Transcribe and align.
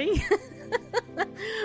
Everybody. 0.00 0.24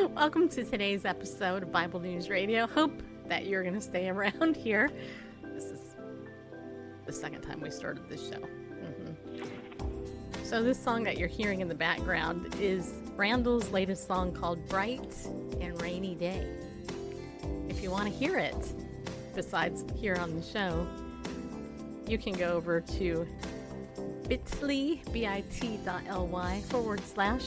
Welcome 0.14 0.50
to 0.50 0.66
today's 0.66 1.06
episode 1.06 1.64
of 1.64 1.72
Bible 1.72 2.02
News 2.02 2.30
Radio. 2.30 2.68
Hope 2.68 3.02
that 3.30 3.46
you're 3.46 3.64
going 3.64 3.76
to 3.76 3.82
stay 3.82 4.10
around 4.10 4.58
here. 4.58 4.92
This 5.54 5.66
is 5.66 5.96
the 7.06 7.14
second 7.14 7.44
time 7.44 7.62
we 7.62 7.72
started 7.72 8.10
this 8.10 8.28
show. 8.28 8.40
Mm-hmm. 8.40 10.44
So, 10.44 10.62
this 10.62 10.78
song 10.78 11.06
that 11.06 11.18
you're 11.18 11.30
hearing 11.30 11.62
in 11.62 11.70
the 11.70 11.76
background 11.76 12.54
is 12.60 12.96
Randall's 13.16 13.70
latest 13.70 14.06
song 14.06 14.34
called 14.34 14.68
Bright 14.68 15.16
and 15.62 15.82
Rainy 15.82 16.16
Day. 16.16 16.46
If 17.70 17.82
you 17.82 17.90
want 17.90 18.12
to 18.12 18.14
hear 18.14 18.38
it, 18.38 18.74
besides 19.34 19.86
here 19.96 20.16
on 20.16 20.36
the 20.36 20.44
show, 20.44 20.86
you 22.06 22.18
can 22.18 22.34
go 22.34 22.52
over 22.52 22.82
to 22.82 23.26
bit.ly, 24.28 25.02
bit.ly 25.14 26.62
forward 26.64 27.02
slash 27.08 27.46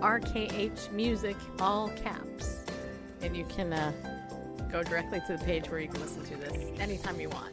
RKH 0.00 0.92
Music, 0.92 1.36
all 1.60 1.88
caps. 1.90 2.64
And 3.22 3.36
you 3.36 3.44
can 3.46 3.72
uh, 3.72 3.92
go 4.70 4.82
directly 4.82 5.20
to 5.26 5.36
the 5.36 5.44
page 5.44 5.70
where 5.70 5.80
you 5.80 5.88
can 5.88 6.00
listen 6.00 6.24
to 6.24 6.36
this 6.36 6.80
anytime 6.80 7.20
you 7.20 7.28
want. 7.30 7.52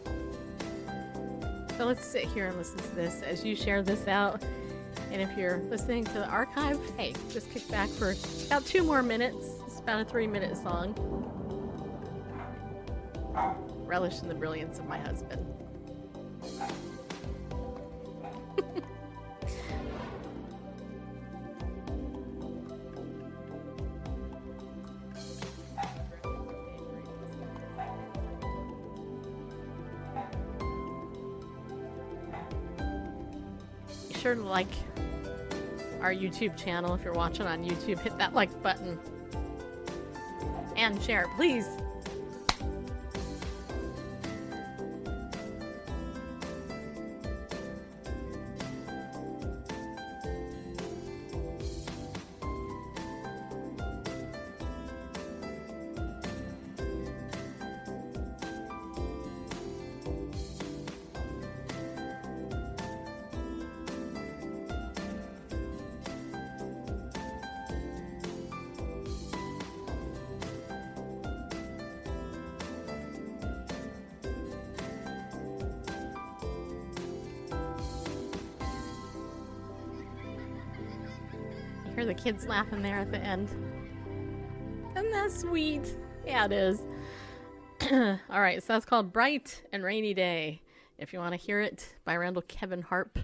So 1.77 1.85
let's 1.85 2.05
sit 2.05 2.25
here 2.25 2.47
and 2.47 2.57
listen 2.57 2.77
to 2.77 2.95
this 2.95 3.21
as 3.23 3.43
you 3.43 3.55
share 3.55 3.81
this 3.81 4.07
out. 4.07 4.43
And 5.11 5.21
if 5.21 5.37
you're 5.37 5.57
listening 5.69 6.03
to 6.05 6.13
the 6.13 6.27
archive, 6.27 6.79
hey, 6.97 7.13
just 7.29 7.49
kick 7.51 7.67
back 7.69 7.89
for 7.89 8.15
about 8.47 8.65
two 8.65 8.83
more 8.83 9.01
minutes. 9.01 9.45
It's 9.65 9.79
about 9.79 10.01
a 10.01 10.05
three 10.05 10.27
minute 10.27 10.55
song. 10.57 10.93
Relish 13.85 14.21
in 14.21 14.27
the 14.27 14.35
brilliance 14.35 14.79
of 14.79 14.87
my 14.87 14.99
husband. 14.99 15.45
sure 34.23 34.35
to 34.35 34.41
like 34.41 34.69
our 35.99 36.13
YouTube 36.13 36.55
channel 36.55 36.93
if 36.93 37.03
you're 37.03 37.13
watching 37.13 37.45
on 37.45 37.61
YouTube. 37.61 37.99
Hit 37.99 38.17
that 38.17 38.33
like 38.33 38.63
button 38.63 38.97
and 40.77 41.01
share 41.03 41.27
please. 41.35 41.67
Laughing 82.53 82.83
there 82.83 82.99
at 82.99 83.11
the 83.11 83.17
end. 83.17 83.49
Isn't 84.95 85.11
that 85.11 85.31
sweet? 85.31 85.97
Yeah, 86.23 86.45
it 86.45 86.51
is. 86.51 86.83
All 88.29 88.41
right, 88.41 88.61
so 88.61 88.73
that's 88.73 88.85
called 88.85 89.11
Bright 89.11 89.63
and 89.73 89.83
Rainy 89.83 90.13
Day. 90.13 90.61
If 90.99 91.13
you 91.13 91.17
want 91.17 91.31
to 91.31 91.35
hear 91.35 91.61
it 91.61 91.95
by 92.05 92.15
Randall 92.15 92.43
Kevin 92.43 92.83
Harp, 92.83 93.17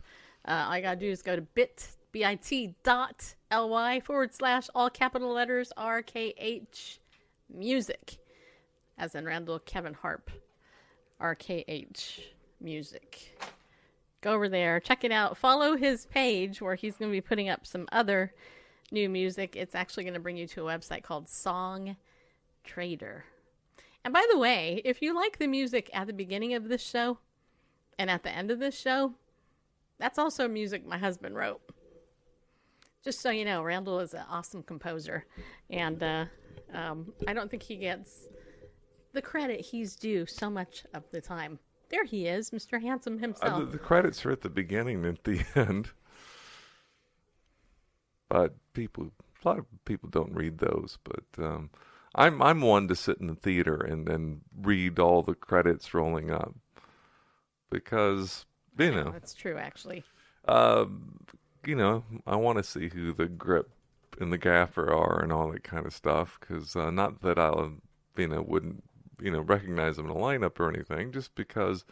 uh, 0.46 0.66
all 0.68 0.76
you 0.76 0.82
got 0.82 0.96
to 0.96 1.00
do 1.00 1.12
is 1.12 1.22
go 1.22 1.36
to 1.36 1.44
bit, 1.44 1.90
bit 2.12 2.84
dot 2.84 3.36
ly 3.52 4.00
forward 4.00 4.34
slash 4.34 4.68
all 4.74 4.90
capital 4.90 5.32
letters 5.32 5.72
RKH 5.78 6.98
music, 7.54 8.18
as 8.98 9.14
in 9.14 9.26
Randall 9.26 9.60
Kevin 9.60 9.94
Harp, 9.94 10.32
RKH 11.22 12.20
music. 12.60 13.38
Go 14.22 14.34
over 14.34 14.50
there, 14.50 14.80
check 14.80 15.04
it 15.04 15.12
out, 15.12 15.38
follow 15.38 15.78
his 15.78 16.08
page 16.08 16.64
where 16.64 16.74
he's 16.74 16.98
going 16.98 17.12
to 17.12 17.16
be 17.16 17.22
putting 17.22 17.48
up 17.48 17.68
some 17.68 17.88
other 17.92 18.34
new 18.92 19.10
music. 19.10 19.56
It's 19.56 19.76
actually 19.76 20.04
going 20.04 20.14
to 20.14 20.20
bring 20.20 20.38
you 20.38 20.48
to 20.48 20.68
a 20.68 20.72
website 20.78 21.04
called 21.04 21.28
Song 21.30 21.96
Trader. 22.64 23.26
And 24.04 24.14
by 24.14 24.26
the 24.32 24.38
way, 24.38 24.82
if 24.86 25.02
you 25.02 25.14
like 25.16 25.38
the 25.40 25.48
music 25.48 25.90
at 25.94 26.08
the 26.08 26.14
beginning 26.14 26.54
of 26.54 26.70
this 26.70 26.82
show 26.82 27.20
and 27.98 28.10
at 28.10 28.24
the 28.24 28.32
end 28.32 28.52
of 28.52 28.60
this 28.60 28.78
show, 28.80 29.14
that's 29.98 30.18
also 30.18 30.48
music 30.48 30.86
my 30.88 30.98
husband 30.98 31.36
wrote. 31.36 31.62
Just 33.04 33.22
so 33.22 33.30
you 33.30 33.46
know, 33.46 33.62
Randall 33.64 34.00
is 34.00 34.14
an 34.14 34.24
awesome 34.30 34.62
composer, 34.62 35.26
and 35.70 36.04
uh, 36.04 36.26
um, 36.74 37.14
I 37.28 37.34
don't 37.34 37.50
think 37.50 37.64
he 37.64 37.78
gets 37.78 38.28
the 39.14 39.22
credit 39.22 39.62
he's 39.62 39.96
due 39.96 40.26
so 40.26 40.50
much 40.50 40.86
of 40.94 41.04
the 41.12 41.22
time. 41.22 41.60
There 41.90 42.04
he 42.04 42.28
is, 42.28 42.52
Mr. 42.52 42.82
Handsome 42.82 43.16
Uh, 43.16 43.20
himself. 43.20 43.60
the, 43.60 43.66
the 43.72 43.78
credits 43.78 44.26
are 44.26 44.32
at 44.32 44.42
the 44.42 44.50
beginning 44.50 45.06
and 45.06 45.18
at 45.18 45.24
the 45.24 45.42
end. 45.56 45.92
But 48.30 48.54
people, 48.74 49.12
a 49.44 49.48
lot 49.48 49.60
of 49.60 49.66
people 49.86 50.10
don't 50.10 50.34
read 50.34 50.60
those. 50.60 50.98
But 51.04 51.44
um, 51.44 51.70
I'm 52.16 52.42
I'm 52.42 52.62
one 52.62 52.88
to 52.88 52.96
sit 52.96 53.18
in 53.20 53.28
the 53.28 53.36
theater 53.36 53.76
and 53.76 54.08
then 54.08 54.42
read 54.62 55.00
all 55.00 55.22
the 55.22 55.36
credits 55.36 55.94
rolling 55.94 56.32
up 56.32 56.56
because 57.70 58.46
you 58.78 58.92
know, 58.92 59.12
That's 59.12 59.34
true, 59.34 59.58
actually. 59.58 60.04
um, 60.48 61.20
you 61.66 61.76
know, 61.76 62.04
I 62.26 62.36
want 62.38 62.58
to 62.58 62.64
see 62.64 62.90
who 62.90 63.14
the 63.14 63.28
grip 63.28 63.70
and 64.20 64.32
the 64.32 64.38
gaffer 64.38 64.92
are 64.94 65.22
and 65.22 65.32
all 65.32 65.52
that 65.52 65.64
kind 65.64 65.86
of 65.86 65.94
stuff. 65.94 66.38
Because 66.40 66.76
uh, 66.76 66.90
not 66.90 67.22
that 67.22 67.38
I'll, 67.38 67.74
you 68.16 68.28
know, 68.28 68.42
wouldn't 68.42 68.84
you 69.22 69.32
know 69.32 69.42
recognize 69.42 69.98
them 69.98 70.06
in 70.06 70.12
a 70.12 70.20
lineup 70.20 70.60
or 70.60 70.70
anything, 70.70 71.12
just 71.12 71.36
because 71.36 71.86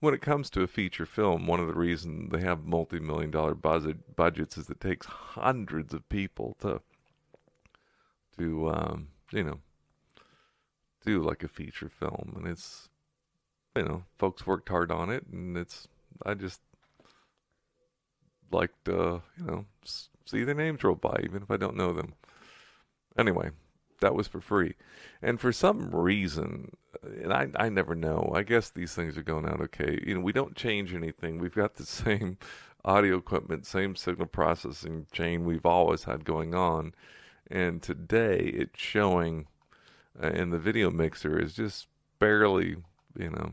when 0.00 0.14
it 0.14 0.22
comes 0.22 0.50
to 0.50 0.62
a 0.62 0.66
feature 0.66 1.06
film, 1.06 1.46
one 1.46 1.60
of 1.60 1.66
the 1.66 1.74
reasons 1.74 2.30
they 2.30 2.40
have 2.40 2.64
multi-million 2.64 3.30
dollar 3.30 3.54
budget 3.54 4.14
budgets 4.16 4.58
is 4.58 4.68
it 4.68 4.80
takes 4.80 5.06
hundreds 5.06 5.94
of 5.94 6.08
people 6.08 6.56
to 6.60 6.80
to 8.38 8.70
um, 8.70 9.08
you 9.32 9.44
know 9.44 9.60
do 11.04 11.22
like 11.22 11.42
a 11.42 11.48
feature 11.48 11.88
film, 11.88 12.34
and 12.36 12.46
it's 12.46 12.88
you 13.76 13.84
know 13.84 14.04
folks 14.18 14.46
worked 14.46 14.68
hard 14.68 14.90
on 14.90 15.10
it, 15.10 15.26
and 15.32 15.56
it's 15.56 15.88
I 16.24 16.34
just 16.34 16.60
like 18.50 18.72
to 18.84 19.22
you 19.38 19.44
know 19.44 19.64
see 20.24 20.44
their 20.44 20.54
names 20.54 20.82
roll 20.82 20.96
by, 20.96 21.20
even 21.24 21.42
if 21.42 21.50
I 21.50 21.56
don't 21.56 21.76
know 21.76 21.92
them. 21.92 22.14
Anyway, 23.16 23.50
that 24.00 24.14
was 24.14 24.28
for 24.28 24.40
free, 24.40 24.74
and 25.22 25.40
for 25.40 25.52
some 25.52 25.90
reason, 25.90 26.72
and 27.02 27.32
I 27.32 27.48
I 27.56 27.68
never 27.68 27.94
know. 27.94 28.32
I 28.34 28.42
guess 28.42 28.70
these 28.70 28.94
things 28.94 29.16
are 29.16 29.22
going 29.22 29.46
out 29.46 29.60
okay. 29.60 30.00
You 30.06 30.14
know, 30.14 30.20
we 30.20 30.32
don't 30.32 30.56
change 30.56 30.94
anything. 30.94 31.38
We've 31.38 31.54
got 31.54 31.74
the 31.74 31.86
same 31.86 32.38
audio 32.84 33.16
equipment, 33.16 33.66
same 33.66 33.96
signal 33.96 34.28
processing 34.28 35.06
chain 35.12 35.44
we've 35.44 35.66
always 35.66 36.04
had 36.04 36.24
going 36.24 36.54
on, 36.54 36.94
and 37.50 37.82
today 37.82 38.38
it's 38.54 38.80
showing, 38.80 39.46
uh, 40.22 40.28
in 40.28 40.50
the 40.50 40.58
video 40.58 40.90
mixer 40.90 41.38
is 41.38 41.54
just 41.54 41.88
barely, 42.18 42.76
you 43.18 43.30
know. 43.30 43.52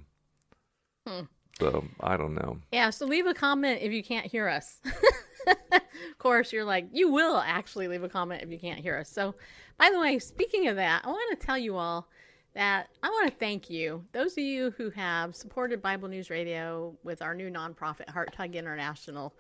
Hmm. 1.07 1.25
So 1.59 1.85
I 1.99 2.17
don't 2.17 2.33
know. 2.33 2.57
Yeah, 2.71 2.89
so 2.89 3.05
leave 3.05 3.27
a 3.27 3.33
comment 3.33 3.81
if 3.81 3.91
you 3.91 4.03
can't 4.03 4.25
hear 4.25 4.47
us. 4.47 4.79
of 5.47 6.17
course, 6.17 6.51
you're 6.53 6.65
like, 6.65 6.87
you 6.91 7.11
will 7.11 7.37
actually 7.37 7.87
leave 7.87 8.03
a 8.03 8.09
comment 8.09 8.43
if 8.43 8.49
you 8.49 8.59
can't 8.59 8.79
hear 8.79 8.97
us. 8.97 9.09
So, 9.09 9.35
by 9.77 9.89
the 9.91 9.99
way, 9.99 10.19
speaking 10.19 10.67
of 10.67 10.75
that, 10.77 11.03
I 11.05 11.09
want 11.09 11.39
to 11.39 11.45
tell 11.45 11.57
you 11.57 11.75
all 11.77 12.07
that 12.53 12.89
I 13.01 13.09
want 13.09 13.31
to 13.31 13.37
thank 13.37 13.69
you, 13.69 14.05
those 14.11 14.33
of 14.33 14.43
you 14.43 14.71
who 14.71 14.89
have 14.91 15.35
supported 15.35 15.81
Bible 15.81 16.07
News 16.07 16.29
Radio 16.29 16.95
with 17.03 17.21
our 17.21 17.33
new 17.33 17.49
nonprofit, 17.49 18.09
Heart 18.09 18.33
Tug 18.33 18.55
International. 18.55 19.33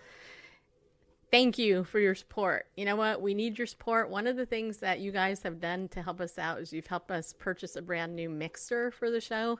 Thank 1.29 1.57
you 1.57 1.83
for 1.83 1.99
your 1.99 2.15
support. 2.15 2.67
You 2.75 2.85
know 2.85 2.95
what? 2.95 3.21
We 3.21 3.33
need 3.33 3.57
your 3.57 3.67
support. 3.67 4.09
One 4.09 4.27
of 4.27 4.35
the 4.35 4.45
things 4.45 4.77
that 4.77 4.99
you 4.99 5.11
guys 5.11 5.41
have 5.43 5.59
done 5.59 5.87
to 5.89 6.01
help 6.01 6.21
us 6.21 6.37
out 6.37 6.59
is 6.59 6.71
you've 6.71 6.87
helped 6.87 7.09
us 7.09 7.33
purchase 7.33 7.75
a 7.75 7.81
brand 7.81 8.15
new 8.15 8.29
mixer 8.29 8.91
for 8.91 9.09
the 9.09 9.21
show. 9.21 9.59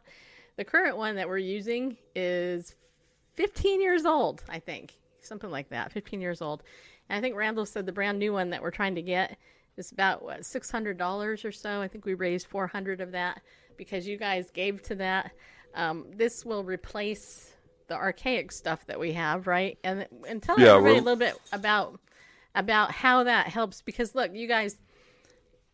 The 0.55 0.63
current 0.63 0.97
one 0.97 1.15
that 1.15 1.27
we're 1.27 1.39
using 1.39 1.97
is 2.15 2.75
15 3.33 3.81
years 3.81 4.05
old, 4.05 4.43
I 4.47 4.59
think. 4.59 4.99
Something 5.25 5.49
like 5.49 5.69
that, 5.69 5.91
15 5.91 6.21
years 6.21 6.41
old. 6.41 6.63
And 7.09 7.17
I 7.17 7.21
think 7.21 7.35
Randall 7.35 7.65
said 7.65 7.85
the 7.85 7.91
brand 7.91 8.19
new 8.19 8.33
one 8.33 8.49
that 8.51 8.61
we're 8.61 8.71
trying 8.71 8.95
to 8.95 9.01
get 9.01 9.37
is 9.77 9.91
about 9.91 10.23
what, 10.23 10.41
$600 10.41 11.45
or 11.45 11.51
so. 11.51 11.81
I 11.81 11.87
think 11.87 12.05
we 12.05 12.13
raised 12.13 12.47
400 12.47 13.01
of 13.01 13.11
that 13.13 13.41
because 13.77 14.07
you 14.07 14.17
guys 14.17 14.51
gave 14.51 14.81
to 14.83 14.95
that. 14.95 15.31
Um, 15.75 16.05
this 16.15 16.45
will 16.45 16.63
replace 16.63 17.51
the 17.87 17.95
archaic 17.95 18.51
stuff 18.51 18.85
that 18.87 18.99
we 18.99 19.13
have, 19.13 19.47
right? 19.47 19.77
And 19.83 20.07
and 20.27 20.41
tell 20.41 20.59
Yeah, 20.59 20.75
everybody 20.75 20.93
we're- 20.93 20.99
a 20.99 21.03
little 21.03 21.15
bit 21.17 21.35
about 21.51 21.99
about 22.55 22.91
how 22.91 23.23
that 23.23 23.47
helps 23.47 23.81
because 23.81 24.13
look, 24.15 24.31
you 24.33 24.47
guys, 24.47 24.77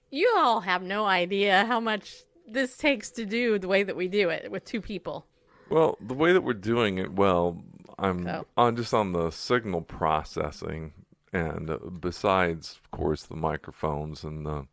you 0.10 0.34
all 0.38 0.62
have 0.62 0.82
no 0.82 1.06
idea 1.06 1.66
how 1.66 1.80
much 1.80 2.24
this 2.48 2.78
takes 2.78 3.12
to 3.12 3.26
do 3.26 3.60
the 3.60 3.68
way 3.68 3.84
that 3.84 3.96
we 3.96 4.08
do 4.08 4.30
it 4.30 4.50
with 4.50 4.64
two 4.66 4.82
people. 4.82 5.28
Well, 5.70 5.98
the 6.02 6.16
way 6.16 6.34
that 6.34 6.42
we're 6.42 6.54
doing 6.54 6.98
it, 6.98 7.12
well, 7.14 7.62
I'm 8.02 8.24
So. 8.24 8.46
on 8.58 8.76
just 8.76 8.94
on 8.94 9.12
the 9.14 9.30
signal 9.32 9.82
processing, 9.82 10.94
and 11.34 12.00
besides, 12.00 12.80
of 12.84 12.92
course, 12.92 13.24
the 13.24 13.36
microphones 13.36 14.24
and 14.24 14.46
the, 14.46 14.68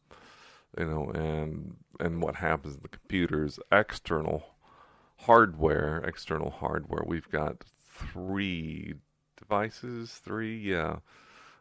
you 0.78 0.86
know, 0.86 1.10
and 1.10 1.76
and 2.00 2.22
what 2.22 2.36
happens 2.36 2.76
in 2.76 2.82
the 2.82 2.88
computers, 2.88 3.58
external 3.72 4.54
hardware, 5.20 5.98
external 5.98 6.50
hardware. 6.50 7.02
We've 7.06 7.30
got 7.30 7.64
three 8.12 8.94
devices, 9.38 10.12
three, 10.12 10.56
yeah, 10.58 10.96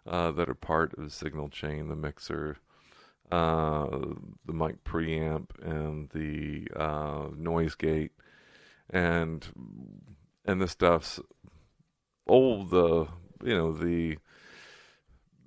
uh, 0.05 0.31
that 0.31 0.49
are 0.49 0.55
part 0.55 0.93
of 0.93 1.03
the 1.03 1.09
signal 1.09 1.49
chain: 1.49 1.87
the 1.87 1.95
mixer, 1.95 2.57
uh, 3.31 3.87
the 4.45 4.53
mic 4.53 4.83
preamp, 4.83 5.49
and 5.61 6.09
the 6.09 6.67
uh, 6.75 7.29
noise 7.35 7.75
gate 7.75 8.11
and 8.89 9.47
and 10.45 10.61
the 10.61 10.67
stuff's 10.67 11.19
oh 12.27 12.63
the 12.63 13.07
you 13.47 13.55
know 13.55 13.71
the 13.71 14.17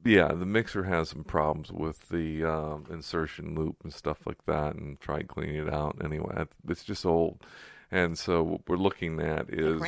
yeah 0.04 0.28
the 0.28 0.46
mixer 0.46 0.84
has 0.84 1.08
some 1.10 1.24
problems 1.24 1.72
with 1.72 2.08
the 2.08 2.44
um, 2.44 2.86
insertion 2.90 3.54
loop 3.54 3.76
and 3.82 3.92
stuff 3.92 4.26
like 4.26 4.44
that 4.46 4.74
and 4.74 5.00
tried 5.00 5.28
cleaning 5.28 5.56
it 5.56 5.72
out 5.72 5.96
anyway. 6.04 6.44
It's 6.68 6.84
just 6.84 7.04
old. 7.04 7.44
And 7.90 8.18
so 8.18 8.42
what 8.42 8.60
we're 8.68 8.76
looking 8.76 9.18
at 9.20 9.48
is 9.48 9.80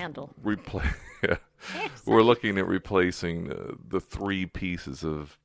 replace 0.43 0.87
we're 2.07 2.23
looking 2.23 2.57
at 2.57 2.67
replacing 2.67 3.53
uh, 3.53 3.75
the 3.89 4.01
three 4.01 4.47
pieces 4.47 5.05
of 5.05 5.39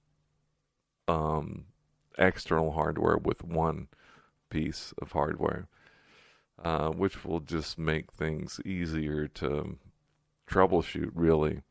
um, 1.08 1.66
external 2.18 2.72
hardware 2.72 3.18
with 3.18 3.44
one 3.44 3.90
piece 4.50 4.94
of 5.02 5.12
hardware 5.12 5.68
uh, 6.64 6.90
which 6.90 7.26
will 7.26 7.42
just 7.42 7.78
make 7.78 8.12
things 8.12 8.60
easier 8.66 9.28
to 9.28 9.78
troubleshoot, 10.48 11.12
really, 11.14 11.62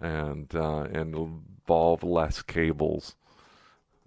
and 0.00 0.54
uh, 0.54 0.86
and 0.92 1.14
involve 1.14 2.02
less 2.02 2.42
cables 2.42 3.16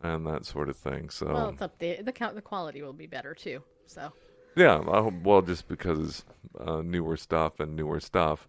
and 0.02 0.26
that 0.26 0.46
sort 0.46 0.70
of 0.70 0.78
thing. 0.78 1.10
So 1.10 1.28
Well, 1.28 1.50
it's 1.50 1.62
up 1.62 1.78
the 1.80 2.02
the 2.02 2.12
count 2.12 2.36
the 2.36 2.42
quality 2.42 2.82
will 2.82 2.94
be 2.94 3.08
better 3.08 3.34
too. 3.34 3.64
So 3.86 4.12
yeah, 4.56 4.78
I 4.78 5.02
well, 5.02 5.42
just 5.42 5.68
because 5.68 6.00
it's 6.00 6.26
uh, 6.60 6.82
newer 6.82 7.18
stuff 7.18 7.60
and 7.60 7.76
newer 7.76 8.00
stuff, 8.00 8.48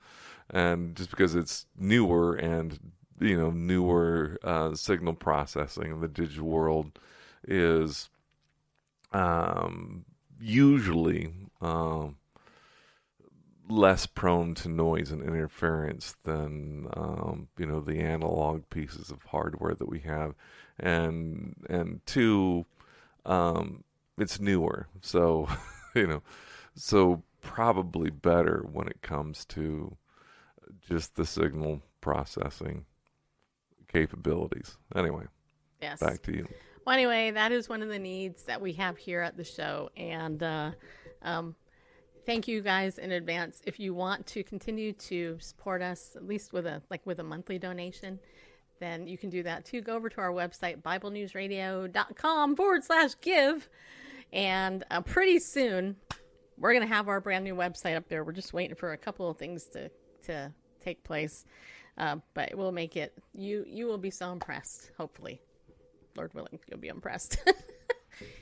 and 0.48 0.94
just 0.94 1.10
because 1.10 1.34
it's 1.34 1.66
newer 1.76 2.34
and 2.34 2.78
you 3.18 3.36
know 3.36 3.50
newer 3.50 4.38
uh, 4.42 4.74
signal 4.74 5.14
processing 5.14 5.92
in 5.92 6.00
the 6.00 6.08
digital 6.08 6.46
world 6.46 6.98
is 7.46 8.10
um, 9.12 10.04
usually 10.40 11.32
um, 11.60 12.16
less 13.70 14.06
prone 14.06 14.54
to 14.56 14.68
noise 14.68 15.10
and 15.10 15.22
interference 15.22 16.16
than 16.24 16.88
um, 16.94 17.48
you 17.58 17.66
know 17.66 17.80
the 17.80 18.00
analog 18.00 18.68
pieces 18.70 19.10
of 19.10 19.22
hardware 19.22 19.74
that 19.74 19.88
we 19.88 20.00
have, 20.00 20.34
and 20.78 21.54
and 21.68 22.00
two, 22.06 22.66
um, 23.24 23.84
it's 24.18 24.40
newer, 24.40 24.88
so 25.00 25.48
you 25.94 26.06
know, 26.06 26.22
so 26.74 27.22
probably 27.40 28.10
better 28.10 28.64
when 28.70 28.88
it 28.88 29.00
comes 29.02 29.44
to 29.46 29.96
just 30.88 31.16
the 31.16 31.26
signal 31.26 31.82
processing 32.00 32.84
capabilities. 33.88 34.76
Anyway, 34.94 35.24
yes. 35.80 36.00
back 36.00 36.22
to 36.22 36.32
you. 36.32 36.48
Well, 36.86 36.94
anyway, 36.94 37.30
that 37.32 37.52
is 37.52 37.68
one 37.68 37.82
of 37.82 37.88
the 37.88 37.98
needs 37.98 38.44
that 38.44 38.60
we 38.60 38.72
have 38.74 38.96
here 38.96 39.20
at 39.20 39.36
the 39.36 39.44
show, 39.44 39.90
and 39.96 40.42
uh, 40.42 40.70
um, 41.22 41.54
thank 42.26 42.48
you 42.48 42.60
guys 42.60 42.98
in 42.98 43.12
advance. 43.12 43.60
If 43.66 43.80
you 43.80 43.94
want 43.94 44.26
to 44.28 44.42
continue 44.42 44.92
to 44.92 45.38
support 45.40 45.82
us, 45.82 46.12
at 46.16 46.26
least 46.26 46.52
with 46.52 46.66
a 46.66 46.82
like 46.90 47.04
with 47.06 47.20
a 47.20 47.24
monthly 47.24 47.58
donation, 47.58 48.18
then 48.78 49.06
you 49.06 49.18
can 49.18 49.30
do 49.30 49.42
that 49.42 49.64
too. 49.64 49.80
Go 49.80 49.94
over 49.94 50.08
to 50.08 50.20
our 50.20 50.30
website, 50.30 50.82
BibleNewsRadio.com 50.82 52.56
forward 52.56 52.84
slash 52.84 53.10
give, 53.20 53.68
and 54.32 54.84
uh, 54.90 55.00
pretty 55.02 55.38
soon 55.38 55.96
we're 56.56 56.72
gonna 56.72 56.86
have 56.86 57.08
our 57.08 57.20
brand 57.20 57.44
new 57.44 57.54
website 57.54 57.96
up 57.96 58.08
there. 58.08 58.24
We're 58.24 58.32
just 58.32 58.52
waiting 58.52 58.76
for 58.76 58.92
a 58.92 58.98
couple 58.98 59.28
of 59.28 59.36
things 59.36 59.66
to 59.72 59.90
to 60.24 60.52
take 60.80 61.02
place, 61.04 61.44
uh, 61.98 62.16
but 62.34 62.54
we'll 62.54 62.72
make 62.72 62.96
it. 62.96 63.16
You 63.34 63.64
you 63.68 63.86
will 63.86 63.98
be 63.98 64.10
so 64.10 64.32
impressed. 64.32 64.90
Hopefully. 64.96 65.40
Lord 66.16 66.34
willing, 66.34 66.58
you'll 66.68 66.80
be 66.80 66.88
impressed. 66.88 67.38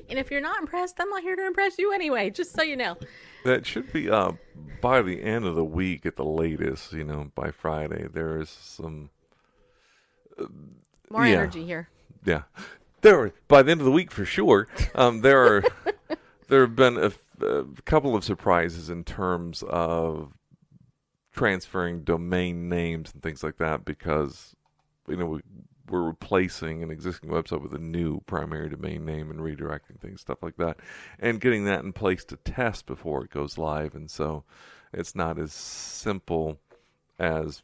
and 0.08 0.18
if 0.18 0.30
you're 0.30 0.40
not 0.40 0.60
impressed, 0.60 0.96
I'm 1.00 1.08
not 1.10 1.22
here 1.22 1.36
to 1.36 1.46
impress 1.46 1.78
you 1.78 1.92
anyway, 1.92 2.30
just 2.30 2.54
so 2.54 2.62
you 2.62 2.76
know. 2.76 2.96
That 3.44 3.66
should 3.66 3.92
be 3.92 4.08
up 4.10 4.36
by 4.80 5.02
the 5.02 5.22
end 5.22 5.44
of 5.46 5.54
the 5.54 5.64
week 5.64 6.04
at 6.06 6.16
the 6.16 6.24
latest. 6.24 6.92
You 6.92 7.04
know, 7.04 7.30
by 7.34 7.50
Friday. 7.50 8.06
There 8.12 8.40
is 8.40 8.48
some 8.50 9.10
More 11.10 11.26
Yeah. 11.26 11.34
energy 11.36 11.64
here. 11.64 11.88
yeah. 12.24 12.42
There 13.00 13.18
are, 13.20 13.32
by 13.46 13.62
the 13.62 13.70
end 13.70 13.80
of 13.80 13.84
the 13.84 13.92
week 13.92 14.10
for 14.10 14.24
sure. 14.24 14.66
Um, 14.94 15.20
there 15.20 15.40
are 15.56 15.64
there 16.48 16.62
have 16.62 16.74
been 16.76 16.96
a 16.98 17.12
couple 17.84 18.16
of 18.16 18.24
surprises 18.24 18.90
in 18.90 19.04
terms 19.04 19.62
of 19.62 20.32
transferring 21.32 22.02
domain 22.02 22.68
names 22.68 23.12
and 23.14 23.22
things 23.22 23.44
like 23.44 23.58
that 23.58 23.84
because 23.84 24.56
you 25.08 25.16
know 25.16 25.26
we, 25.26 25.40
we're 25.90 26.02
replacing 26.02 26.82
an 26.82 26.90
existing 26.90 27.30
website 27.30 27.62
with 27.62 27.74
a 27.74 27.78
new 27.78 28.20
primary 28.26 28.68
domain 28.68 29.04
name 29.04 29.30
and 29.30 29.40
redirecting 29.40 30.00
things 30.00 30.20
stuff 30.20 30.42
like 30.42 30.56
that 30.56 30.76
and 31.18 31.40
getting 31.40 31.64
that 31.64 31.84
in 31.84 31.92
place 31.92 32.24
to 32.24 32.36
test 32.36 32.86
before 32.86 33.24
it 33.24 33.30
goes 33.30 33.58
live 33.58 33.94
and 33.94 34.10
so 34.10 34.44
it's 34.92 35.14
not 35.14 35.38
as 35.38 35.52
simple 35.52 36.58
as 37.18 37.62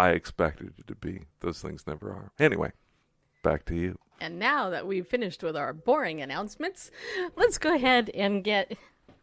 I 0.00 0.10
expected 0.10 0.72
it 0.78 0.86
to 0.86 0.94
be. 0.94 1.24
Those 1.40 1.60
things 1.60 1.86
never 1.86 2.08
are. 2.08 2.32
Anyway, 2.38 2.72
back 3.42 3.66
to 3.66 3.74
you. 3.74 3.98
And 4.20 4.38
now 4.38 4.70
that 4.70 4.86
we've 4.86 5.06
finished 5.06 5.42
with 5.42 5.56
our 5.56 5.74
boring 5.74 6.22
announcements, 6.22 6.90
let's 7.36 7.58
go 7.58 7.74
ahead 7.74 8.10
and 8.14 8.42
get. 8.42 8.76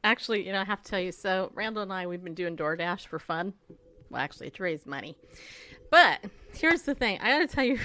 Actually, 0.03 0.45
you 0.45 0.51
know, 0.51 0.61
I 0.61 0.65
have 0.65 0.83
to 0.83 0.89
tell 0.89 0.99
you. 0.99 1.11
So, 1.11 1.51
Randall 1.55 1.81
and 1.83 1.91
I, 1.91 2.05
we've 2.05 2.23
been 2.23 2.35
doing 2.35 2.55
DoorDash 2.55 3.07
for 3.07 3.17
fun. 3.17 3.53
Well, 4.11 4.21
actually, 4.21 4.51
to 4.51 4.63
raise 4.63 4.85
money. 4.85 5.17
But 5.89 6.19
here's 6.53 6.83
the 6.83 6.95
thing 6.95 7.19
I 7.21 7.29
got 7.29 7.49
to 7.49 7.55
tell 7.55 7.63
you. 7.63 7.79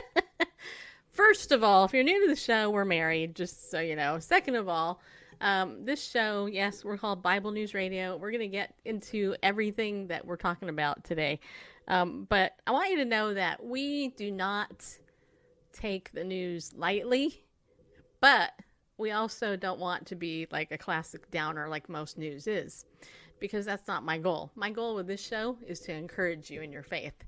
First 1.12 1.52
of 1.52 1.62
all, 1.62 1.84
if 1.84 1.92
you're 1.92 2.02
new 2.02 2.22
to 2.22 2.28
the 2.28 2.40
show, 2.40 2.70
we're 2.70 2.84
married, 2.84 3.36
just 3.36 3.70
so 3.70 3.80
you 3.80 3.96
know. 3.96 4.18
Second 4.18 4.54
of 4.54 4.68
all, 4.68 5.00
um, 5.42 5.84
this 5.84 6.02
show, 6.02 6.46
yes, 6.46 6.84
we're 6.84 6.96
called 6.96 7.22
Bible 7.22 7.50
News 7.50 7.74
Radio. 7.74 8.16
We're 8.16 8.30
going 8.30 8.40
to 8.40 8.48
get 8.48 8.74
into 8.84 9.36
everything 9.42 10.06
that 10.06 10.24
we're 10.24 10.36
talking 10.36 10.68
about 10.68 11.04
today. 11.04 11.40
Um, 11.88 12.26
but 12.28 12.52
I 12.66 12.70
want 12.70 12.90
you 12.90 12.96
to 12.98 13.04
know 13.04 13.34
that 13.34 13.64
we 13.64 14.08
do 14.08 14.30
not 14.30 14.86
take 15.72 16.12
the 16.12 16.24
news 16.24 16.72
lightly, 16.74 17.44
but 18.20 18.52
we 18.98 19.10
also 19.10 19.56
don't 19.56 19.80
want 19.80 20.06
to 20.06 20.14
be 20.14 20.46
like 20.52 20.70
a 20.70 20.78
classic 20.78 21.30
downer 21.30 21.68
like 21.68 21.88
most 21.88 22.18
news 22.18 22.46
is, 22.46 22.84
because 23.42 23.66
that's 23.66 23.88
not 23.88 24.04
my 24.04 24.16
goal. 24.16 24.52
My 24.54 24.70
goal 24.70 24.94
with 24.94 25.08
this 25.08 25.20
show 25.20 25.58
is 25.66 25.80
to 25.80 25.92
encourage 25.92 26.48
you 26.48 26.62
in 26.62 26.70
your 26.70 26.84
faith 26.84 27.24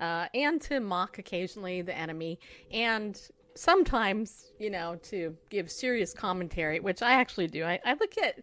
uh, 0.00 0.28
and 0.32 0.62
to 0.62 0.78
mock 0.78 1.18
occasionally 1.18 1.82
the 1.82 1.94
enemy 1.94 2.38
and 2.70 3.20
sometimes, 3.56 4.52
you 4.60 4.70
know, 4.70 4.94
to 5.02 5.36
give 5.50 5.68
serious 5.68 6.14
commentary, 6.14 6.78
which 6.78 7.02
I 7.02 7.14
actually 7.14 7.48
do. 7.48 7.64
I, 7.64 7.80
I 7.84 7.94
look 7.94 8.16
at, 8.16 8.38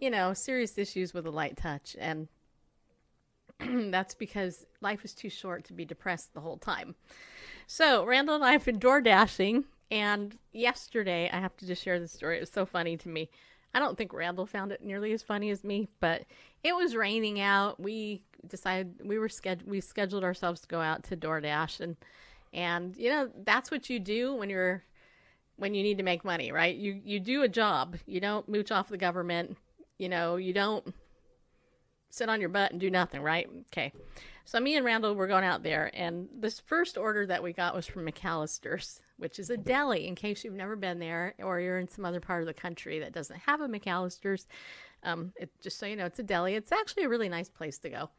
you 0.00 0.08
know, 0.08 0.32
serious 0.32 0.78
issues 0.78 1.12
with 1.12 1.26
a 1.26 1.30
light 1.30 1.58
touch 1.58 1.94
and 2.00 2.26
that's 3.92 4.14
because 4.14 4.64
life 4.80 5.04
is 5.04 5.12
too 5.12 5.28
short 5.28 5.64
to 5.64 5.74
be 5.74 5.84
depressed 5.84 6.32
the 6.32 6.40
whole 6.40 6.56
time. 6.56 6.94
So, 7.66 8.06
Randall 8.06 8.36
and 8.36 8.44
I 8.44 8.52
have 8.52 8.64
been 8.64 8.78
door 8.78 9.02
dashing, 9.02 9.64
and 9.90 10.38
yesterday, 10.52 11.28
I 11.30 11.38
have 11.38 11.56
to 11.58 11.66
just 11.66 11.82
share 11.82 12.00
this 12.00 12.12
story. 12.12 12.38
It 12.38 12.40
was 12.40 12.50
so 12.50 12.64
funny 12.64 12.96
to 12.96 13.08
me. 13.08 13.30
I 13.74 13.78
don't 13.78 13.96
think 13.96 14.12
Randall 14.12 14.46
found 14.46 14.72
it 14.72 14.84
nearly 14.84 15.12
as 15.12 15.22
funny 15.22 15.50
as 15.50 15.64
me, 15.64 15.88
but 16.00 16.24
it 16.62 16.74
was 16.76 16.94
raining 16.94 17.40
out. 17.40 17.80
We 17.80 18.22
decided 18.46 19.00
we 19.04 19.18
were 19.18 19.28
sched- 19.28 19.66
we 19.66 19.80
scheduled 19.80 20.24
ourselves 20.24 20.60
to 20.60 20.68
go 20.68 20.80
out 20.80 21.04
to 21.04 21.16
DoorDash, 21.16 21.80
and 21.80 21.96
and 22.52 22.96
you 22.96 23.08
know 23.08 23.30
that's 23.44 23.70
what 23.70 23.88
you 23.88 23.98
do 23.98 24.34
when 24.34 24.50
you're 24.50 24.82
when 25.56 25.74
you 25.74 25.82
need 25.82 25.98
to 25.98 26.04
make 26.04 26.24
money, 26.24 26.52
right? 26.52 26.76
You 26.76 27.00
you 27.04 27.20
do 27.20 27.42
a 27.42 27.48
job. 27.48 27.96
You 28.06 28.20
don't 28.20 28.48
mooch 28.48 28.70
off 28.70 28.88
the 28.88 28.98
government. 28.98 29.56
You 29.98 30.08
know 30.08 30.36
you 30.36 30.52
don't 30.52 30.94
sit 32.10 32.28
on 32.28 32.40
your 32.40 32.50
butt 32.50 32.72
and 32.72 32.80
do 32.80 32.90
nothing, 32.90 33.22
right? 33.22 33.48
Okay. 33.72 33.92
So 34.44 34.58
me 34.60 34.76
and 34.76 34.84
Randall 34.84 35.14
were 35.14 35.28
going 35.28 35.44
out 35.44 35.62
there, 35.62 35.90
and 35.94 36.28
this 36.34 36.60
first 36.60 36.98
order 36.98 37.26
that 37.26 37.42
we 37.42 37.52
got 37.52 37.74
was 37.74 37.86
from 37.86 38.06
McAllister's, 38.06 39.00
which 39.16 39.38
is 39.38 39.50
a 39.50 39.56
deli. 39.56 40.06
In 40.06 40.14
case 40.14 40.44
you've 40.44 40.54
never 40.54 40.76
been 40.76 40.98
there, 40.98 41.34
or 41.38 41.60
you're 41.60 41.78
in 41.78 41.88
some 41.88 42.04
other 42.04 42.20
part 42.20 42.42
of 42.42 42.46
the 42.46 42.54
country 42.54 42.98
that 42.98 43.12
doesn't 43.12 43.38
have 43.38 43.60
a 43.60 43.68
McAllister's, 43.68 44.46
um, 45.04 45.32
it, 45.36 45.50
just 45.60 45.78
so 45.78 45.86
you 45.86 45.96
know, 45.96 46.06
it's 46.06 46.18
a 46.18 46.24
deli. 46.24 46.54
It's 46.54 46.72
actually 46.72 47.04
a 47.04 47.08
really 47.08 47.28
nice 47.28 47.48
place 47.48 47.78
to 47.78 47.90
go. 47.90 48.10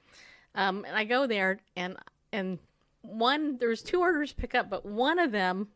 Um, 0.56 0.86
and 0.88 0.96
I 0.96 1.04
go 1.04 1.28
there, 1.28 1.60
and 1.76 1.98
and 2.32 2.60
one 3.02 3.58
there 3.58 3.70
was 3.70 3.82
two 3.82 4.02
orders 4.02 4.30
to 4.30 4.36
pick 4.36 4.56
up, 4.56 4.70
but 4.70 4.86
one 4.86 5.20
of 5.20 5.32
them 5.32 5.68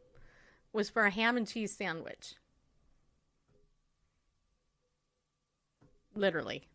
was 0.72 0.89
for 0.89 1.06
a 1.06 1.12
ham 1.12 1.36
and 1.36 1.48
cheese 1.48 1.75
sandwich. 1.75 2.36
Literally, 6.16 6.68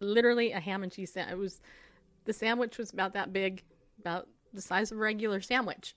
literally 0.00 0.52
a 0.52 0.60
ham 0.60 0.82
and 0.82 0.92
cheese 0.92 1.12
sandwich. 1.12 1.32
It 1.32 1.38
was 1.38 1.60
the 2.24 2.32
sandwich 2.32 2.78
was 2.78 2.92
about 2.92 3.14
that 3.14 3.32
big, 3.32 3.62
about 4.00 4.28
the 4.52 4.60
size 4.60 4.90
of 4.92 4.98
a 4.98 5.00
regular 5.00 5.40
sandwich. 5.40 5.94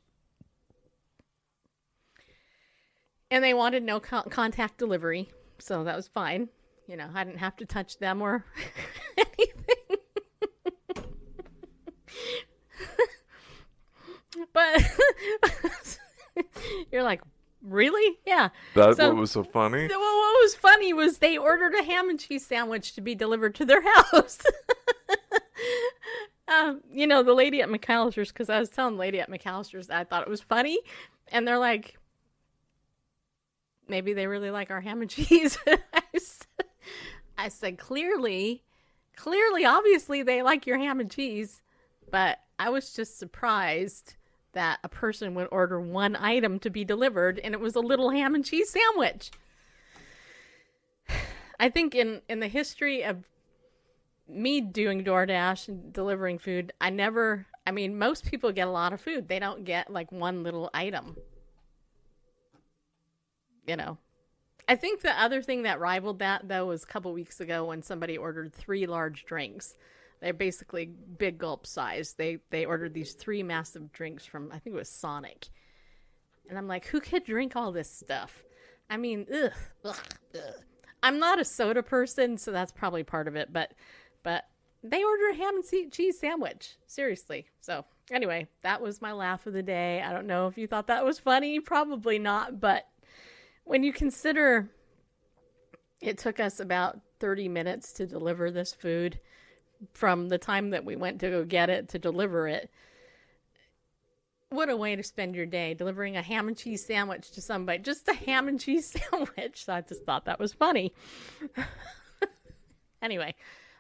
And 3.32 3.44
they 3.44 3.54
wanted 3.54 3.84
no 3.84 4.00
co- 4.00 4.24
contact 4.24 4.78
delivery, 4.78 5.30
so 5.60 5.84
that 5.84 5.96
was 5.96 6.08
fine. 6.08 6.50
You 6.88 6.98
know, 6.98 7.10
I 7.14 7.24
didn't 7.24 7.40
have 7.40 7.56
to 7.58 7.66
touch 7.66 7.98
them 7.98 8.22
or 8.22 8.46
anything. 9.18 9.98
but 14.54 14.82
you're 16.92 17.04
like, 17.04 17.22
really? 17.62 18.18
Yeah. 18.26 18.50
That's 18.76 18.98
So- 18.98 19.10
what 19.10 19.18
was 19.18 19.32
so 19.32 19.44
funny. 19.44 19.88
Well, 19.88 20.00
what 20.00 20.42
was 20.44 20.56
funny 20.56 20.94
was 20.94 21.20
they 21.20 21.38
ordered 21.38 21.74
a 21.74 21.84
ham 21.84 22.10
and 22.10 22.20
cheese 22.20 22.46
sandwich 22.46 22.94
to 22.96 23.02
be 23.02 23.16
delivered 23.16 23.56
to 23.56 23.66
their 23.66 23.82
house. 23.82 24.40
Um, 26.48 26.82
you 26.92 27.08
know, 27.08 27.24
the 27.24 27.34
lady 27.34 27.62
at 27.62 27.70
McAllister's, 27.70 28.32
because 28.32 28.50
I 28.50 28.60
was 28.60 28.70
telling 28.70 28.96
the 28.96 29.00
lady 29.00 29.20
at 29.20 29.30
McAllister's 29.30 29.88
that 29.88 30.00
I 30.00 30.04
thought 30.04 30.24
it 30.24 30.30
was 30.30 30.42
funny, 30.42 30.80
and 31.30 31.48
they're 31.48 31.58
like, 31.58 31.98
maybe 33.88 34.14
they 34.14 34.28
really 34.28 34.52
like 34.52 34.72
our 34.72 34.82
ham 34.82 35.02
and 35.02 35.10
cheese. 35.10 35.58
I, 35.68 36.04
said, 36.18 36.66
I 37.38 37.48
said, 37.48 37.78
clearly, 37.78 38.64
clearly, 39.16 39.66
obviously, 39.66 40.24
they 40.24 40.42
like 40.42 40.68
your 40.68 40.78
ham 40.78 41.00
and 41.00 41.10
cheese, 41.10 41.62
but 42.12 42.40
I 42.60 42.70
was 42.70 42.94
just 42.94 43.18
surprised 43.18 44.16
that 44.54 44.80
a 44.84 44.90
person 44.90 45.34
would 45.36 45.48
order 45.52 45.80
one 45.80 46.16
item 46.16 46.60
to 46.60 46.70
be 46.70 46.86
delivered 46.86 47.40
and 47.40 47.54
it 47.54 47.60
was 47.60 47.76
a 47.76 47.80
little 47.80 48.12
ham 48.12 48.36
and 48.36 48.46
cheese 48.46 48.70
sandwich. 48.70 49.32
I 51.60 51.70
think 51.70 51.96
in 51.96 52.22
in 52.30 52.40
the 52.40 52.48
history 52.48 53.04
of 53.04 53.24
me 54.28 54.62
doing 54.62 55.04
DoorDash 55.04 55.68
and 55.68 55.94
delivering 55.94 56.40
food, 56.40 56.74
I 56.80 56.90
never 56.90 57.46
I 57.66 57.72
mean 57.72 57.98
most 57.98 58.26
people 58.26 58.52
get 58.52 58.68
a 58.68 58.72
lot 58.72 58.94
of 58.94 59.02
food. 59.02 59.28
They 59.28 59.40
don't 59.40 59.66
get 59.66 59.92
like 59.92 60.12
one 60.12 60.44
little 60.44 60.70
item. 60.74 61.18
You 63.68 63.78
know. 63.78 63.98
I 64.68 64.76
think 64.78 65.02
the 65.02 65.20
other 65.22 65.42
thing 65.42 65.64
that 65.64 65.80
rivaled 65.80 66.20
that 66.20 66.48
though 66.48 66.68
was 66.68 66.84
a 66.84 66.88
couple 66.88 67.12
weeks 67.14 67.42
ago 67.42 67.66
when 67.66 67.82
somebody 67.82 68.18
ordered 68.18 68.54
three 68.54 68.86
large 68.86 69.26
drinks. 69.26 69.76
They're 70.22 70.34
basically 70.34 70.86
big 70.86 71.38
gulp 71.38 71.68
size. 71.68 72.14
They 72.14 72.40
they 72.50 72.66
ordered 72.66 72.94
these 72.94 73.14
three 73.14 73.44
massive 73.44 73.92
drinks 73.92 74.26
from 74.26 74.50
I 74.52 74.60
think 74.60 74.76
it 74.76 74.80
was 74.80 74.90
Sonic. 74.90 75.48
And 76.50 76.58
I'm 76.58 76.68
like, 76.68 76.86
who 76.88 77.00
could 77.00 77.24
drink 77.24 77.56
all 77.56 77.72
this 77.72 77.90
stuff? 77.90 78.44
I 78.90 78.98
mean, 78.98 79.26
ugh, 79.34 79.52
ugh, 79.86 80.00
ugh. 80.36 80.64
I'm 81.02 81.20
not 81.20 81.40
a 81.40 81.46
soda 81.46 81.84
person, 81.84 82.38
so 82.38 82.52
that's 82.52 82.72
probably 82.72 83.04
part 83.04 83.28
of 83.28 83.36
it. 83.36 83.52
But, 83.52 83.74
but 84.24 84.46
they 84.84 85.04
ordered 85.04 85.32
a 85.32 85.36
ham 85.36 85.56
and 85.56 85.92
cheese 85.92 86.20
sandwich. 86.20 86.76
Seriously. 86.88 87.46
So 87.62 87.86
anyway, 88.12 88.48
that 88.62 88.82
was 88.82 89.02
my 89.02 89.14
laugh 89.14 89.46
of 89.46 89.54
the 89.54 89.64
day. 89.64 90.02
I 90.02 90.12
don't 90.12 90.28
know 90.28 90.48
if 90.48 90.58
you 90.58 90.68
thought 90.68 90.88
that 90.88 91.06
was 91.06 91.20
funny. 91.20 91.60
Probably 91.60 92.20
not. 92.20 92.60
But 92.60 92.88
when 93.64 93.84
you 93.84 93.94
consider 93.94 94.70
it 96.04 96.18
took 96.18 96.40
us 96.40 96.60
about 96.60 97.00
30 97.20 97.48
minutes 97.48 97.94
to 97.94 98.06
deliver 98.06 98.52
this 98.52 98.74
food 98.74 99.20
from 99.94 100.30
the 100.30 100.38
time 100.38 100.72
that 100.72 100.86
we 100.86 100.96
went 100.96 101.20
to 101.22 101.30
go 101.30 101.46
get 101.46 101.70
it 101.70 101.90
to 101.90 102.00
deliver 102.00 102.48
it. 102.48 102.70
What 104.50 104.70
a 104.70 104.78
way 104.78 104.96
to 104.96 105.04
spend 105.04 105.36
your 105.36 105.46
day 105.46 105.74
delivering 105.74 106.16
a 106.16 106.22
ham 106.22 106.48
and 106.48 106.58
cheese 106.58 106.86
sandwich 106.86 107.32
to 107.32 107.42
somebody. 107.42 107.80
Just 107.80 108.08
a 108.08 108.14
ham 108.14 108.48
and 108.48 108.60
cheese 108.60 108.94
sandwich. 109.12 109.68
I 109.68 109.82
just 109.82 110.06
thought 110.06 110.26
that 110.26 110.40
was 110.40 110.54
funny. 110.54 110.94
anyway, 113.02 113.34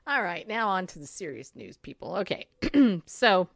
all 0.05 0.21
right, 0.21 0.47
now 0.47 0.69
on 0.69 0.87
to 0.87 0.99
the 0.99 1.07
serious 1.07 1.55
news, 1.55 1.77
people. 1.77 2.15
Okay, 2.17 2.47
so. 3.05 3.47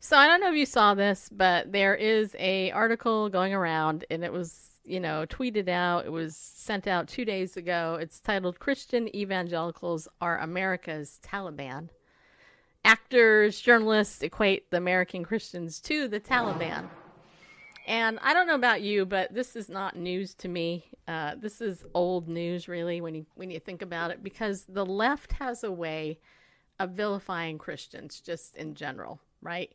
So 0.00 0.18
I 0.18 0.26
don't 0.26 0.40
know 0.40 0.50
if 0.50 0.56
you 0.56 0.66
saw 0.66 0.92
this, 0.92 1.30
but 1.32 1.72
there 1.72 1.94
is 1.94 2.36
a 2.38 2.70
article 2.72 3.30
going 3.30 3.54
around, 3.54 4.04
and 4.10 4.22
it 4.22 4.32
was 4.32 4.72
you 4.84 5.00
know 5.00 5.24
tweeted 5.28 5.68
out. 5.68 6.06
It 6.06 6.12
was 6.12 6.36
sent 6.36 6.86
out 6.86 7.08
two 7.08 7.24
days 7.24 7.56
ago. 7.56 7.98
It's 8.00 8.20
titled 8.20 8.58
"Christian 8.58 9.14
Evangelicals 9.14 10.08
Are 10.20 10.38
America's 10.38 11.20
Taliban." 11.22 11.88
Actors, 12.84 13.60
journalists 13.60 14.22
equate 14.22 14.70
the 14.70 14.76
American 14.76 15.24
Christians 15.24 15.80
to 15.80 16.06
the 16.06 16.20
Taliban. 16.20 16.88
And 17.86 18.18
I 18.22 18.32
don't 18.32 18.46
know 18.46 18.54
about 18.54 18.82
you, 18.82 19.04
but 19.04 19.34
this 19.34 19.56
is 19.56 19.68
not 19.68 19.96
news 19.96 20.34
to 20.36 20.48
me. 20.48 20.86
Uh, 21.06 21.34
this 21.38 21.60
is 21.60 21.84
old 21.92 22.28
news, 22.28 22.66
really, 22.66 23.00
when 23.00 23.14
you 23.14 23.26
when 23.34 23.50
you 23.50 23.60
think 23.60 23.82
about 23.82 24.10
it, 24.10 24.22
because 24.22 24.64
the 24.64 24.86
left 24.86 25.32
has 25.32 25.64
a 25.64 25.72
way 25.72 26.18
of 26.80 26.90
vilifying 26.90 27.58
Christians 27.58 28.20
just 28.20 28.56
in 28.56 28.74
general, 28.74 29.20
right? 29.42 29.72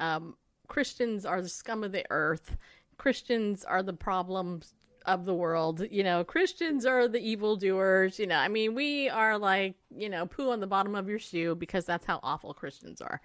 Um, 0.00 0.36
Christians 0.68 1.26
are 1.26 1.42
the 1.42 1.48
scum 1.48 1.82
of 1.82 1.92
the 1.92 2.04
earth. 2.10 2.56
Christians 2.96 3.64
are 3.64 3.82
the 3.82 3.92
problems 3.92 4.74
of 5.06 5.24
the 5.24 5.34
world. 5.34 5.84
You 5.90 6.04
know, 6.04 6.22
Christians 6.22 6.86
are 6.86 7.08
the 7.08 7.18
evildoers. 7.18 8.18
You 8.18 8.26
know, 8.26 8.36
I 8.36 8.48
mean, 8.48 8.74
we 8.74 9.08
are 9.08 9.38
like, 9.38 9.74
you 9.90 10.08
know, 10.08 10.26
poo 10.26 10.50
on 10.50 10.60
the 10.60 10.66
bottom 10.66 10.94
of 10.94 11.08
your 11.08 11.18
shoe 11.18 11.54
because 11.54 11.86
that's 11.86 12.04
how 12.04 12.20
awful 12.22 12.54
Christians 12.54 13.00
are. 13.00 13.20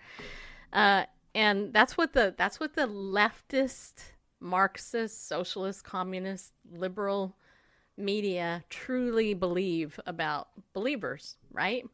Uh, 0.71 1.03
and 1.35 1.73
that's 1.73 1.97
what 1.97 2.13
the 2.13 2.33
that's 2.37 2.59
what 2.59 2.75
the 2.75 2.87
leftist, 2.87 3.95
Marxist, 4.43 5.27
socialist, 5.27 5.83
communist, 5.85 6.51
liberal 6.71 7.35
media 7.97 8.63
truly 8.69 9.33
believe 9.33 9.99
about 10.05 10.49
believers, 10.73 11.37
right? 11.51 11.85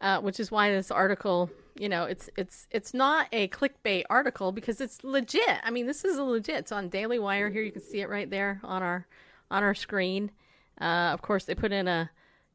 Uh, 0.00 0.20
which 0.20 0.40
is 0.40 0.50
why 0.50 0.70
this 0.70 0.90
article, 0.90 1.50
you 1.74 1.88
know, 1.88 2.04
it's 2.04 2.28
it's 2.36 2.66
it's 2.70 2.92
not 2.92 3.28
a 3.32 3.48
clickbait 3.48 4.02
article 4.10 4.52
because 4.52 4.80
it's 4.80 5.02
legit. 5.04 5.60
I 5.62 5.70
mean, 5.70 5.86
this 5.86 6.04
is 6.04 6.18
a 6.18 6.24
legit. 6.24 6.56
It's 6.56 6.72
on 6.72 6.88
Daily 6.88 7.18
Wire 7.18 7.48
here. 7.48 7.62
You 7.62 7.72
can 7.72 7.80
see 7.80 8.00
it 8.00 8.08
right 8.08 8.28
there 8.28 8.60
on 8.62 8.82
our 8.82 9.06
on 9.50 9.62
our 9.62 9.74
screen. 9.74 10.32
Uh, 10.80 11.12
of 11.14 11.22
course, 11.22 11.44
they 11.44 11.54
put 11.54 11.72
in 11.72 11.88
a, 11.88 12.10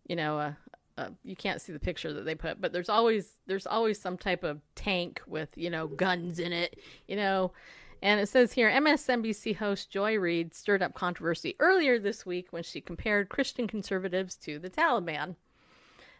you 0.07 0.15
know, 0.15 0.37
a, 0.37 0.57
a 0.97 1.11
you 1.23 1.35
can't 1.35 1.61
see 1.61 1.73
the 1.73 1.79
picture 1.79 2.13
that 2.13 2.25
they 2.25 2.35
put, 2.35 2.61
but 2.61 2.73
there's 2.73 2.89
always 2.89 3.39
there's 3.47 3.65
always 3.65 3.99
some 3.99 4.17
type 4.17 4.43
of 4.43 4.61
tank 4.75 5.21
with 5.25 5.49
you 5.55 5.69
know 5.69 5.87
guns 5.87 6.39
in 6.39 6.51
it, 6.51 6.77
you 7.07 7.15
know. 7.15 7.53
And 8.01 8.19
it 8.19 8.27
says 8.27 8.53
here 8.53 8.69
MSNBC 8.69 9.57
host 9.57 9.91
Joy 9.91 10.17
Reid 10.17 10.53
stirred 10.53 10.81
up 10.81 10.93
controversy 10.93 11.55
earlier 11.59 11.99
this 11.99 12.25
week 12.25 12.47
when 12.51 12.63
she 12.63 12.81
compared 12.81 13.29
Christian 13.29 13.67
conservatives 13.67 14.35
to 14.37 14.57
the 14.57 14.69
Taliban. 14.69 15.35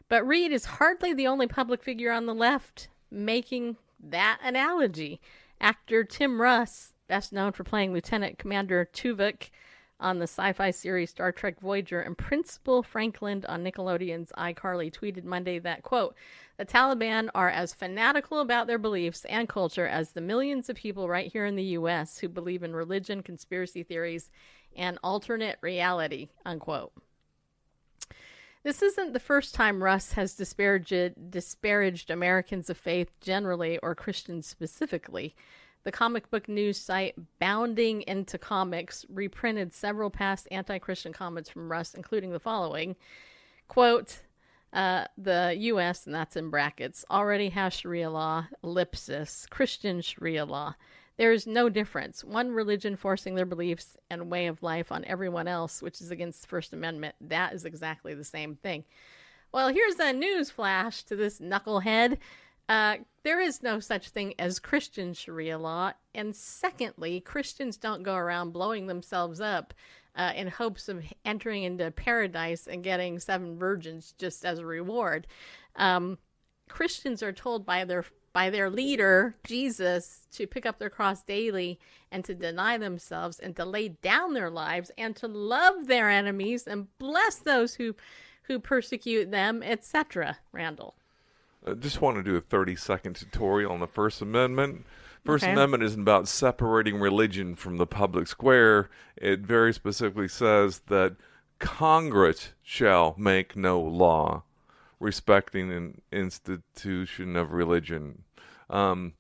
But 0.08 0.28
Reid 0.28 0.52
is 0.52 0.66
hardly 0.66 1.14
the 1.14 1.28
only 1.28 1.48
public 1.48 1.82
figure 1.82 2.12
on 2.12 2.26
the 2.26 2.36
left 2.36 2.90
making 3.10 3.78
that 4.00 4.40
analogy. 4.44 5.22
Actor 5.60 6.04
Tim 6.06 6.42
Russ, 6.42 6.94
best 7.08 7.34
known 7.34 7.52
for 7.52 7.64
playing 7.64 7.94
Lieutenant 7.94 8.38
Commander 8.38 8.88
Tuvok 8.92 9.50
on 10.02 10.20
the 10.20 10.24
sci 10.24 10.52
fi 10.54 10.72
series 10.72 11.12
Star 11.12 11.32
Trek 11.32 11.60
Voyager, 11.60 12.02
and 12.02 12.18
Principal 12.18 12.84
Franklin 12.84 13.46
on 13.48 13.64
Nickelodeon's 13.64 14.32
iCarly, 14.38 14.92
tweeted 14.92 15.24
Monday 15.24 15.60
that, 15.60 15.84
quote, 15.84 16.16
the 16.58 16.66
Taliban 16.66 17.30
are 17.34 17.50
as 17.50 17.74
fanatical 17.74 18.40
about 18.40 18.68
their 18.68 18.78
beliefs 18.78 19.26
and 19.26 19.48
culture 19.48 19.88
as 19.88 20.12
the 20.12 20.22
millions 20.22 20.70
of 20.70 20.76
people 20.76 21.08
right 21.08 21.32
here 21.32 21.46
in 21.46 21.56
the 21.56 21.64
U.S. 21.64 22.20
who 22.20 22.28
believe 22.28 22.64
in 22.64 22.76
religion, 22.76 23.24
conspiracy 23.24 23.84
theories, 23.84 24.30
and 24.76 25.00
alternate 25.04 25.58
reality, 25.62 26.30
unquote. 26.46 26.92
This 28.64 28.84
isn't 28.84 29.14
the 29.14 29.20
first 29.20 29.56
time 29.56 29.84
Russ 29.84 30.14
has 30.14 30.36
disparaged, 30.36 31.32
disparaged 31.32 32.12
Americans 32.12 32.70
of 32.70 32.78
faith 32.78 33.12
generally 33.20 33.80
or 33.80 33.96
Christians 33.96 34.46
specifically. 34.46 35.36
The 35.84 35.92
comic 35.92 36.30
book 36.30 36.48
news 36.48 36.80
site 36.80 37.16
Bounding 37.40 38.04
Into 38.04 38.38
Comics 38.38 39.04
reprinted 39.10 39.74
several 39.74 40.12
past 40.12 40.48
anti 40.52 40.78
Christian 40.78 41.12
comments 41.12 41.50
from 41.50 41.72
Russ, 41.72 41.96
including 41.96 42.32
the 42.32 42.40
following 42.40 42.96
quote, 43.68 44.20
uh, 44.74 45.06
the 45.18 45.56
U.S., 45.58 46.06
and 46.06 46.14
that's 46.14 46.36
in 46.36 46.50
brackets, 46.50 47.04
already 47.10 47.50
has 47.50 47.74
Sharia 47.74 48.10
law, 48.10 48.48
ellipsis, 48.64 49.48
Christian 49.50 50.02
Sharia 50.02 50.46
law. 50.46 50.76
There 51.18 51.32
is 51.32 51.48
no 51.48 51.70
difference. 51.70 52.24
One 52.24 52.52
religion 52.52 52.96
forcing 52.96 53.36
their 53.36 53.46
beliefs 53.46 53.98
and 54.10 54.30
way 54.30 54.48
of 54.48 54.62
life 54.62 54.92
on 54.92 55.06
everyone 55.06 55.48
else, 55.48 55.82
which 55.82 56.02
is 56.02 56.12
against 56.12 56.42
the 56.42 56.48
First 56.48 56.74
Amendment, 56.74 57.16
that 57.22 57.54
is 57.54 57.66
exactly 57.66 58.14
the 58.14 58.24
same 58.24 58.56
thing. 58.56 58.84
Well, 59.52 59.70
here's 59.70 60.00
a 60.00 60.14
news 60.14 60.50
flash 60.50 61.04
to 61.04 61.16
this 61.16 61.40
knucklehead. 61.40 62.18
Uh, 62.72 62.96
there 63.24 63.42
is 63.42 63.62
no 63.62 63.82
such 63.82 64.08
thing 64.08 64.34
as 64.40 64.58
Christian 64.58 65.14
Sharia 65.14 65.58
law. 65.58 65.92
And 66.16 66.34
secondly, 66.34 67.20
Christians 67.20 67.76
don't 67.76 68.02
go 68.02 68.16
around 68.16 68.54
blowing 68.54 68.88
themselves 68.88 69.42
up 69.42 69.74
uh, 70.16 70.32
in 70.38 70.48
hopes 70.48 70.88
of 70.88 71.04
entering 71.26 71.64
into 71.64 71.92
paradise 71.92 72.68
and 72.68 72.82
getting 72.82 73.20
seven 73.20 73.58
virgins 73.58 74.14
just 74.18 74.46
as 74.46 74.60
a 74.60 74.66
reward. 74.66 75.28
Um, 75.76 76.18
Christians 76.70 77.22
are 77.22 77.34
told 77.34 77.66
by 77.66 77.84
their 77.84 78.06
by 78.32 78.50
their 78.50 78.70
leader, 78.70 79.36
Jesus, 79.46 80.26
to 80.32 80.48
pick 80.48 80.66
up 80.66 80.80
their 80.80 80.90
cross 80.90 81.24
daily 81.24 81.78
and 82.10 82.24
to 82.24 82.34
deny 82.34 82.78
themselves 82.78 83.38
and 83.38 83.54
to 83.58 83.66
lay 83.66 83.90
down 83.90 84.34
their 84.34 84.50
lives 84.50 84.92
and 84.98 85.14
to 85.18 85.28
love 85.28 85.88
their 85.88 86.10
enemies 86.10 86.68
and 86.68 86.88
bless 87.00 87.36
those 87.36 87.76
who 87.76 87.98
who 88.44 88.60
persecute 88.60 89.30
them, 89.30 89.62
etc. 89.62 90.38
Randall. 90.54 90.96
I 91.66 91.74
just 91.74 92.02
want 92.02 92.18
to 92.18 92.24
do 92.24 92.36
a 92.36 92.42
30 92.42 92.76
second 92.76 93.16
tutorial 93.16 93.72
on 93.72 93.80
the 93.80 93.88
First 93.88 94.22
Amendment. 94.22 94.86
First 95.24 95.44
Okay. 95.44 95.54
Amendment 95.54 95.84
isn't 95.84 96.02
about 96.02 96.28
separating 96.28 97.00
religion 97.00 97.56
from 97.56 97.78
the 97.78 97.86
public 97.86 98.28
square. 98.28 98.90
It 99.16 99.42
very 99.42 99.74
specifically 99.74 100.28
says 100.28 100.82
that 100.88 101.16
Congress 101.60 102.54
shall 102.64 103.14
make 103.18 103.56
no 103.56 103.80
law 103.80 104.44
respecting 105.00 105.72
an 105.72 106.02
institution 106.12 107.36
of 107.36 107.52
religion. 107.52 108.24
Um, 108.70 109.14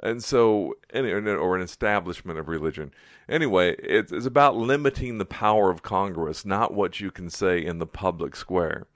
and 0.00 0.22
so, 0.22 0.74
or 0.92 1.56
an 1.56 1.62
establishment 1.62 2.38
of 2.38 2.48
religion. 2.48 2.92
Anyway, 3.28 3.74
it's, 3.78 4.12
it's 4.12 4.26
about 4.26 4.56
limiting 4.56 5.18
the 5.18 5.24
power 5.24 5.70
of 5.70 5.82
Congress, 5.82 6.44
not 6.44 6.74
what 6.74 7.00
you 7.00 7.10
can 7.10 7.30
say 7.30 7.64
in 7.64 7.78
the 7.78 7.86
public 7.86 8.36
square, 8.36 8.86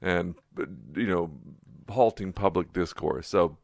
and 0.00 0.34
you 0.94 1.06
know, 1.06 1.30
halting 1.88 2.32
public 2.32 2.72
discourse. 2.72 3.28
So, 3.28 3.56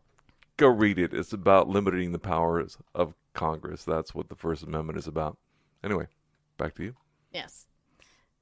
go 0.56 0.68
read 0.68 0.98
it. 0.98 1.14
It's 1.14 1.32
about 1.32 1.68
limiting 1.68 2.12
the 2.12 2.18
powers 2.18 2.78
of 2.94 3.14
Congress. 3.34 3.84
That's 3.84 4.14
what 4.14 4.28
the 4.28 4.34
First 4.34 4.62
Amendment 4.62 4.98
is 4.98 5.06
about. 5.06 5.38
Anyway, 5.82 6.06
back 6.58 6.74
to 6.76 6.84
you. 6.84 6.94
Yes. 7.32 7.66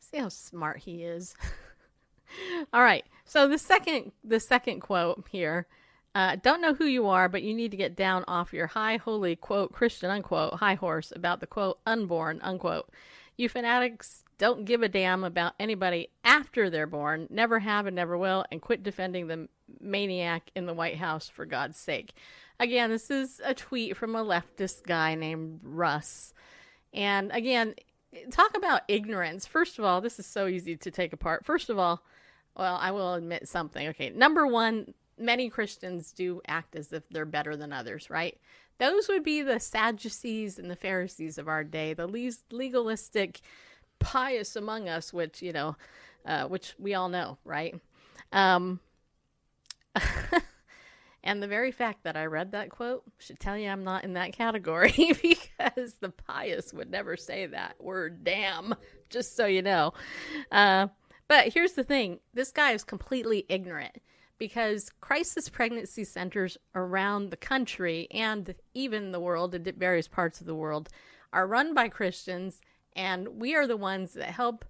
See 0.01 0.19
how 0.19 0.29
smart 0.29 0.79
he 0.79 1.05
is. 1.05 1.35
All 2.73 2.83
right. 2.83 3.05
So 3.25 3.49
the 3.49 3.59
second 3.59 4.13
the 4.25 4.41
second 4.41 4.81
quote 4.81 5.27
here. 5.31 5.67
Uh, 6.15 6.37
don't 6.43 6.63
know 6.63 6.75
who 6.75 6.87
you 6.87 7.07
are, 7.07 7.29
but 7.29 7.43
you 7.43 7.55
need 7.55 7.71
to 7.71 7.77
get 7.77 7.95
down 7.95 8.25
off 8.27 8.53
your 8.53 8.67
high 8.67 8.97
holy 8.97 9.37
quote 9.37 9.73
Christian 9.73 10.11
unquote 10.11 10.55
high 10.55 10.75
horse 10.75 11.13
about 11.15 11.41
the 11.41 11.47
quote 11.47 11.79
unborn 11.87 12.41
unquote. 12.43 12.91
You 13.37 13.49
fanatics 13.49 14.25
don't 14.39 14.65
give 14.65 14.83
a 14.83 14.89
damn 14.89 15.25
about 15.25 15.55
anybody 15.59 16.09
after 16.25 16.71
they're 16.71 16.87
born, 16.87 17.27
never 17.29 17.59
have 17.59 17.87
and 17.87 17.97
never 17.97 18.17
will, 18.17 18.45
and 18.51 18.63
quit 18.63 18.83
defending 18.83 19.27
the 19.27 19.49
maniac 19.81 20.51
in 20.55 20.67
the 20.67 20.75
White 20.75 20.97
House 20.97 21.29
for 21.29 21.45
God's 21.45 21.77
sake. 21.77 22.15
Again, 22.61 22.91
this 22.91 23.11
is 23.11 23.41
a 23.45 23.55
tweet 23.55 23.97
from 23.97 24.15
a 24.17 24.25
leftist 24.25 24.85
guy 24.85 25.15
named 25.15 25.61
Russ. 25.63 26.33
And 26.93 27.31
again, 27.33 27.75
talk 28.31 28.57
about 28.57 28.83
ignorance. 28.89 29.47
First 29.47 29.79
of 29.79 29.85
all, 29.85 30.01
this 30.01 30.19
is 30.19 30.27
so 30.27 30.47
easy 30.47 30.77
to 30.77 30.91
take 30.91 31.13
apart. 31.13 31.45
First 31.45 31.69
of 31.69 31.79
all, 31.79 32.03
well, 32.57 32.79
I 32.81 32.91
will 32.91 33.15
admit 33.15 33.49
something. 33.49 33.89
Okay, 33.89 34.11
number 34.11 34.47
one, 34.47 34.95
many 35.19 35.51
Christians 35.51 36.13
do 36.13 36.41
act 36.47 36.75
as 36.77 36.93
if 36.93 37.09
they're 37.09 37.25
better 37.25 37.57
than 37.57 37.73
others, 37.73 38.11
right? 38.11 38.39
Those 38.79 39.09
would 39.09 39.25
be 39.25 39.43
the 39.43 39.61
Sadducees 39.61 40.59
and 40.59 40.71
the 40.71 40.77
Pharisees 40.77 41.39
of 41.39 41.49
our 41.49 41.65
day, 41.65 41.95
the 41.95 42.07
least 42.07 42.53
legalistic, 42.53 43.41
pious 43.99 44.57
among 44.57 44.89
us, 44.89 45.13
which 45.13 45.43
you 45.43 45.53
know, 45.53 45.77
uh, 46.25 46.47
which 46.47 46.75
we 46.79 46.95
all 46.95 47.09
know, 47.09 47.39
right? 47.45 47.79
Um, 48.33 48.81
and 51.25 51.43
the 51.43 51.49
very 51.49 51.73
fact 51.73 52.05
that 52.05 52.17
I 52.17 52.27
read 52.27 52.53
that 52.53 52.71
quote 52.71 53.05
should 53.19 53.41
tell 53.41 53.57
you 53.57 53.69
I'm 53.69 53.85
not 53.85 54.05
in 54.05 54.15
that 54.15 54.33
category 54.33 54.93
because 55.23 55.95
the 56.01 56.11
pious 56.11 56.73
would 56.73 56.91
never 56.91 57.17
say 57.17 57.47
that 57.47 57.83
word 57.83 58.25
damn, 58.25 58.75
just 59.11 59.37
so 59.37 59.47
you 59.47 59.63
know. 59.63 59.93
Uh, 60.53 60.89
but 61.29 61.53
here's 61.53 61.73
the 61.73 61.85
thing 61.85 62.21
this 62.35 62.51
guy 62.51 62.73
is 62.73 62.85
completely 62.85 63.45
ignorant 63.49 63.97
because 64.39 64.91
crisis 65.01 65.49
pregnancy 65.49 66.05
centers 66.05 66.57
around 66.75 67.31
the 67.31 67.37
country 67.37 68.09
and 68.11 68.55
even 68.73 69.13
the 69.13 69.21
world, 69.21 69.55
in 69.55 69.65
various 69.77 70.09
parts 70.09 70.41
of 70.41 70.47
the 70.47 70.55
world, 70.55 70.89
are 71.33 71.47
run 71.47 71.75
by 71.75 71.89
Christians, 71.89 72.61
and 72.97 73.41
we 73.41 73.55
are 73.55 73.67
the 73.67 73.77
ones 73.77 74.15
that 74.15 74.31
help 74.31 74.65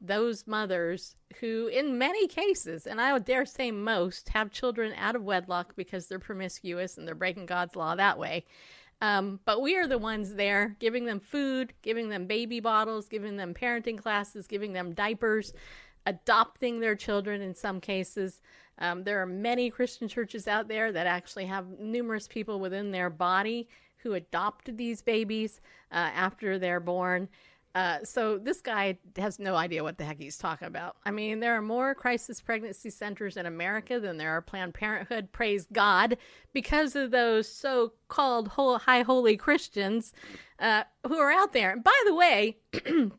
those 0.00 0.46
mothers 0.46 1.14
who, 1.38 1.68
in 1.68 1.96
many 1.96 2.26
cases, 2.26 2.86
and 2.86 3.00
I 3.00 3.12
would 3.12 3.24
dare 3.24 3.46
say 3.46 3.70
most, 3.70 4.30
have 4.30 4.50
children 4.50 4.92
out 4.96 5.14
of 5.14 5.22
wedlock 5.22 5.76
because 5.76 6.06
they're 6.06 6.18
promiscuous 6.18 6.98
and 6.98 7.06
they're 7.06 7.14
breaking 7.14 7.46
God's 7.46 7.76
law 7.76 7.94
that 7.94 8.18
way. 8.18 8.44
Um, 9.00 9.40
but 9.44 9.60
we 9.60 9.76
are 9.76 9.86
the 9.86 9.98
ones 9.98 10.34
there 10.34 10.76
giving 10.78 11.06
them 11.06 11.20
food, 11.20 11.72
giving 11.82 12.08
them 12.08 12.26
baby 12.26 12.60
bottles, 12.60 13.08
giving 13.08 13.36
them 13.36 13.54
parenting 13.54 13.98
classes, 13.98 14.46
giving 14.46 14.72
them 14.72 14.92
diapers, 14.92 15.52
adopting 16.06 16.80
their 16.80 16.94
children 16.94 17.42
in 17.42 17.54
some 17.54 17.80
cases. 17.80 18.40
Um, 18.78 19.04
there 19.04 19.20
are 19.20 19.26
many 19.26 19.70
Christian 19.70 20.08
churches 20.08 20.48
out 20.48 20.68
there 20.68 20.92
that 20.92 21.06
actually 21.06 21.46
have 21.46 21.78
numerous 21.78 22.26
people 22.26 22.60
within 22.60 22.90
their 22.90 23.10
body 23.10 23.68
who 24.02 24.14
adopted 24.14 24.76
these 24.78 25.02
babies 25.02 25.60
uh, 25.90 26.10
after 26.14 26.58
they're 26.58 26.80
born. 26.80 27.28
Uh, 27.74 27.98
so 28.04 28.36
this 28.36 28.60
guy 28.60 28.98
has 29.16 29.38
no 29.38 29.54
idea 29.54 29.82
what 29.82 29.96
the 29.96 30.04
heck 30.04 30.18
he's 30.18 30.36
talking 30.36 30.68
about. 30.68 30.96
I 31.06 31.10
mean, 31.10 31.40
there 31.40 31.56
are 31.56 31.62
more 31.62 31.94
crisis 31.94 32.40
pregnancy 32.40 32.90
centers 32.90 33.38
in 33.38 33.46
America 33.46 33.98
than 33.98 34.18
there 34.18 34.30
are 34.30 34.42
Planned 34.42 34.74
Parenthood. 34.74 35.32
Praise 35.32 35.66
God, 35.72 36.18
because 36.52 36.94
of 36.96 37.10
those 37.10 37.48
so-called 37.48 38.48
whole, 38.48 38.76
high 38.76 39.02
holy 39.02 39.38
Christians 39.38 40.12
uh, 40.58 40.84
who 41.06 41.16
are 41.16 41.32
out 41.32 41.54
there. 41.54 41.70
And 41.70 41.82
by 41.82 42.02
the 42.04 42.14
way, 42.14 42.58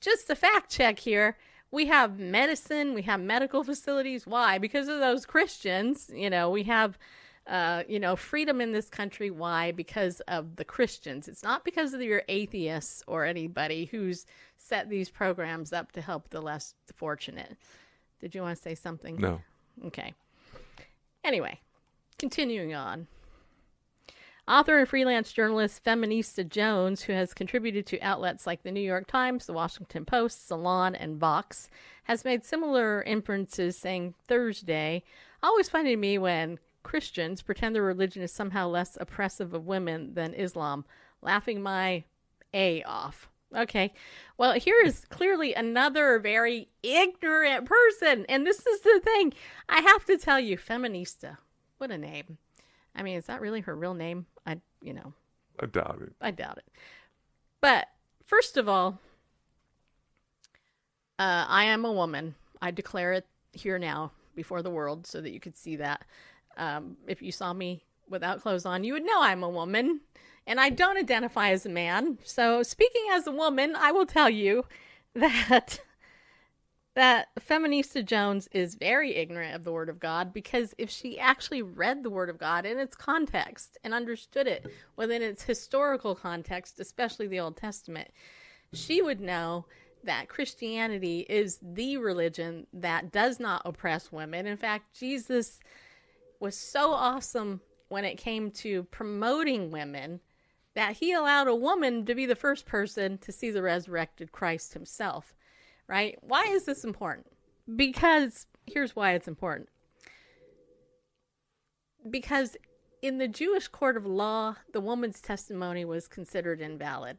just 0.00 0.28
a 0.28 0.36
fact 0.36 0.70
check 0.70 0.98
here. 0.98 1.38
We 1.70 1.86
have 1.86 2.18
medicine, 2.18 2.92
we 2.92 3.02
have 3.02 3.20
medical 3.20 3.64
facilities. 3.64 4.26
Why? 4.26 4.58
Because 4.58 4.88
of 4.88 5.00
those 5.00 5.24
Christians. 5.24 6.10
You 6.14 6.28
know, 6.28 6.50
we 6.50 6.64
have 6.64 6.98
uh, 7.46 7.84
you 7.88 8.00
know, 8.00 8.16
freedom 8.16 8.60
in 8.60 8.72
this 8.72 8.88
country. 8.88 9.30
Why? 9.30 9.72
Because 9.72 10.20
of 10.22 10.56
the 10.56 10.64
Christians. 10.64 11.28
It's 11.28 11.42
not 11.42 11.64
because 11.64 11.94
of 11.94 12.02
your 12.02 12.22
atheists 12.28 13.02
or 13.06 13.24
anybody 13.24 13.86
who's 13.86 14.26
set 14.56 14.88
these 14.88 15.08
programs 15.08 15.72
up 15.72 15.92
to 15.92 16.00
help 16.00 16.30
the 16.30 16.40
less 16.40 16.74
fortunate. 16.94 17.56
Did 18.20 18.34
you 18.34 18.42
want 18.42 18.56
to 18.56 18.62
say 18.62 18.74
something? 18.74 19.16
No. 19.16 19.40
Okay. 19.84 20.14
Anyway, 21.24 21.60
continuing 22.18 22.74
on. 22.74 23.06
Author 24.48 24.78
and 24.78 24.88
freelance 24.88 25.32
journalist 25.32 25.82
Feminista 25.84 26.48
Jones, 26.48 27.02
who 27.02 27.12
has 27.12 27.34
contributed 27.34 27.84
to 27.86 28.00
outlets 28.00 28.46
like 28.46 28.62
the 28.62 28.70
New 28.70 28.80
York 28.80 29.08
Times, 29.08 29.46
the 29.46 29.52
Washington 29.52 30.04
Post, 30.04 30.46
Salon, 30.46 30.94
and 30.94 31.18
Vox, 31.18 31.68
has 32.04 32.24
made 32.24 32.44
similar 32.44 33.02
inferences, 33.02 33.76
saying 33.76 34.14
Thursday, 34.28 35.02
always 35.42 35.68
funny 35.68 35.90
to 35.90 35.96
me 35.96 36.16
when 36.16 36.60
Christians 36.86 37.42
pretend 37.42 37.74
their 37.74 37.82
religion 37.82 38.22
is 38.22 38.30
somehow 38.30 38.68
less 38.68 38.96
oppressive 39.00 39.52
of 39.52 39.66
women 39.66 40.14
than 40.14 40.32
Islam, 40.34 40.84
laughing 41.20 41.60
my 41.60 42.04
A 42.54 42.84
off. 42.84 43.28
Okay. 43.54 43.92
Well, 44.38 44.52
here 44.52 44.80
is 44.84 45.04
clearly 45.06 45.52
another 45.52 46.20
very 46.20 46.68
ignorant 46.84 47.64
person. 47.64 48.24
And 48.28 48.46
this 48.46 48.64
is 48.64 48.82
the 48.82 49.00
thing. 49.02 49.34
I 49.68 49.80
have 49.80 50.04
to 50.04 50.16
tell 50.16 50.38
you, 50.38 50.56
Feminista. 50.56 51.38
What 51.78 51.90
a 51.90 51.98
name. 51.98 52.38
I 52.94 53.02
mean, 53.02 53.16
is 53.16 53.26
that 53.26 53.40
really 53.40 53.62
her 53.62 53.74
real 53.74 53.94
name? 53.94 54.26
I, 54.46 54.60
you 54.80 54.94
know, 54.94 55.12
I 55.58 55.66
doubt 55.66 55.98
it. 56.02 56.12
I 56.20 56.30
doubt 56.30 56.58
it. 56.58 56.68
But 57.60 57.88
first 58.24 58.56
of 58.56 58.68
all, 58.68 59.00
uh, 61.18 61.46
I 61.48 61.64
am 61.64 61.84
a 61.84 61.92
woman. 61.92 62.36
I 62.62 62.70
declare 62.70 63.12
it 63.12 63.26
here 63.52 63.80
now 63.80 64.12
before 64.36 64.62
the 64.62 64.70
world 64.70 65.04
so 65.04 65.20
that 65.20 65.32
you 65.32 65.40
could 65.40 65.56
see 65.56 65.74
that. 65.76 66.04
Um, 66.56 66.96
if 67.06 67.22
you 67.22 67.32
saw 67.32 67.52
me 67.52 67.84
without 68.08 68.40
clothes 68.40 68.66
on, 68.66 68.84
you 68.84 68.92
would 68.94 69.04
know 69.04 69.20
I'm 69.20 69.42
a 69.42 69.50
woman. 69.50 70.00
And 70.46 70.60
I 70.60 70.70
don't 70.70 70.96
identify 70.96 71.50
as 71.50 71.66
a 71.66 71.70
man. 71.70 72.18
So, 72.24 72.62
speaking 72.62 73.04
as 73.12 73.26
a 73.26 73.32
woman, 73.32 73.74
I 73.76 73.90
will 73.90 74.06
tell 74.06 74.30
you 74.30 74.64
that 75.14 75.80
that 76.96 77.28
Feminista 77.38 78.02
Jones 78.02 78.48
is 78.52 78.74
very 78.74 79.16
ignorant 79.16 79.54
of 79.54 79.64
the 79.64 79.72
Word 79.72 79.90
of 79.90 80.00
God 80.00 80.32
because 80.32 80.74
if 80.78 80.88
she 80.88 81.18
actually 81.18 81.60
read 81.60 82.02
the 82.02 82.10
Word 82.10 82.30
of 82.30 82.38
God 82.38 82.64
in 82.64 82.78
its 82.78 82.96
context 82.96 83.76
and 83.84 83.92
understood 83.92 84.46
it 84.46 84.66
within 84.96 85.20
its 85.20 85.42
historical 85.42 86.14
context, 86.14 86.80
especially 86.80 87.26
the 87.26 87.38
Old 87.38 87.58
Testament, 87.58 88.08
she 88.72 89.02
would 89.02 89.20
know 89.20 89.66
that 90.04 90.30
Christianity 90.30 91.26
is 91.28 91.58
the 91.60 91.98
religion 91.98 92.66
that 92.72 93.12
does 93.12 93.38
not 93.38 93.60
oppress 93.66 94.10
women. 94.10 94.46
In 94.46 94.56
fact, 94.56 94.98
Jesus 94.98 95.60
was 96.40 96.56
so 96.56 96.92
awesome 96.92 97.60
when 97.88 98.04
it 98.04 98.16
came 98.16 98.50
to 98.50 98.84
promoting 98.84 99.70
women 99.70 100.20
that 100.74 100.96
he 100.96 101.12
allowed 101.12 101.48
a 101.48 101.54
woman 101.54 102.04
to 102.04 102.14
be 102.14 102.26
the 102.26 102.34
first 102.34 102.66
person 102.66 103.18
to 103.18 103.32
see 103.32 103.50
the 103.50 103.62
resurrected 103.62 104.32
Christ 104.32 104.74
himself 104.74 105.34
right? 105.86 106.18
Why 106.20 106.44
is 106.48 106.64
this 106.64 106.84
important? 106.84 107.26
Because 107.74 108.46
here's 108.66 108.96
why 108.96 109.12
it's 109.12 109.28
important. 109.28 109.68
Because 112.08 112.56
in 113.02 113.18
the 113.18 113.28
Jewish 113.28 113.68
court 113.68 113.96
of 113.96 114.06
law, 114.06 114.56
the 114.72 114.80
woman's 114.80 115.20
testimony 115.20 115.84
was 115.84 116.08
considered 116.08 116.60
invalid. 116.60 117.18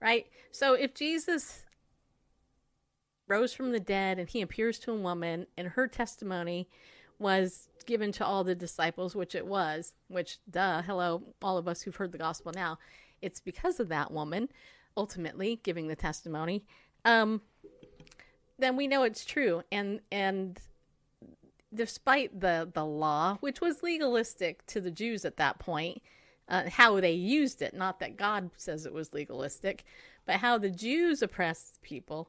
Right? 0.00 0.26
So 0.50 0.74
if 0.74 0.94
Jesus 0.94 1.64
rose 3.28 3.52
from 3.52 3.70
the 3.70 3.80
dead 3.80 4.18
and 4.18 4.28
he 4.28 4.40
appears 4.40 4.78
to 4.80 4.92
a 4.92 4.96
woman 4.96 5.46
and 5.56 5.68
her 5.68 5.86
testimony 5.86 6.68
was 7.20 7.68
given 7.86 8.10
to 8.12 8.24
all 8.24 8.42
the 8.42 8.54
disciples, 8.54 9.14
which 9.14 9.34
it 9.34 9.46
was, 9.46 9.92
which, 10.08 10.38
duh, 10.50 10.82
hello, 10.82 11.22
all 11.42 11.58
of 11.58 11.68
us 11.68 11.82
who've 11.82 11.96
heard 11.96 12.12
the 12.12 12.18
gospel 12.18 12.52
now, 12.54 12.78
it's 13.22 13.40
because 13.40 13.78
of 13.78 13.88
that 13.88 14.10
woman 14.10 14.48
ultimately 14.96 15.60
giving 15.62 15.86
the 15.86 15.96
testimony, 15.96 16.64
um, 17.04 17.40
then 18.58 18.76
we 18.76 18.88
know 18.88 19.04
it's 19.04 19.24
true. 19.24 19.62
And, 19.70 20.00
and, 20.10 20.58
despite 21.72 22.40
the 22.40 22.68
the 22.72 22.84
law, 22.84 23.36
which 23.40 23.60
was 23.60 23.82
legalistic 23.82 24.66
to 24.66 24.80
the 24.80 24.90
Jews 24.90 25.24
at 25.24 25.36
that 25.36 25.58
point, 25.58 26.02
uh, 26.48 26.68
how 26.68 27.00
they 27.00 27.12
used 27.12 27.62
it, 27.62 27.74
not 27.74 28.00
that 28.00 28.16
God 28.16 28.50
says 28.56 28.86
it 28.86 28.92
was 28.92 29.12
legalistic, 29.12 29.84
but 30.26 30.36
how 30.36 30.58
the 30.58 30.70
Jews 30.70 31.22
oppressed 31.22 31.80
people, 31.82 32.28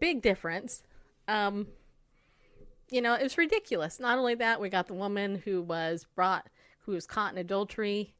big 0.00 0.22
difference. 0.22 0.82
Um, 1.28 1.68
you 2.92 3.00
know, 3.00 3.14
it 3.14 3.22
was 3.22 3.38
ridiculous. 3.38 3.98
Not 3.98 4.18
only 4.18 4.34
that, 4.34 4.60
we 4.60 4.68
got 4.68 4.86
the 4.86 4.94
woman 4.94 5.42
who 5.46 5.62
was 5.62 6.06
brought, 6.14 6.48
who 6.80 6.92
was 6.92 7.06
caught 7.06 7.32
in 7.32 7.38
adultery. 7.38 8.14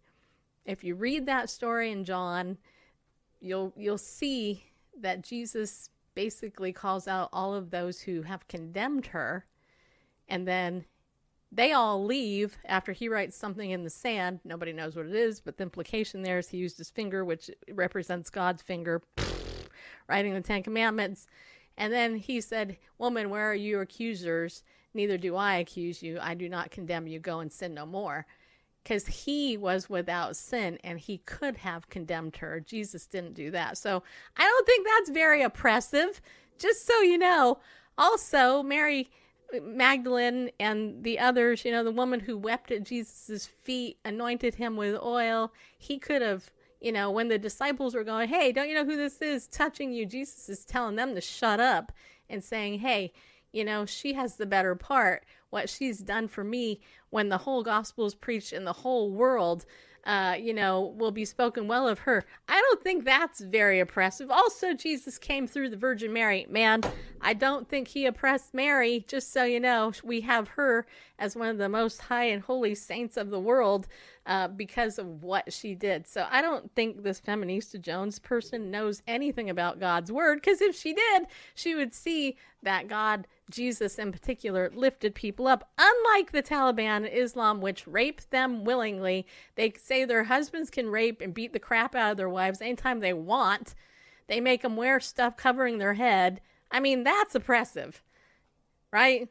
If 0.65 0.83
you 0.83 0.95
read 0.95 1.27
that 1.27 1.51
story 1.51 1.93
in 1.93 2.05
John, 2.05 2.57
you'll 3.39 3.75
you'll 3.77 3.99
see 3.99 4.65
that 4.99 5.23
Jesus 5.23 5.91
basically 6.15 6.73
calls 6.73 7.07
out 7.07 7.29
all 7.35 7.55
of 7.55 7.71
those 7.71 8.01
who 8.01 8.23
have 8.23 8.49
condemned 8.49 9.07
her, 9.09 9.45
and 10.27 10.49
then 10.49 10.87
they 11.51 11.73
all 11.73 12.03
leave 12.03 12.57
after 12.65 12.93
he 12.93 13.11
writes 13.11 13.37
something 13.37 13.71
in 13.71 13.85
the 13.85 13.91
sand. 13.91 14.41
Nobody 14.43 14.73
knows 14.73 14.97
what 14.97 15.05
it 15.05 15.15
is, 15.15 15.39
but 15.39 15.59
the 15.59 15.65
implication 15.65 16.23
there 16.23 16.39
is 16.39 16.49
he 16.49 16.57
used 16.57 16.79
his 16.79 16.89
finger, 16.89 17.27
which 17.27 17.51
represents 17.71 18.31
God's 18.31 18.63
finger, 18.63 19.03
writing 20.09 20.33
the 20.33 20.41
Ten 20.41 20.63
Commandments. 20.63 21.27
And 21.83 21.93
then 21.93 22.15
he 22.15 22.41
said, 22.41 22.77
Woman, 22.97 23.29
where 23.29 23.51
are 23.51 23.57
your 23.57 23.83
accusers? 23.83 24.63
Neither 24.95 25.19
do 25.19 25.35
I 25.35 25.57
accuse 25.57 26.01
you. 26.01 26.17
I 26.21 26.35
do 26.35 26.49
not 26.49 26.71
condemn 26.71 27.09
you. 27.09 27.19
Go 27.19 27.41
and 27.41 27.53
sin 27.53 27.75
no 27.75 27.85
more. 27.85 28.25
Because 28.85 29.09
he 29.09 29.57
was 29.57 29.91
without 29.91 30.37
sin 30.37 30.79
and 30.85 31.01
he 31.01 31.19
could 31.19 31.57
have 31.57 31.91
condemned 31.91 32.37
her. 32.37 32.61
Jesus 32.61 33.09
didn't 33.09 33.35
do 33.35 33.51
that. 33.51 33.79
So 33.79 34.05
I 34.37 34.45
don't 34.45 34.65
think 34.65 34.87
that's 34.87 35.11
very 35.11 35.43
oppressive, 35.43 36.21
just 36.57 36.87
so 36.87 37.01
you 37.01 37.19
know. 37.19 37.59
Also, 37.99 38.63
Mary 38.63 39.11
Magdalene 39.61 40.53
and 40.61 41.03
the 41.03 41.19
others, 41.19 41.65
you 41.65 41.73
know, 41.73 41.83
the 41.83 41.91
woman 41.91 42.21
who 42.21 42.39
wept 42.39 42.71
at 42.71 42.85
Jesus' 42.85 43.47
feet, 43.47 43.99
anointed 44.05 44.55
him 44.55 44.77
with 44.77 44.95
oil, 45.03 45.53
he 45.77 45.99
could 45.99 46.23
have 46.23 46.53
you 46.83 46.91
know, 46.91 47.13
when 47.13 47.29
the 47.29 47.39
disciples 47.39 47.95
were 47.95 48.03
going, 48.03 48.29
Hey, 48.29 48.51
don't 48.51 48.69
you 48.69 48.75
know 48.75 48.85
who 48.85 48.97
this 48.97 49.23
is 49.23 49.47
touching 49.47 49.93
you? 49.93 50.05
Jesus 50.05 50.49
is 50.49 50.65
telling 50.65 50.97
them 50.97 51.15
to 51.15 51.21
shut 51.21 51.61
up 51.61 51.93
and 52.29 52.43
saying, 52.43 52.81
Hey, 52.81 53.13
you 53.53 53.65
know, 53.65 53.87
she 53.87 54.15
has 54.15 54.35
the 54.35 54.47
better 54.47 54.75
part. 54.75 55.25
What 55.51 55.71
she's 55.71 55.99
done 56.01 56.27
for 56.27 56.43
me 56.43 56.81
when 57.11 57.29
the 57.29 57.39
whole 57.39 57.63
gospel 57.63 58.05
is 58.07 58.15
preached 58.15 58.53
in 58.53 58.65
the 58.65 58.73
whole 58.73 59.13
world, 59.13 59.65
uh, 60.05 60.37
you 60.39 60.53
know, 60.53 60.95
will 60.97 61.13
be 61.13 61.25
spoken 61.25 61.69
well 61.69 61.87
of 61.87 62.01
her. 62.01 62.25
I 62.49 62.61
don't 62.61 62.83
think 62.83 63.05
that's 63.05 63.41
very 63.41 63.79
oppressive. 63.81 64.31
Also, 64.31 64.75
Jesus 64.75 65.19
came 65.19 65.47
through 65.47 65.71
the 65.71 65.77
Virgin 65.77 66.13
Mary. 66.13 66.47
Man, 66.51 66.81
I 67.21 67.35
don't 67.35 67.69
think 67.69 67.89
he 67.89 68.07
oppressed 68.07 68.53
Mary. 68.53 69.05
Just 69.07 69.33
so 69.33 69.45
you 69.45 69.61
know, 69.61 69.93
we 70.03 70.23
have 70.23 70.49
her 70.49 70.87
as 71.19 71.37
one 71.37 71.49
of 71.49 71.59
the 71.59 71.69
most 71.69 72.01
high 72.01 72.25
and 72.25 72.43
holy 72.43 72.75
saints 72.75 73.17
of 73.17 73.31
the 73.31 73.39
world 73.39 73.87
uh, 74.27 74.49
because 74.49 74.99
of 74.99 75.23
what 75.23 75.53
she 75.53 75.75
did. 75.75 76.09
So 76.09 76.27
I 76.31 76.43
don't 76.43 76.75
think 76.75 77.03
this 77.03 77.21
Feminista 77.21 77.81
Jones 77.81 78.19
person 78.19 78.71
knows 78.71 79.03
anything 79.07 79.51
about 79.51 79.79
God's 79.79 80.11
word 80.11 80.37
because 80.37 80.61
if 80.61 80.77
she 80.77 80.95
did, 80.95 81.27
she 81.55 81.75
would 81.75 81.95
see 81.95 82.37
that 82.63 82.89
God, 82.89 83.27
Jesus 83.51 83.99
in 83.99 84.13
particular, 84.13 84.71
lifted 84.75 85.15
people 85.15 85.47
up. 85.47 85.71
Unlike 85.79 86.33
the 86.33 86.43
Taliban 86.43 87.11
Islam, 87.13 87.61
which 87.61 87.87
rape 87.87 88.23
them 88.31 88.65
willingly, 88.65 89.27
they 89.57 89.73
say 89.79 90.05
their 90.05 90.25
husbands 90.25 90.71
can 90.71 90.89
rape 90.89 91.21
and 91.21 91.35
beat 91.35 91.53
the 91.53 91.59
crap 91.59 91.95
out 91.95 92.13
of 92.13 92.17
their 92.17 92.29
wives 92.29 92.61
anytime 92.61 93.01
they 93.01 93.13
want. 93.13 93.75
They 94.29 94.41
make 94.41 94.63
them 94.63 94.77
wear 94.77 95.01
stuff 95.01 95.37
covering 95.37 95.79
their 95.79 95.95
head. 95.95 96.41
I 96.71 96.81
mean, 96.81 97.05
that's 97.05 97.35
oppressive, 97.35 98.03
right? 98.93 99.29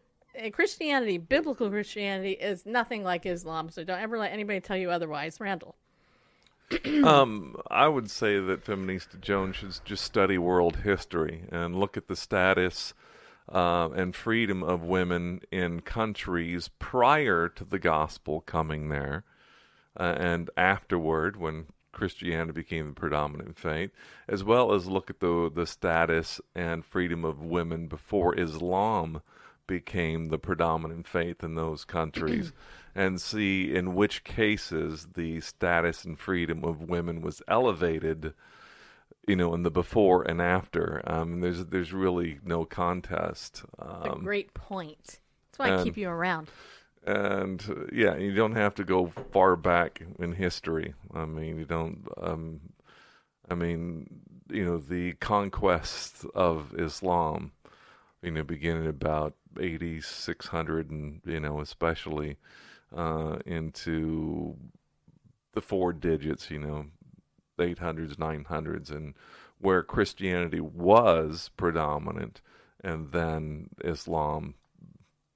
Christianity, 0.53 1.17
biblical 1.17 1.69
Christianity, 1.69 2.31
is 2.33 2.65
nothing 2.65 3.03
like 3.03 3.25
Islam. 3.25 3.69
So 3.69 3.83
don't 3.83 3.99
ever 3.99 4.17
let 4.17 4.31
anybody 4.31 4.59
tell 4.59 4.77
you 4.77 4.91
otherwise, 4.91 5.39
Randall. 5.39 5.75
um, 7.03 7.55
I 7.69 7.87
would 7.87 8.09
say 8.09 8.39
that 8.39 8.63
Feminista 8.63 9.19
Jones 9.19 9.57
should 9.57 9.73
just 9.83 10.05
study 10.05 10.37
world 10.37 10.77
history 10.77 11.43
and 11.51 11.75
look 11.75 11.97
at 11.97 12.07
the 12.07 12.15
status 12.15 12.93
uh, 13.51 13.89
and 13.95 14.15
freedom 14.15 14.63
of 14.63 14.83
women 14.83 15.41
in 15.51 15.81
countries 15.81 16.69
prior 16.79 17.49
to 17.49 17.65
the 17.65 17.79
gospel 17.79 18.41
coming 18.41 18.89
there 18.89 19.23
uh, 19.99 20.15
and 20.17 20.49
afterward 20.55 21.37
when 21.37 21.65
Christianity 21.91 22.53
became 22.53 22.87
the 22.87 22.93
predominant 22.93 23.57
faith, 23.57 23.91
as 24.27 24.43
well 24.43 24.73
as 24.73 24.87
look 24.87 25.09
at 25.09 25.19
the 25.19 25.51
the 25.53 25.67
status 25.67 26.39
and 26.55 26.85
freedom 26.85 27.25
of 27.25 27.43
women 27.43 27.87
before 27.87 28.37
Islam 28.39 29.21
became 29.67 30.29
the 30.29 30.39
predominant 30.39 31.07
faith 31.07 31.43
in 31.43 31.55
those 31.55 31.85
countries 31.85 32.53
and 32.95 33.21
see 33.21 33.73
in 33.73 33.93
which 33.93 34.23
cases 34.23 35.09
the 35.15 35.39
status 35.41 36.03
and 36.03 36.19
freedom 36.19 36.63
of 36.63 36.89
women 36.89 37.21
was 37.21 37.41
elevated 37.47 38.33
you 39.31 39.37
know 39.37 39.53
in 39.53 39.63
the 39.63 39.71
before 39.71 40.23
and 40.23 40.41
after. 40.41 41.01
Um, 41.05 41.39
there's 41.39 41.65
there's 41.65 41.93
really 41.93 42.39
no 42.43 42.65
contest 42.65 43.63
um, 43.79 44.03
a 44.03 44.15
great 44.19 44.53
point. 44.53 45.19
That's 45.47 45.59
why 45.59 45.69
and, 45.69 45.79
I 45.79 45.83
keep 45.83 45.97
you 45.97 46.09
around. 46.09 46.49
and 47.05 47.63
uh, 47.69 47.85
yeah 47.93 48.17
you 48.17 48.35
don't 48.35 48.55
have 48.55 48.75
to 48.75 48.83
go 48.83 49.07
far 49.31 49.55
back 49.55 50.01
in 50.19 50.33
history. 50.33 50.93
I 51.13 51.25
mean 51.25 51.57
you 51.57 51.65
don't 51.65 52.07
um, 52.21 52.59
I 53.49 53.55
mean 53.55 54.21
you 54.49 54.65
know 54.65 54.77
the 54.77 55.13
conquest 55.13 56.25
of 56.35 56.75
Islam 56.77 57.53
you 58.21 58.31
know 58.31 58.43
beginning 58.43 58.87
about 58.87 59.33
80, 59.59 60.01
600, 60.01 60.91
and 60.91 61.21
you 61.25 61.39
know, 61.39 61.59
especially 61.59 62.37
uh, 62.95 63.37
into 63.45 64.55
the 65.53 65.61
four 65.61 65.93
digits, 65.93 66.49
you 66.49 66.59
know, 66.59 66.85
800s, 67.61 68.15
900s, 68.15 68.91
and 68.91 69.13
where 69.59 69.83
Christianity 69.83 70.59
was 70.59 71.51
predominant, 71.55 72.41
and 72.83 73.11
then 73.11 73.69
Islam 73.83 74.55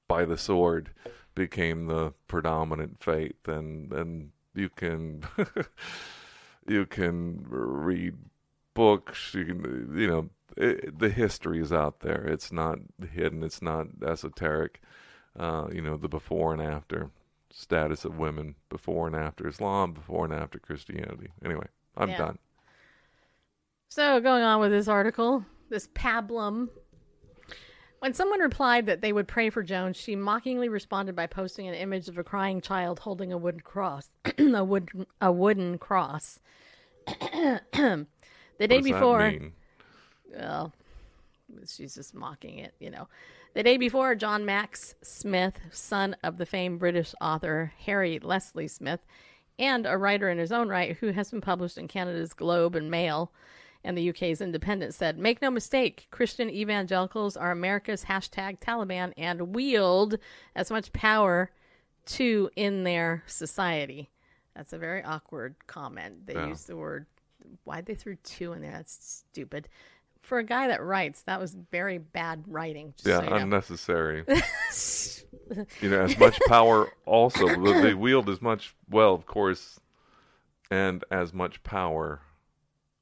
by 0.07 0.25
the 0.25 0.37
sword 0.37 0.91
became 1.33 1.87
the 1.87 2.13
predominant 2.27 3.03
faith, 3.03 3.47
and 3.47 3.91
and 3.93 4.31
you 4.53 4.69
can 4.69 5.23
you 6.67 6.85
can 6.85 7.45
read 7.47 8.15
books, 8.73 9.33
you 9.33 9.45
can 9.45 9.93
you 9.97 10.07
know 10.07 10.29
it, 10.57 10.99
the 10.99 11.09
history 11.09 11.59
is 11.59 11.71
out 11.71 11.99
there. 11.99 12.25
It's 12.25 12.51
not 12.51 12.79
hidden. 13.11 13.43
It's 13.43 13.61
not 13.61 13.87
esoteric. 14.05 14.81
Uh, 15.37 15.67
you 15.71 15.81
know, 15.81 15.97
the 15.97 16.07
before 16.07 16.53
and 16.53 16.61
after 16.61 17.09
status 17.51 18.05
of 18.05 18.17
women 18.17 18.55
before 18.69 19.07
and 19.07 19.15
after 19.15 19.47
Islam, 19.47 19.93
before 19.93 20.25
and 20.25 20.33
after 20.33 20.59
Christianity. 20.59 21.31
Anyway, 21.43 21.67
I'm 21.97 22.09
yeah. 22.09 22.17
done. 22.17 22.39
So, 23.89 24.19
going 24.19 24.43
on 24.43 24.59
with 24.59 24.71
this 24.71 24.87
article, 24.87 25.45
this 25.69 25.87
pablum. 25.87 26.69
When 27.99 28.13
someone 28.13 28.39
replied 28.39 28.85
that 28.87 29.01
they 29.01 29.13
would 29.13 29.27
pray 29.27 29.49
for 29.49 29.63
Jones, 29.63 29.97
she 29.97 30.15
mockingly 30.15 30.69
responded 30.69 31.15
by 31.15 31.27
posting 31.27 31.67
an 31.67 31.73
image 31.73 32.07
of 32.07 32.17
a 32.17 32.23
crying 32.23 32.61
child 32.61 32.99
holding 32.99 33.31
a 33.31 33.37
wooden 33.37 33.61
cross, 33.61 34.09
a 34.37 34.63
wood, 34.63 34.89
a 35.21 35.31
wooden 35.31 35.77
cross. 35.77 36.39
the 37.07 38.05
day 38.59 38.81
before, 38.81 39.33
well, 40.37 40.73
she's 41.67 41.95
just 41.95 42.13
mocking 42.13 42.59
it, 42.59 42.73
you 42.79 42.89
know. 42.89 43.07
The 43.53 43.63
day 43.63 43.77
before, 43.77 44.15
John 44.15 44.45
Max 44.45 44.95
Smith, 45.01 45.57
son 45.71 46.15
of 46.23 46.37
the 46.37 46.45
famed 46.45 46.79
British 46.79 47.15
author 47.21 47.71
Harry 47.85 48.19
Leslie 48.19 48.67
Smith, 48.67 48.99
and 49.57 49.85
a 49.85 49.97
writer 49.97 50.29
in 50.29 50.37
his 50.37 50.51
own 50.51 50.69
right 50.69 50.97
who 50.97 51.11
has 51.11 51.31
been 51.31 51.41
published 51.41 51.77
in 51.77 51.87
Canada's 51.87 52.33
Globe 52.33 52.75
and 52.75 52.91
Mail 52.91 53.31
and 53.83 53.97
the 53.97 54.09
UK's 54.09 54.41
Independent, 54.41 54.93
said, 54.95 55.17
Make 55.17 55.41
no 55.41 55.51
mistake, 55.51 56.07
Christian 56.09 56.49
evangelicals 56.49 57.37
are 57.37 57.51
America's 57.51 58.05
hashtag 58.05 58.59
Taliban 58.59 59.13
and 59.15 59.53
wield 59.55 60.17
as 60.55 60.71
much 60.71 60.91
power 60.91 61.51
to 62.07 62.49
in 62.55 62.83
their 62.83 63.23
society. 63.27 64.09
That's 64.55 64.73
a 64.73 64.77
very 64.77 65.03
awkward 65.03 65.55
comment. 65.67 66.25
They 66.25 66.33
yeah. 66.33 66.47
use 66.47 66.63
the 66.63 66.75
word. 66.75 67.05
Why'd 67.63 67.85
they 67.85 67.93
throw 67.93 68.15
two 68.23 68.53
in 68.53 68.61
there? 68.61 68.71
That's 68.71 69.23
stupid 69.29 69.69
for 70.25 70.39
a 70.39 70.43
guy 70.43 70.67
that 70.67 70.83
writes, 70.83 71.21
that 71.23 71.39
was 71.39 71.55
very 71.71 71.99
bad 71.99 72.43
writing. 72.47 72.93
yeah, 73.05 73.19
so 73.19 73.27
unnecessary. 73.27 74.25
you 75.81 75.89
know, 75.89 76.01
as 76.01 76.17
much 76.17 76.39
power 76.47 76.91
also. 77.05 77.47
they 77.81 77.93
wield 77.93 78.29
as 78.29 78.41
much, 78.41 78.75
well, 78.89 79.13
of 79.13 79.25
course, 79.25 79.79
and 80.71 81.03
as 81.11 81.33
much 81.33 81.63
power. 81.63 82.21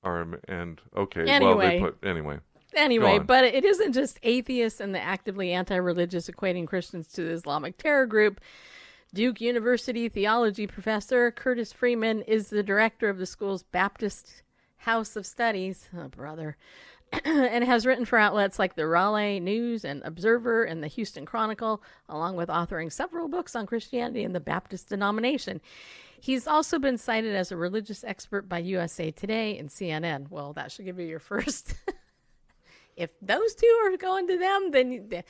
Are, 0.04 0.28
and 0.50 0.82
okay, 0.96 1.22
anyway, 1.22 1.56
well, 1.56 1.58
they 1.58 1.80
put, 1.80 1.98
anyway. 2.04 2.40
Anyway, 2.76 3.20
but 3.20 3.46
it 3.46 3.64
isn't 3.64 3.94
just 3.94 4.20
atheists 4.24 4.80
and 4.80 4.94
the 4.94 5.00
actively 5.00 5.54
anti 5.54 5.76
religious 5.76 6.30
equating 6.30 6.68
Christians 6.68 7.08
to 7.10 7.24
the 7.24 7.32
Islamic 7.32 7.78
terror 7.78 8.06
group. 8.06 8.42
Duke 9.14 9.40
University 9.40 10.10
theology 10.10 10.66
professor 10.66 11.30
Curtis 11.30 11.72
Freeman 11.72 12.24
is 12.24 12.50
the 12.50 12.64
director 12.64 13.10
of 13.10 13.20
the 13.20 13.28
school's 13.28 13.62
Baptist 13.62 14.42
House 14.78 15.16
of 15.16 15.26
Studies. 15.26 15.90
Oh, 15.96 16.08
brother. 16.08 16.58
and 17.26 17.64
has 17.64 17.86
written 17.86 18.06
for 18.06 18.18
outlets 18.18 18.58
like 18.58 18.76
the 18.76 18.88
Raleigh 18.88 19.40
News 19.40 19.86
and 19.86 20.02
Observer 20.04 20.64
and 20.64 20.84
the 20.84 20.88
Houston 20.88 21.26
Chronicle, 21.26 21.84
along 22.10 22.36
with 22.36 22.50
authoring 22.50 22.92
several 22.92 23.28
books 23.28 23.56
on 23.56 23.66
Christianity 23.66 24.24
and 24.24 24.34
the 24.34 24.40
Baptist 24.40 24.90
denomination. 24.90 25.62
He's 26.20 26.48
also 26.48 26.80
been 26.80 26.98
cited 26.98 27.36
as 27.36 27.52
a 27.52 27.58
religious 27.58 28.04
expert 28.04 28.48
by 28.48 28.60
USA 28.60 29.12
Today 29.12 29.58
and 29.58 29.70
CNN. 29.70 30.30
Well, 30.30 30.54
that 30.54 30.72
should 30.72 30.86
give 30.86 31.00
you 31.00 31.06
your 31.06 31.20
first. 31.20 31.76
if 32.96 33.12
those 33.22 33.54
two 33.56 33.80
are 33.84 33.98
going 33.98 34.28
to 34.28 34.38
them, 34.38 34.72
then 34.72 35.24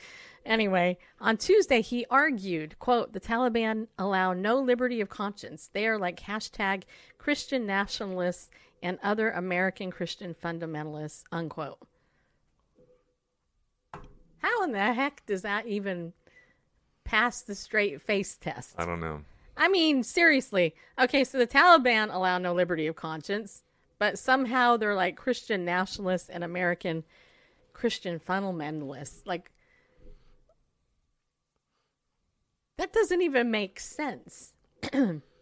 anyway, 0.46 0.96
on 1.20 1.36
Tuesday 1.36 1.82
he 1.82 2.06
argued, 2.10 2.78
quote, 2.78 3.12
the 3.12 3.20
Taliban 3.20 3.88
allow 3.98 4.32
no 4.32 4.58
liberty 4.60 5.00
of 5.00 5.08
conscience. 5.08 5.68
They 5.72 5.86
are 5.86 5.98
like 5.98 6.20
hashtag 6.20 6.84
Christian 7.18 7.66
nationalists 7.66 8.48
and 8.84 8.98
other 9.02 9.30
American 9.30 9.90
Christian 9.90 10.34
fundamentalists, 10.34 11.24
unquote. 11.32 11.78
How 14.38 14.62
in 14.62 14.72
the 14.72 14.92
heck 14.92 15.24
does 15.24 15.40
that 15.40 15.66
even 15.66 16.12
pass 17.02 17.40
the 17.40 17.54
straight 17.54 18.02
face 18.02 18.36
test? 18.36 18.74
I 18.76 18.84
don't 18.84 19.00
know. 19.00 19.22
I 19.56 19.68
mean, 19.68 20.02
seriously. 20.02 20.74
Okay, 20.98 21.24
so 21.24 21.38
the 21.38 21.46
Taliban 21.46 22.14
allow 22.14 22.36
no 22.36 22.52
liberty 22.52 22.86
of 22.86 22.94
conscience, 22.94 23.62
but 23.98 24.18
somehow 24.18 24.76
they're 24.76 24.94
like 24.94 25.16
Christian 25.16 25.64
nationalists 25.64 26.28
and 26.28 26.44
American 26.44 27.04
Christian 27.72 28.20
fundamentalists. 28.20 29.22
Like, 29.24 29.50
that 32.76 32.92
doesn't 32.92 33.22
even 33.22 33.50
make 33.50 33.80
sense. 33.80 34.52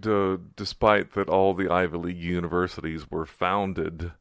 D- 0.00 0.36
despite 0.56 1.12
that 1.12 1.28
all 1.28 1.54
the 1.54 1.70
Ivy 1.70 1.96
League 1.96 2.22
universities 2.22 3.10
were 3.10 3.26
founded 3.26 4.12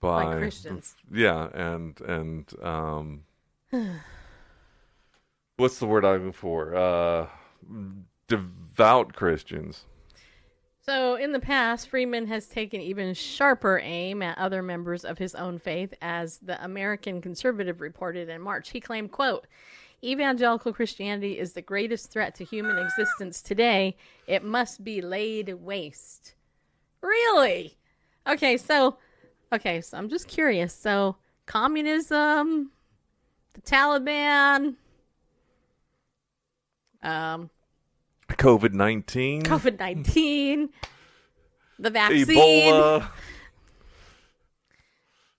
by, 0.00 0.24
By 0.24 0.38
Christians. 0.38 0.94
Yeah, 1.12 1.48
and 1.54 2.00
and 2.00 2.52
um, 2.62 3.24
what's 5.56 5.78
the 5.78 5.86
word 5.86 6.04
I'm 6.04 6.18
looking 6.18 6.32
for? 6.32 6.74
Uh, 6.74 7.26
devout 8.28 9.14
Christians. 9.14 9.84
So, 10.80 11.16
in 11.16 11.32
the 11.32 11.40
past, 11.40 11.88
Freeman 11.88 12.28
has 12.28 12.46
taken 12.46 12.80
even 12.80 13.12
sharper 13.12 13.80
aim 13.82 14.22
at 14.22 14.38
other 14.38 14.62
members 14.62 15.04
of 15.04 15.18
his 15.18 15.34
own 15.34 15.58
faith, 15.58 15.92
as 16.00 16.38
the 16.38 16.62
American 16.64 17.20
Conservative 17.20 17.80
reported 17.80 18.28
in 18.28 18.40
March. 18.40 18.70
He 18.70 18.80
claimed, 18.80 19.10
quote, 19.10 19.48
Evangelical 20.04 20.72
Christianity 20.72 21.38
is 21.38 21.52
the 21.52 21.62
greatest 21.62 22.10
threat 22.10 22.34
to 22.36 22.44
human 22.44 22.78
existence 22.78 23.42
today. 23.42 23.96
It 24.26 24.44
must 24.44 24.84
be 24.84 25.00
laid 25.00 25.52
waste. 25.54 26.34
Really? 27.02 27.76
Okay, 28.26 28.56
so 28.56 28.98
okay, 29.52 29.80
so 29.80 29.96
I'm 29.96 30.08
just 30.08 30.28
curious. 30.28 30.74
So 30.74 31.16
communism, 31.46 32.70
the 33.54 33.60
Taliban, 33.62 34.74
um, 37.02 37.50
COVID 38.28 38.72
nineteen, 38.74 39.42
COVID 39.42 39.78
nineteen, 39.78 40.68
the 41.78 41.90
vaccine, 41.90 42.26
Ebola, 42.26 43.08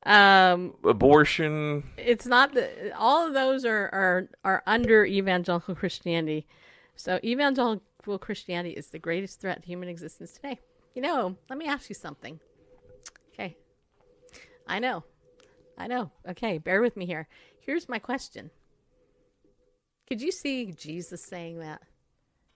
um, 0.07 0.73
abortion. 0.83 1.83
it's 1.97 2.25
not 2.25 2.53
the 2.53 2.95
all 2.97 3.27
of 3.27 3.33
those 3.33 3.65
are 3.65 3.89
are 3.93 4.29
are 4.43 4.63
under 4.65 5.05
evangelical 5.05 5.75
Christianity. 5.75 6.47
So 6.95 7.19
evangelical 7.23 8.17
Christianity 8.17 8.73
is 8.73 8.87
the 8.87 8.99
greatest 8.99 9.41
threat 9.41 9.61
to 9.61 9.67
human 9.67 9.89
existence 9.89 10.31
today. 10.31 10.59
You 10.95 11.01
know, 11.01 11.35
let 11.49 11.59
me 11.59 11.67
ask 11.67 11.89
you 11.89 11.95
something. 11.95 12.39
Okay. 13.33 13.55
I 14.65 14.79
know. 14.79 15.03
I 15.77 15.87
know. 15.87 16.11
Okay, 16.27 16.57
bear 16.57 16.81
with 16.81 16.97
me 16.97 17.05
here. 17.05 17.27
Here's 17.59 17.87
my 17.87 17.99
question. 17.99 18.49
Could 20.07 20.21
you 20.21 20.31
see 20.31 20.71
Jesus 20.71 21.21
saying 21.21 21.59
that? 21.59 21.81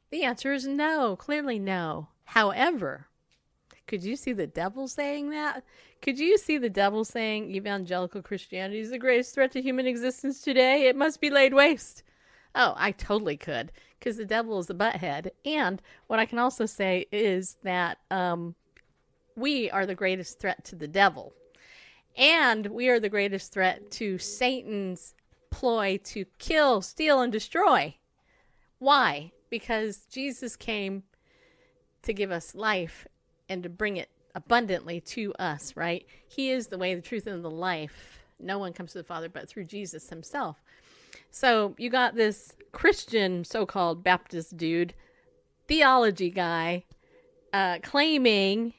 The 0.10 0.24
answer 0.24 0.54
is 0.54 0.66
no, 0.66 1.16
clearly 1.16 1.60
no. 1.60 2.08
However, 2.24 3.08
could 3.92 4.06
you 4.06 4.16
see 4.16 4.32
the 4.32 4.48
devil 4.48 4.88
saying 4.88 5.32
that? 5.32 5.66
Could 6.02 6.18
you 6.18 6.38
see 6.38 6.58
the 6.58 6.70
devil 6.70 7.04
saying 7.04 7.54
evangelical 7.54 8.22
Christianity 8.22 8.80
is 8.80 8.90
the 8.90 8.98
greatest 8.98 9.36
threat 9.36 9.52
to 9.52 9.62
human 9.62 9.86
existence 9.86 10.40
today? 10.40 10.88
It 10.88 10.96
must 10.96 11.20
be 11.20 11.30
laid 11.30 11.54
waste. 11.54 12.02
Oh, 12.56 12.74
I 12.78 12.92
totally 12.92 13.36
could, 13.36 13.74
because 14.00 14.16
the 14.16 14.24
devil 14.24 14.60
is 14.60 14.70
a 14.70 14.74
butthead. 14.74 15.32
And 15.44 15.82
what 16.08 16.20
I 16.20 16.26
can 16.26 16.40
also 16.40 16.66
say 16.66 17.08
is 17.12 17.58
that 17.64 17.98
um, 18.10 18.56
we 19.36 19.70
are 19.70 19.86
the 19.86 19.94
greatest 19.94 20.40
threat 20.40 20.64
to 20.68 20.78
the 20.78 20.88
devil. 20.88 21.34
And 22.16 22.68
we 22.68 22.88
are 22.88 23.02
the 23.02 23.10
greatest 23.10 23.52
threat 23.52 23.92
to 23.92 24.18
Satan's 24.18 25.16
ploy 25.50 26.00
to 26.06 26.24
kill, 26.40 26.82
steal, 26.82 27.20
and 27.20 27.30
destroy. 27.30 27.96
Why? 28.80 29.34
Because 29.50 30.06
Jesus 30.10 30.56
came 30.56 31.04
to 32.04 32.14
give 32.14 32.32
us 32.32 32.56
life 32.56 33.06
and 33.52 33.64
to 33.64 33.70
bring 33.70 33.98
it 33.98 34.10
abundantly 34.34 35.02
to 35.02 35.34
us, 35.34 35.76
right? 35.76 36.06
He 36.26 36.52
is 36.52 36.68
the 36.68 36.78
way, 36.78 36.96
the 36.96 37.02
truth, 37.02 37.28
and 37.28 37.44
the 37.44 37.52
life. 37.52 38.20
No 38.40 38.58
one 38.58 38.72
comes 38.72 38.94
to 38.94 38.98
the 38.98 39.04
Father 39.04 39.28
but 39.28 39.50
through 39.50 39.66
Jesus 39.66 40.10
himself. 40.10 40.64
So 41.30 41.76
you 41.78 41.90
got 41.90 42.16
this 42.16 42.54
Christian 42.72 43.44
so 43.44 43.66
called 43.66 44.04
Baptist 44.04 44.56
dude, 44.56 44.94
theology 45.68 46.30
guy, 46.30 46.86
uh, 47.52 47.80
claiming 47.84 48.74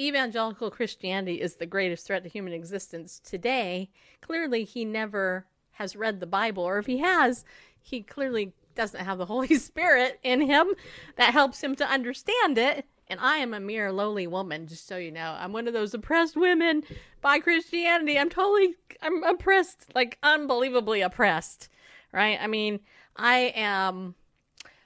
evangelical 0.00 0.70
Christianity 0.70 1.40
is 1.40 1.56
the 1.56 1.66
greatest 1.66 2.06
threat 2.06 2.22
to 2.24 2.30
human 2.30 2.54
existence 2.54 3.20
today. 3.22 3.90
Clearly, 4.22 4.64
he 4.64 4.86
never 4.86 5.44
has 5.72 5.94
read 5.94 6.20
the 6.20 6.26
Bible, 6.26 6.62
or 6.62 6.78
if 6.78 6.86
he 6.86 6.98
has, 6.98 7.44
he 7.80 8.00
clearly 8.00 8.54
doesn't 8.74 9.04
have 9.04 9.18
the 9.18 9.26
Holy 9.26 9.54
Spirit 9.58 10.18
in 10.22 10.40
him 10.40 10.68
that 11.16 11.34
helps 11.34 11.62
him 11.62 11.76
to 11.76 11.86
understand 11.86 12.56
it. 12.56 12.86
And 13.08 13.20
I 13.20 13.36
am 13.36 13.52
a 13.52 13.60
mere 13.60 13.92
lowly 13.92 14.26
woman, 14.26 14.66
just 14.66 14.86
so 14.86 14.96
you 14.96 15.10
know. 15.10 15.36
I'm 15.38 15.52
one 15.52 15.68
of 15.68 15.74
those 15.74 15.94
oppressed 15.94 16.36
women 16.36 16.82
by 17.20 17.38
Christianity. 17.38 18.18
I'm 18.18 18.30
totally, 18.30 18.74
I'm 19.02 19.22
oppressed, 19.22 19.94
like 19.94 20.18
unbelievably 20.22 21.02
oppressed, 21.02 21.68
right? 22.12 22.38
I 22.40 22.46
mean, 22.46 22.80
I 23.16 23.52
am 23.54 24.14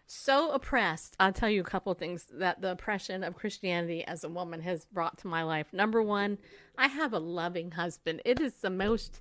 so 0.07 0.51
oppressed. 0.51 1.15
I'll 1.21 1.33
tell 1.33 1.51
you 1.51 1.61
a 1.61 1.65
couple 1.65 1.93
things 1.95 2.27
that 2.33 2.61
the 2.61 2.73
oppression 2.73 3.23
of 3.23 3.37
Christianity 3.37 4.05
as 4.05 4.25
a 4.25 4.29
woman 4.29 4.61
has 4.63 4.85
brought 4.87 5.19
to 5.19 5.29
my 5.29 5.43
life. 5.43 5.67
Number 5.73 6.03
one, 6.03 6.39
I 6.77 6.89
have 6.89 7.13
a 7.13 7.19
loving 7.19 7.73
husband. 7.73 8.23
It 8.25 8.41
is 8.41 8.55
the 8.55 8.71
most 8.71 9.21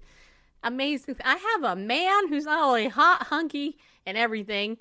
amazing. 0.63 1.17
I 1.23 1.35
have 1.35 1.63
a 1.63 1.75
man 1.75 2.29
who's 2.29 2.45
not 2.45 2.63
only 2.63 2.87
hot, 2.87 3.23
hunky, 3.27 3.77
and 4.05 4.17
everything, 4.17 4.77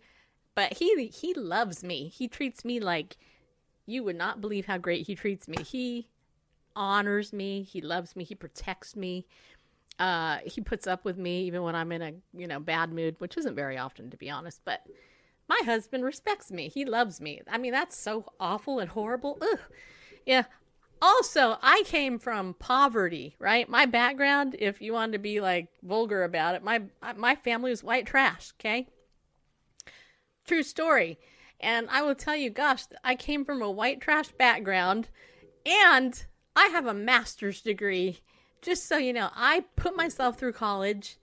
but 0.54 0.74
he 0.74 1.08
he 1.08 1.34
loves 1.34 1.82
me. 1.82 2.08
He 2.08 2.28
treats 2.28 2.64
me 2.64 2.80
like 2.80 3.18
you 3.86 4.04
would 4.04 4.16
not 4.16 4.40
believe 4.40 4.66
how 4.66 4.78
great 4.78 5.06
he 5.06 5.14
treats 5.14 5.48
me. 5.48 5.62
He 5.62 6.08
honors 6.74 7.32
me. 7.32 7.62
He 7.62 7.80
loves 7.80 8.14
me. 8.16 8.24
He 8.24 8.34
protects 8.34 8.94
me. 8.94 9.26
Uh, 9.98 10.38
he 10.44 10.60
puts 10.60 10.86
up 10.86 11.04
with 11.04 11.16
me 11.16 11.44
even 11.44 11.62
when 11.62 11.74
I'm 11.74 11.90
in 11.90 12.02
a 12.02 12.12
you 12.34 12.46
know 12.46 12.60
bad 12.60 12.92
mood, 12.92 13.16
which 13.18 13.38
isn't 13.38 13.54
very 13.54 13.78
often 13.78 14.10
to 14.10 14.16
be 14.16 14.28
honest. 14.28 14.60
But 14.64 14.82
my 15.48 15.60
husband 15.64 16.04
respects 16.04 16.50
me. 16.50 16.68
He 16.68 16.84
loves 16.84 17.20
me. 17.20 17.40
I 17.50 17.56
mean, 17.56 17.72
that's 17.72 17.96
so 17.96 18.26
awful 18.38 18.78
and 18.78 18.90
horrible. 18.90 19.38
Ugh. 19.40 19.60
Yeah. 20.26 20.44
Also, 21.00 21.58
I 21.62 21.82
came 21.86 22.18
from 22.18 22.54
poverty, 22.54 23.36
right? 23.38 23.68
My 23.68 23.86
background, 23.86 24.56
if 24.58 24.80
you 24.80 24.92
wanted 24.92 25.12
to 25.12 25.18
be 25.18 25.40
like 25.40 25.68
vulgar 25.82 26.24
about 26.24 26.54
it, 26.54 26.62
my 26.62 26.82
my 27.16 27.34
family 27.36 27.70
was 27.70 27.84
white 27.84 28.06
trash, 28.06 28.52
okay? 28.58 28.88
True 30.46 30.62
story. 30.62 31.18
And 31.60 31.88
I 31.90 32.02
will 32.02 32.14
tell 32.14 32.36
you, 32.36 32.50
gosh, 32.50 32.84
I 33.02 33.14
came 33.14 33.44
from 33.44 33.62
a 33.62 33.70
white 33.70 34.00
trash 34.00 34.28
background 34.28 35.08
and 35.64 36.24
I 36.54 36.66
have 36.68 36.86
a 36.86 36.94
master's 36.94 37.60
degree. 37.60 38.20
Just 38.62 38.86
so 38.86 38.96
you 38.96 39.12
know, 39.12 39.30
I 39.34 39.64
put 39.76 39.96
myself 39.96 40.38
through 40.38 40.52
college, 40.52 41.18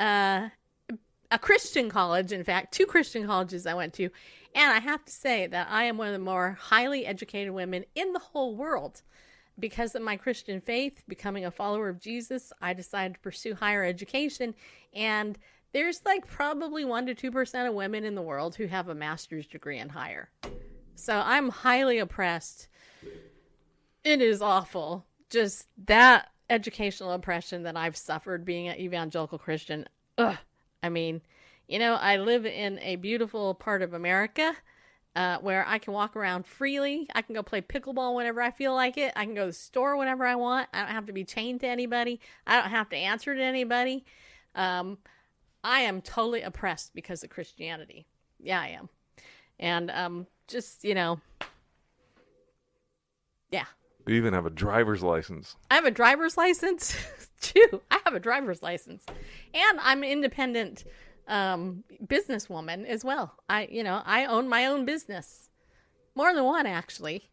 uh, 0.00 0.48
a 1.30 1.38
Christian 1.38 1.90
college, 1.90 2.32
in 2.32 2.44
fact, 2.44 2.72
two 2.72 2.86
Christian 2.86 3.26
colleges 3.26 3.66
I 3.66 3.74
went 3.74 3.92
to. 3.94 4.10
And 4.54 4.72
I 4.72 4.80
have 4.80 5.04
to 5.04 5.12
say 5.12 5.46
that 5.46 5.68
I 5.70 5.84
am 5.84 5.98
one 5.98 6.08
of 6.08 6.12
the 6.12 6.18
more 6.18 6.56
highly 6.58 7.04
educated 7.04 7.52
women 7.52 7.84
in 7.94 8.12
the 8.12 8.18
whole 8.18 8.56
world. 8.56 9.02
Because 9.58 9.96
of 9.96 10.02
my 10.02 10.16
Christian 10.16 10.60
faith, 10.60 11.02
becoming 11.08 11.44
a 11.44 11.50
follower 11.50 11.88
of 11.88 12.00
Jesus, 12.00 12.52
I 12.62 12.74
decided 12.74 13.14
to 13.14 13.20
pursue 13.20 13.54
higher 13.54 13.84
education. 13.84 14.54
And 14.94 15.36
there's 15.72 16.00
like 16.04 16.26
probably 16.26 16.84
1% 16.84 17.16
to 17.16 17.30
2% 17.30 17.68
of 17.68 17.74
women 17.74 18.04
in 18.04 18.14
the 18.14 18.22
world 18.22 18.56
who 18.56 18.66
have 18.66 18.88
a 18.88 18.94
master's 18.94 19.46
degree 19.46 19.78
and 19.78 19.90
higher. 19.90 20.30
So 20.94 21.22
I'm 21.24 21.48
highly 21.50 21.98
oppressed. 21.98 22.68
It 24.04 24.20
is 24.20 24.42
awful. 24.42 25.06
Just 25.30 25.68
that 25.86 26.28
educational 26.50 27.12
oppression 27.12 27.62
that 27.64 27.76
I've 27.76 27.96
suffered 27.96 28.44
being 28.44 28.68
an 28.68 28.78
evangelical 28.78 29.38
Christian. 29.38 29.86
Ugh. 30.16 30.36
I 30.82 30.88
mean, 30.88 31.20
you 31.66 31.78
know, 31.78 31.94
I 31.94 32.16
live 32.16 32.46
in 32.46 32.78
a 32.80 32.96
beautiful 32.96 33.54
part 33.54 33.82
of 33.82 33.92
America 33.92 34.56
uh, 35.14 35.38
where 35.38 35.66
I 35.66 35.78
can 35.78 35.92
walk 35.92 36.16
around 36.16 36.46
freely. 36.46 37.08
I 37.14 37.22
can 37.22 37.34
go 37.34 37.42
play 37.42 37.60
pickleball 37.60 38.14
whenever 38.14 38.40
I 38.40 38.50
feel 38.50 38.74
like 38.74 38.96
it. 38.96 39.12
I 39.16 39.24
can 39.24 39.34
go 39.34 39.42
to 39.42 39.46
the 39.48 39.52
store 39.52 39.96
whenever 39.96 40.24
I 40.24 40.36
want. 40.36 40.68
I 40.72 40.80
don't 40.80 40.90
have 40.90 41.06
to 41.06 41.12
be 41.12 41.24
chained 41.24 41.60
to 41.60 41.66
anybody. 41.66 42.20
I 42.46 42.60
don't 42.60 42.70
have 42.70 42.88
to 42.90 42.96
answer 42.96 43.34
to 43.34 43.42
anybody. 43.42 44.04
Um, 44.54 44.98
I 45.64 45.80
am 45.80 46.00
totally 46.00 46.42
oppressed 46.42 46.94
because 46.94 47.22
of 47.22 47.30
Christianity. 47.30 48.06
Yeah, 48.38 48.60
I 48.60 48.68
am. 48.68 48.88
And 49.58 49.90
um, 49.90 50.26
just, 50.46 50.84
you 50.84 50.94
know, 50.94 51.20
yeah. 53.50 53.64
You 54.06 54.14
even 54.14 54.32
have 54.32 54.46
a 54.46 54.50
driver's 54.50 55.02
license. 55.02 55.56
I 55.70 55.74
have 55.74 55.84
a 55.84 55.90
driver's 55.90 56.36
license 56.36 56.96
too. 57.40 57.82
I 57.90 58.00
have 58.04 58.14
a 58.14 58.20
driver's 58.20 58.62
license. 58.62 59.04
And 59.52 59.78
I'm 59.80 60.02
an 60.02 60.08
independent 60.08 60.84
um, 61.26 61.84
businesswoman 62.06 62.86
as 62.86 63.04
well. 63.04 63.34
I, 63.48 63.68
you 63.70 63.82
know, 63.82 64.02
I 64.04 64.24
own 64.26 64.48
my 64.48 64.66
own 64.66 64.84
business, 64.84 65.50
more 66.14 66.34
than 66.34 66.44
one 66.44 66.66
actually. 66.66 67.28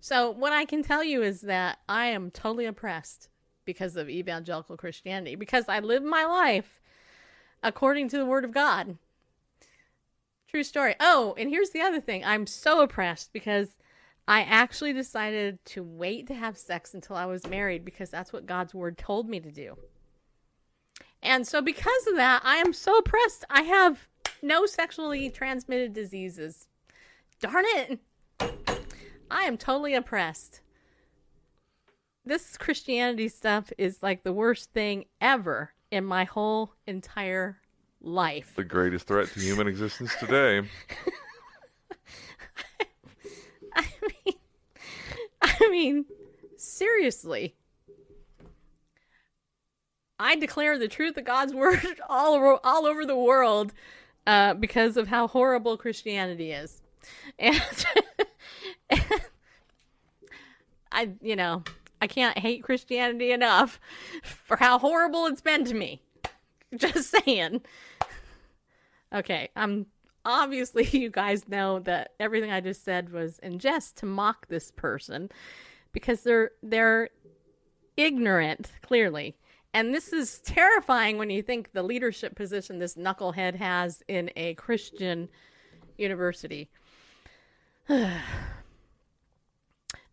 So 0.00 0.30
what 0.30 0.52
I 0.52 0.66
can 0.66 0.82
tell 0.82 1.02
you 1.02 1.22
is 1.22 1.40
that 1.42 1.78
I 1.88 2.06
am 2.06 2.30
totally 2.30 2.66
oppressed 2.66 3.28
because 3.64 3.96
of 3.96 4.10
evangelical 4.10 4.76
Christianity 4.76 5.34
because 5.34 5.64
I 5.68 5.80
live 5.80 6.02
my 6.02 6.24
life 6.24 6.80
according 7.64 8.08
to 8.10 8.18
the 8.18 8.26
Word 8.26 8.44
of 8.44 8.52
God. 8.52 8.98
True 10.46 10.62
story. 10.62 10.94
Oh, 11.00 11.34
and 11.36 11.50
here's 11.50 11.70
the 11.70 11.80
other 11.80 12.00
thing: 12.00 12.24
I'm 12.24 12.46
so 12.46 12.80
oppressed 12.82 13.32
because 13.32 13.70
I 14.28 14.42
actually 14.42 14.92
decided 14.92 15.64
to 15.66 15.82
wait 15.82 16.28
to 16.28 16.34
have 16.34 16.56
sex 16.56 16.94
until 16.94 17.16
I 17.16 17.26
was 17.26 17.48
married 17.48 17.84
because 17.84 18.10
that's 18.10 18.32
what 18.32 18.46
God's 18.46 18.74
Word 18.74 18.96
told 18.96 19.28
me 19.28 19.40
to 19.40 19.50
do. 19.50 19.76
And 21.22 21.46
so, 21.46 21.60
because 21.60 22.06
of 22.06 22.16
that, 22.16 22.42
I 22.44 22.58
am 22.58 22.72
so 22.72 22.98
oppressed. 22.98 23.44
I 23.50 23.62
have 23.62 24.06
no 24.42 24.66
sexually 24.66 25.30
transmitted 25.30 25.92
diseases. 25.92 26.68
Darn 27.40 27.64
it. 27.66 27.98
I 29.30 29.42
am 29.42 29.56
totally 29.56 29.94
oppressed. 29.94 30.60
This 32.24 32.56
Christianity 32.56 33.28
stuff 33.28 33.72
is 33.76 34.02
like 34.02 34.22
the 34.22 34.32
worst 34.32 34.70
thing 34.72 35.06
ever 35.20 35.73
in 35.94 36.04
my 36.04 36.24
whole 36.24 36.74
entire 36.88 37.56
life. 38.00 38.54
The 38.56 38.64
greatest 38.64 39.06
threat 39.06 39.28
to 39.28 39.38
human 39.40 39.68
existence 39.68 40.12
today. 40.18 40.62
I 43.76 43.84
mean, 44.02 44.34
I 45.40 45.68
mean, 45.70 46.04
seriously. 46.56 47.54
I 50.18 50.34
declare 50.34 50.80
the 50.80 50.88
truth 50.88 51.16
of 51.16 51.24
God's 51.24 51.54
word 51.54 51.80
all 52.08 52.34
over, 52.34 52.58
all 52.64 52.86
over 52.86 53.06
the 53.06 53.16
world 53.16 53.72
uh, 54.26 54.54
because 54.54 54.96
of 54.96 55.06
how 55.06 55.28
horrible 55.28 55.76
Christianity 55.76 56.50
is. 56.50 56.82
And, 57.38 57.60
and 58.90 59.02
I, 60.90 61.10
you 61.20 61.36
know, 61.36 61.62
I 62.04 62.06
can't 62.06 62.36
hate 62.36 62.62
Christianity 62.62 63.32
enough 63.32 63.80
for 64.22 64.58
how 64.58 64.78
horrible 64.78 65.24
it's 65.24 65.40
been 65.40 65.64
to 65.64 65.72
me. 65.72 66.02
Just 66.76 67.16
saying. 67.24 67.62
Okay, 69.10 69.48
I'm 69.56 69.86
obviously 70.22 70.84
you 70.92 71.08
guys 71.08 71.48
know 71.48 71.78
that 71.78 72.10
everything 72.20 72.50
I 72.50 72.60
just 72.60 72.84
said 72.84 73.10
was 73.10 73.38
in 73.38 73.58
jest 73.58 73.96
to 73.98 74.06
mock 74.06 74.48
this 74.48 74.70
person 74.70 75.30
because 75.92 76.22
they're 76.22 76.50
they're 76.62 77.08
ignorant 77.96 78.70
clearly 78.82 79.36
and 79.72 79.94
this 79.94 80.12
is 80.12 80.40
terrifying 80.40 81.16
when 81.16 81.30
you 81.30 81.42
think 81.42 81.72
the 81.72 81.82
leadership 81.82 82.34
position 82.34 82.78
this 82.80 82.96
knucklehead 82.96 83.54
has 83.54 84.02
in 84.08 84.30
a 84.36 84.54
Christian 84.54 85.30
university. 85.96 86.68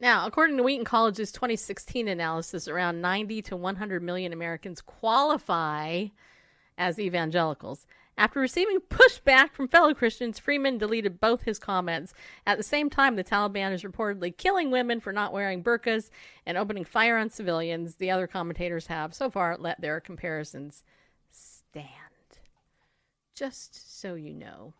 now, 0.01 0.25
according 0.25 0.57
to 0.57 0.63
Wheaton 0.63 0.83
College's 0.83 1.31
2016 1.31 2.07
analysis, 2.07 2.67
around 2.67 3.01
90 3.01 3.43
to 3.43 3.55
100 3.55 4.01
million 4.01 4.33
Americans 4.33 4.81
qualify 4.81 6.07
as 6.77 6.99
evangelicals. 6.99 7.85
After 8.17 8.39
receiving 8.39 8.79
pushback 8.89 9.53
from 9.53 9.67
fellow 9.67 9.93
Christians, 9.93 10.39
Freeman 10.39 10.77
deleted 10.77 11.19
both 11.19 11.43
his 11.43 11.59
comments. 11.59 12.13
At 12.45 12.57
the 12.57 12.63
same 12.63 12.89
time, 12.89 13.15
the 13.15 13.23
Taliban 13.23 13.71
is 13.71 13.83
reportedly 13.83 14.35
killing 14.35 14.71
women 14.71 14.99
for 14.99 15.13
not 15.13 15.33
wearing 15.33 15.63
burqas 15.63 16.09
and 16.45 16.57
opening 16.57 16.83
fire 16.83 17.17
on 17.17 17.29
civilians. 17.29 17.95
The 17.95 18.11
other 18.11 18.27
commentators 18.27 18.87
have 18.87 19.13
so 19.13 19.29
far 19.29 19.55
let 19.57 19.81
their 19.81 19.99
comparisons 19.99 20.83
stand. 21.31 21.87
Just 23.35 23.99
so 23.99 24.15
you 24.15 24.33
know. 24.33 24.73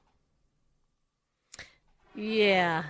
Yeah. 2.14 2.86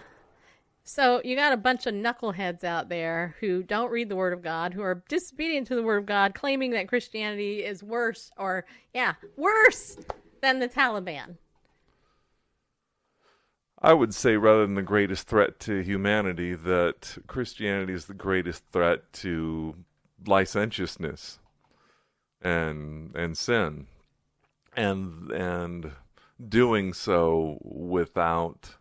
So 0.93 1.21
you 1.23 1.37
got 1.37 1.53
a 1.53 1.57
bunch 1.57 1.85
of 1.85 1.93
knuckleheads 1.93 2.65
out 2.65 2.89
there 2.89 3.37
who 3.39 3.63
don't 3.63 3.93
read 3.93 4.09
the 4.09 4.15
Word 4.17 4.33
of 4.33 4.41
God, 4.41 4.73
who 4.73 4.81
are 4.81 5.01
disobedient 5.07 5.67
to 5.67 5.75
the 5.75 5.83
Word 5.83 5.99
of 5.99 6.05
God, 6.05 6.35
claiming 6.35 6.71
that 6.71 6.89
Christianity 6.89 7.63
is 7.63 7.81
worse, 7.81 8.29
or, 8.35 8.65
yeah, 8.93 9.13
worse 9.37 9.95
than 10.41 10.59
the 10.59 10.67
Taliban? 10.67 11.37
I 13.81 13.93
would 13.93 14.13
say, 14.13 14.35
rather 14.35 14.65
than 14.65 14.75
the 14.75 14.81
greatest 14.81 15.29
threat 15.29 15.61
to 15.61 15.79
humanity, 15.79 16.55
that 16.55 17.19
Christianity 17.25 17.93
is 17.93 18.07
the 18.07 18.13
greatest 18.13 18.65
threat 18.73 19.13
to 19.13 19.75
licentiousness 20.27 21.39
and 22.41 23.15
and 23.15 23.37
sin, 23.37 23.87
and 24.75 25.31
and 25.31 25.93
doing 26.49 26.91
so 26.91 27.59
without 27.61 28.75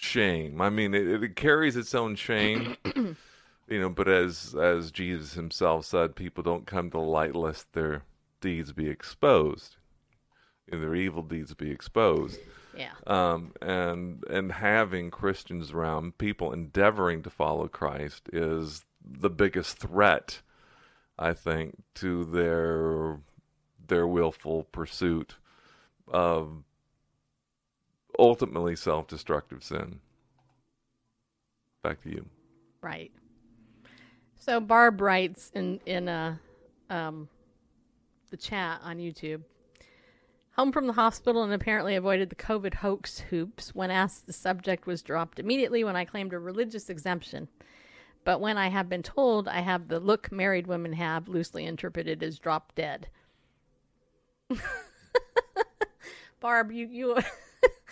shame. 0.00 0.60
I 0.60 0.70
mean, 0.70 0.94
it, 0.94 1.22
it 1.22 1.36
carries 1.36 1.76
its 1.76 1.94
own 1.94 2.16
shame, 2.16 2.76
you 2.94 3.80
know. 3.80 3.90
But 3.90 4.08
as 4.08 4.54
as 4.54 4.90
Jesus 4.90 5.34
Himself 5.34 5.86
said, 5.86 6.16
people 6.16 6.42
don't 6.42 6.66
come 6.66 6.90
to 6.90 6.98
light 6.98 7.34
lest 7.34 7.72
their 7.72 8.02
deeds 8.40 8.72
be 8.72 8.88
exposed 8.88 9.76
their 10.78 10.94
evil 10.94 11.22
deeds 11.22 11.54
be 11.54 11.70
exposed. 11.70 12.38
Yeah. 12.76 12.92
Um, 13.06 13.52
and 13.60 14.22
and 14.30 14.52
having 14.52 15.10
Christians 15.10 15.72
around, 15.72 16.18
people 16.18 16.52
endeavoring 16.52 17.22
to 17.22 17.30
follow 17.30 17.66
Christ, 17.66 18.28
is 18.32 18.84
the 19.04 19.30
biggest 19.30 19.78
threat, 19.78 20.42
I 21.18 21.32
think, 21.32 21.82
to 21.96 22.24
their 22.24 23.20
their 23.88 24.06
willful 24.06 24.64
pursuit 24.64 25.36
of 26.06 26.62
ultimately 28.20 28.76
self-destructive 28.76 29.64
sin. 29.64 30.00
Back 31.82 32.02
to 32.02 32.10
you. 32.10 32.26
Right. 32.82 33.10
So 34.38 34.60
Barb 34.60 35.00
writes 35.00 35.50
in 35.54 35.80
in 35.86 36.08
a 36.08 36.40
uh, 36.90 36.94
um, 36.94 37.28
the 38.30 38.36
chat 38.36 38.80
on 38.82 38.98
YouTube. 38.98 39.42
Home 40.54 40.72
from 40.72 40.86
the 40.86 40.92
hospital 40.92 41.42
and 41.42 41.52
apparently 41.52 41.94
avoided 41.94 42.28
the 42.28 42.36
COVID 42.36 42.74
hoax 42.74 43.20
hoops. 43.20 43.74
When 43.74 43.90
asked, 43.90 44.26
the 44.26 44.32
subject 44.32 44.86
was 44.86 45.00
dropped 45.00 45.38
immediately 45.38 45.84
when 45.84 45.96
I 45.96 46.04
claimed 46.04 46.32
a 46.32 46.38
religious 46.38 46.90
exemption. 46.90 47.48
But 48.24 48.40
when 48.40 48.58
I 48.58 48.68
have 48.68 48.88
been 48.88 49.02
told 49.02 49.48
I 49.48 49.60
have 49.60 49.88
the 49.88 50.00
look 50.00 50.30
married 50.30 50.66
women 50.66 50.92
have, 50.94 51.28
loosely 51.28 51.64
interpreted 51.64 52.22
as 52.22 52.38
drop 52.38 52.74
dead. 52.74 53.08
Barb, 56.40 56.72
you, 56.72 56.88
you, 56.88 57.18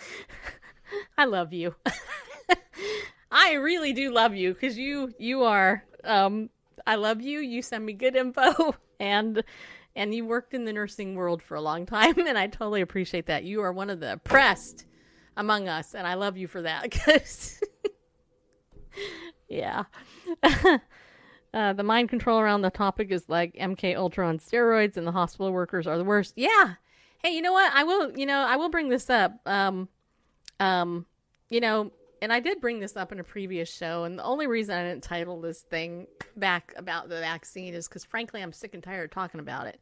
I 1.17 1.25
love 1.25 1.53
you. 1.53 1.75
I 3.31 3.53
really 3.53 3.93
do 3.93 4.11
love 4.11 4.35
you 4.35 4.53
because 4.53 4.77
you, 4.77 5.13
you 5.19 5.43
are, 5.43 5.83
um, 6.03 6.49
I 6.85 6.95
love 6.95 7.21
you. 7.21 7.39
You 7.39 7.61
send 7.61 7.85
me 7.85 7.93
good 7.93 8.15
info 8.15 8.75
and 8.99 9.43
and 9.95 10.13
you 10.13 10.25
worked 10.25 10.53
in 10.53 10.65
the 10.65 10.73
nursing 10.73 11.15
world 11.15 11.41
for 11.41 11.55
a 11.55 11.61
long 11.61 11.85
time, 11.85 12.17
and 12.19 12.37
I 12.37 12.47
totally 12.47 12.81
appreciate 12.81 13.25
that. 13.25 13.43
You 13.43 13.61
are 13.61 13.73
one 13.73 13.89
of 13.89 13.99
the 13.99 14.13
oppressed 14.13 14.85
among 15.35 15.67
us, 15.67 15.93
and 15.93 16.07
I 16.07 16.13
love 16.13 16.37
you 16.37 16.47
for 16.47 16.61
that. 16.61 16.83
Because, 16.83 17.61
yeah. 19.49 19.83
Uh, 21.53 21.73
the 21.73 21.83
mind 21.83 22.09
control 22.09 22.39
around 22.39 22.61
the 22.61 22.69
topic 22.69 23.11
is 23.11 23.27
like 23.27 23.55
MK 23.55 23.95
Ultra 23.95 24.27
on 24.27 24.37
steroids, 24.37 24.97
and 24.97 25.07
the 25.07 25.11
hospital 25.11 25.51
workers 25.51 25.87
are 25.87 25.97
the 25.97 26.03
worst. 26.03 26.33
Yeah. 26.35 26.75
Hey, 27.19 27.35
you 27.35 27.41
know 27.41 27.53
what? 27.53 27.71
I 27.73 27.83
will. 27.83 28.17
You 28.17 28.25
know, 28.25 28.39
I 28.39 28.55
will 28.55 28.69
bring 28.69 28.89
this 28.89 29.09
up. 29.09 29.39
Um, 29.45 29.89
um, 30.59 31.05
you 31.49 31.59
know, 31.59 31.91
and 32.21 32.31
I 32.31 32.39
did 32.39 32.61
bring 32.61 32.79
this 32.79 32.95
up 32.95 33.11
in 33.11 33.19
a 33.19 33.23
previous 33.23 33.73
show, 33.73 34.03
and 34.05 34.17
the 34.17 34.23
only 34.23 34.47
reason 34.47 34.75
I 34.75 34.83
didn't 34.83 35.03
title 35.03 35.41
this 35.41 35.61
thing 35.61 36.07
back 36.35 36.73
about 36.77 37.09
the 37.09 37.19
vaccine 37.19 37.73
is 37.73 37.87
because, 37.87 38.05
frankly, 38.05 38.41
I'm 38.41 38.53
sick 38.53 38.73
and 38.73 38.83
tired 38.83 39.05
of 39.05 39.11
talking 39.11 39.39
about 39.39 39.67
it. 39.67 39.79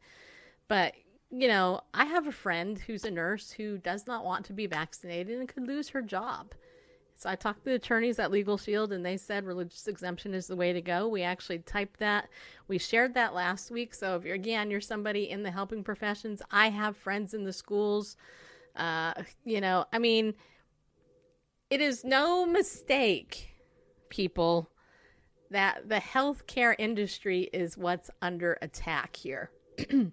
But, 0.66 0.94
you 1.30 1.48
know, 1.48 1.80
I 1.94 2.04
have 2.06 2.26
a 2.26 2.32
friend 2.32 2.78
who's 2.78 3.04
a 3.04 3.10
nurse 3.10 3.52
who 3.52 3.78
does 3.78 4.06
not 4.06 4.24
want 4.24 4.44
to 4.46 4.52
be 4.52 4.66
vaccinated 4.66 5.38
and 5.38 5.48
could 5.48 5.66
lose 5.66 5.88
her 5.90 6.02
job. 6.02 6.54
So 7.18 7.28
I 7.28 7.34
talked 7.34 7.64
to 7.64 7.70
the 7.70 7.74
attorneys 7.74 8.20
at 8.20 8.30
Legal 8.30 8.56
Shield, 8.56 8.92
and 8.92 9.04
they 9.04 9.16
said 9.16 9.44
religious 9.44 9.88
exemption 9.88 10.34
is 10.34 10.46
the 10.46 10.54
way 10.54 10.72
to 10.72 10.80
go. 10.80 11.08
We 11.08 11.22
actually 11.22 11.58
typed 11.58 11.98
that. 11.98 12.28
We 12.68 12.78
shared 12.78 13.14
that 13.14 13.34
last 13.34 13.72
week. 13.72 13.92
So 13.92 14.14
if 14.14 14.24
you're 14.24 14.36
again 14.36 14.70
you're 14.70 14.80
somebody 14.80 15.28
in 15.28 15.42
the 15.42 15.50
helping 15.50 15.82
professions, 15.82 16.42
I 16.52 16.70
have 16.70 16.96
friends 16.96 17.34
in 17.34 17.42
the 17.42 17.52
schools. 17.52 18.16
Uh, 18.76 19.14
you 19.44 19.60
know, 19.60 19.84
I 19.92 19.98
mean, 19.98 20.34
it 21.70 21.80
is 21.80 22.04
no 22.04 22.46
mistake, 22.46 23.48
people, 24.10 24.70
that 25.50 25.88
the 25.88 25.96
healthcare 25.96 26.76
industry 26.78 27.50
is 27.52 27.76
what's 27.76 28.10
under 28.22 28.58
attack 28.62 29.16
here. 29.16 29.50
and 29.90 30.12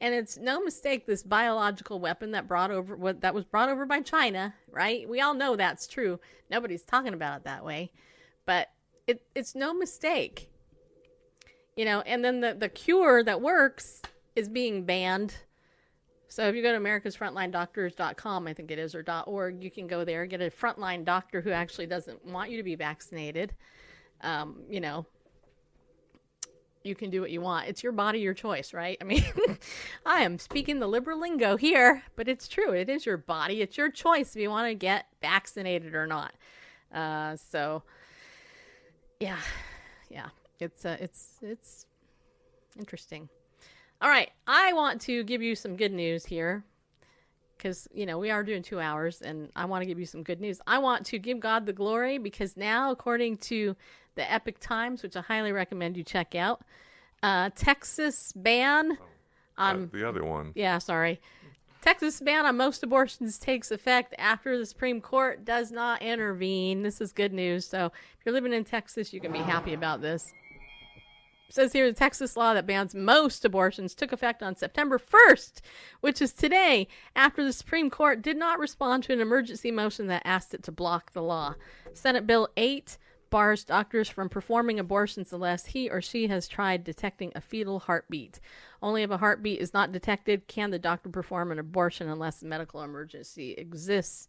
it's 0.00 0.36
no 0.36 0.60
mistake 0.60 1.06
this 1.06 1.22
biological 1.22 1.98
weapon 2.00 2.32
that 2.32 2.46
brought 2.46 2.70
over 2.70 2.96
what 2.96 3.20
that 3.22 3.34
was 3.34 3.44
brought 3.44 3.68
over 3.68 3.86
by 3.86 4.00
China, 4.00 4.54
right? 4.70 5.08
We 5.08 5.20
all 5.20 5.34
know 5.34 5.56
that's 5.56 5.86
true. 5.86 6.20
Nobody's 6.50 6.84
talking 6.84 7.14
about 7.14 7.38
it 7.38 7.44
that 7.44 7.64
way, 7.64 7.92
but 8.44 8.68
it, 9.06 9.22
it's 9.34 9.54
no 9.54 9.72
mistake. 9.72 10.50
You 11.76 11.84
know, 11.84 12.00
and 12.02 12.24
then 12.24 12.40
the, 12.40 12.54
the 12.54 12.68
cure 12.68 13.22
that 13.22 13.40
works 13.40 14.02
is 14.34 14.48
being 14.48 14.84
banned. 14.84 15.34
So 16.28 16.48
if 16.48 16.54
you 16.54 16.62
go 16.62 16.72
to 16.72 16.78
americasfrontlinedoctors.com, 16.78 18.46
I 18.46 18.52
think 18.52 18.70
it 18.70 18.78
is, 18.78 18.94
or 18.94 19.04
.org, 19.26 19.62
you 19.62 19.70
can 19.70 19.86
go 19.86 20.04
there, 20.04 20.26
get 20.26 20.40
a 20.40 20.50
frontline 20.50 21.04
doctor 21.04 21.40
who 21.40 21.50
actually 21.50 21.86
doesn't 21.86 22.24
want 22.24 22.50
you 22.50 22.56
to 22.56 22.62
be 22.62 22.74
vaccinated. 22.74 23.54
Um, 24.22 24.62
you 24.68 24.80
know, 24.80 25.06
you 26.86 26.94
can 26.94 27.10
do 27.10 27.20
what 27.20 27.30
you 27.30 27.40
want. 27.40 27.68
It's 27.68 27.82
your 27.82 27.92
body, 27.92 28.20
your 28.20 28.34
choice, 28.34 28.72
right? 28.72 28.96
I 29.00 29.04
mean, 29.04 29.24
I 30.06 30.22
am 30.22 30.38
speaking 30.38 30.78
the 30.78 30.86
liberal 30.86 31.20
lingo 31.20 31.56
here, 31.56 32.02
but 32.14 32.28
it's 32.28 32.48
true. 32.48 32.72
It 32.72 32.88
is 32.88 33.04
your 33.04 33.16
body. 33.16 33.62
It's 33.62 33.76
your 33.76 33.90
choice 33.90 34.36
if 34.36 34.42
you 34.42 34.50
want 34.50 34.68
to 34.68 34.74
get 34.74 35.06
vaccinated 35.20 35.94
or 35.94 36.06
not. 36.06 36.34
Uh, 36.92 37.36
so, 37.36 37.82
yeah, 39.20 39.40
yeah, 40.08 40.28
it's 40.60 40.84
uh, 40.84 40.96
it's 41.00 41.38
it's 41.42 41.86
interesting. 42.78 43.28
All 44.00 44.08
right, 44.08 44.30
I 44.46 44.72
want 44.72 45.00
to 45.02 45.24
give 45.24 45.42
you 45.42 45.56
some 45.56 45.76
good 45.76 45.92
news 45.92 46.24
here 46.24 46.64
because 47.56 47.88
you 47.92 48.06
know 48.06 48.18
we 48.18 48.30
are 48.30 48.42
doing 48.42 48.62
two 48.62 48.80
hours 48.80 49.22
and 49.22 49.50
i 49.56 49.64
want 49.64 49.82
to 49.82 49.86
give 49.86 49.98
you 49.98 50.06
some 50.06 50.22
good 50.22 50.40
news. 50.40 50.60
I 50.66 50.78
want 50.78 51.06
to 51.06 51.18
give 51.18 51.40
god 51.40 51.66
the 51.66 51.72
glory 51.72 52.18
because 52.18 52.56
now 52.56 52.90
according 52.90 53.38
to 53.38 53.74
the 54.14 54.30
Epoch 54.32 54.58
Times 54.60 55.02
which 55.02 55.16
i 55.16 55.20
highly 55.20 55.52
recommend 55.52 55.96
you 55.96 56.02
check 56.04 56.34
out 56.34 56.62
uh, 57.22 57.50
texas 57.54 58.32
ban 58.36 58.98
on 59.58 59.84
Uh, 59.84 59.86
the 59.92 60.08
other 60.08 60.24
one. 60.24 60.52
yeah 60.54 60.78
sorry. 60.78 61.20
Texas 61.82 62.20
ban 62.20 62.44
on 62.44 62.56
most 62.56 62.82
abortions 62.82 63.38
takes 63.38 63.70
effect 63.70 64.12
after 64.18 64.58
the 64.58 64.66
supreme 64.66 65.00
court 65.00 65.44
does 65.44 65.70
not 65.70 66.02
intervene. 66.02 66.82
This 66.82 67.00
is 67.00 67.12
good 67.12 67.32
news. 67.32 67.64
So 67.64 67.86
if 67.86 68.26
you're 68.26 68.32
living 68.34 68.52
in 68.52 68.64
texas 68.64 69.12
you 69.12 69.20
can 69.20 69.32
be 69.32 69.38
happy 69.38 69.72
about 69.74 70.00
this 70.00 70.32
says 71.48 71.72
here 71.72 71.86
the 71.86 71.96
Texas 71.96 72.36
law 72.36 72.54
that 72.54 72.66
bans 72.66 72.94
most 72.94 73.44
abortions 73.44 73.94
took 73.94 74.12
effect 74.12 74.42
on 74.42 74.56
September 74.56 74.98
1st, 74.98 75.60
which 76.00 76.20
is 76.20 76.32
today, 76.32 76.88
after 77.14 77.44
the 77.44 77.52
Supreme 77.52 77.90
Court 77.90 78.22
did 78.22 78.36
not 78.36 78.58
respond 78.58 79.04
to 79.04 79.12
an 79.12 79.20
emergency 79.20 79.70
motion 79.70 80.06
that 80.08 80.22
asked 80.24 80.54
it 80.54 80.62
to 80.64 80.72
block 80.72 81.12
the 81.12 81.22
law. 81.22 81.54
Senate 81.92 82.26
Bill 82.26 82.48
8 82.56 82.98
bars 83.30 83.64
doctors 83.64 84.08
from 84.08 84.28
performing 84.28 84.78
abortions 84.78 85.32
unless 85.32 85.66
he 85.66 85.90
or 85.90 86.00
she 86.00 86.28
has 86.28 86.48
tried 86.48 86.84
detecting 86.84 87.32
a 87.34 87.40
fetal 87.40 87.80
heartbeat. 87.80 88.40
Only 88.82 89.02
if 89.02 89.10
a 89.10 89.18
heartbeat 89.18 89.60
is 89.60 89.74
not 89.74 89.92
detected 89.92 90.46
can 90.46 90.70
the 90.70 90.78
doctor 90.78 91.08
perform 91.08 91.50
an 91.50 91.58
abortion 91.58 92.08
unless 92.08 92.42
a 92.42 92.46
medical 92.46 92.82
emergency 92.82 93.52
exists. 93.52 94.28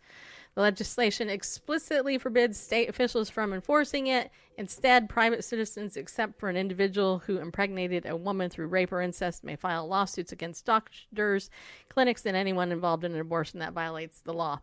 The 0.58 0.64
legislation 0.64 1.30
explicitly 1.30 2.18
forbids 2.18 2.60
state 2.60 2.90
officials 2.90 3.30
from 3.30 3.54
enforcing 3.54 4.08
it. 4.08 4.32
Instead, 4.58 5.08
private 5.08 5.44
citizens, 5.44 5.96
except 5.96 6.40
for 6.40 6.50
an 6.50 6.58
individual 6.58 7.20
who 7.20 7.38
impregnated 7.38 8.08
a 8.08 8.16
woman 8.16 8.50
through 8.50 8.66
rape 8.66 8.92
or 8.92 9.04
incest, 9.04 9.44
may 9.44 9.56
file 9.56 9.88
lawsuits 9.88 10.32
against 10.32 10.66
doctors, 10.66 11.52
clinics, 11.90 12.26
and 12.26 12.36
anyone 12.36 12.72
involved 12.72 13.04
in 13.04 13.14
an 13.14 13.20
abortion 13.20 13.60
that 13.60 13.74
violates 13.74 14.20
the 14.22 14.34
law. 14.34 14.60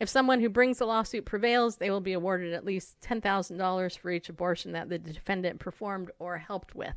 If 0.00 0.08
someone 0.08 0.40
who 0.40 0.48
brings 0.48 0.80
a 0.80 0.86
lawsuit 0.86 1.24
prevails, 1.24 1.76
they 1.76 1.92
will 1.92 2.00
be 2.00 2.14
awarded 2.14 2.52
at 2.52 2.64
least 2.64 3.00
$10,000 3.02 3.96
for 3.96 4.10
each 4.10 4.28
abortion 4.28 4.72
that 4.72 4.88
the 4.88 4.98
defendant 4.98 5.60
performed 5.60 6.10
or 6.18 6.38
helped 6.38 6.74
with. 6.74 6.96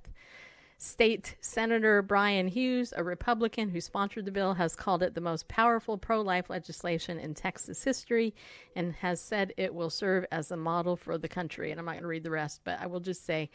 State 0.84 1.36
Senator 1.42 2.02
Bryan 2.02 2.48
Hughes, 2.48 2.92
a 2.98 3.04
Republican 3.04 3.70
who 3.70 3.80
sponsored 3.80 4.26
the 4.26 4.32
bill, 4.32 4.56
has 4.56 4.76
called 4.76 5.04
it 5.04 5.14
the 5.14 5.22
most 5.22 5.48
powerful 5.48 5.96
pro 5.96 6.22
life 6.22 6.50
legislation 6.50 7.20
in 7.20 7.36
Texas 7.36 7.84
history 7.84 8.34
and 8.76 8.92
has 8.96 9.22
said 9.22 9.54
it 9.58 9.76
will 9.76 9.92
serve 9.92 10.26
as 10.32 10.50
a 10.50 10.58
model 10.58 10.96
for 10.96 11.20
the 11.20 11.28
country. 11.28 11.70
And 11.70 11.80
I'm 11.80 11.86
not 11.86 11.92
going 11.92 12.02
to 12.02 12.08
read 12.08 12.24
the 12.24 12.32
rest, 12.32 12.62
but 12.64 12.82
I 12.82 12.88
will 12.88 13.00
just 13.00 13.28
say 13.28 13.52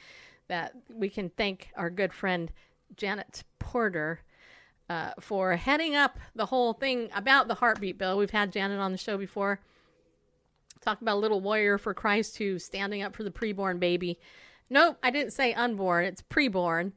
that 0.46 0.74
we 0.88 1.08
can 1.08 1.28
thank 1.30 1.70
our 1.76 1.90
good 1.90 2.12
friend 2.12 2.52
Janet 2.96 3.42
Porter 3.58 4.20
uh, 4.88 5.10
for 5.18 5.56
heading 5.56 5.96
up 5.96 6.20
the 6.36 6.46
whole 6.46 6.74
thing 6.74 7.08
about 7.12 7.48
the 7.48 7.56
heartbeat 7.56 7.98
bill. 7.98 8.18
We've 8.18 8.30
had 8.30 8.52
Janet 8.52 8.78
on 8.78 8.92
the 8.92 8.98
show 8.98 9.18
before. 9.18 9.58
Talk 10.80 11.02
about 11.02 11.16
a 11.16 11.18
little 11.18 11.40
warrior 11.40 11.76
for 11.76 11.92
Christ 11.92 12.38
who's 12.38 12.64
standing 12.64 13.02
up 13.02 13.16
for 13.16 13.24
the 13.24 13.32
preborn 13.32 13.80
baby. 13.80 14.20
Nope, 14.70 14.96
I 15.02 15.10
didn't 15.10 15.32
say 15.32 15.52
unborn. 15.54 16.04
It's 16.04 16.22
preborn. 16.22 16.92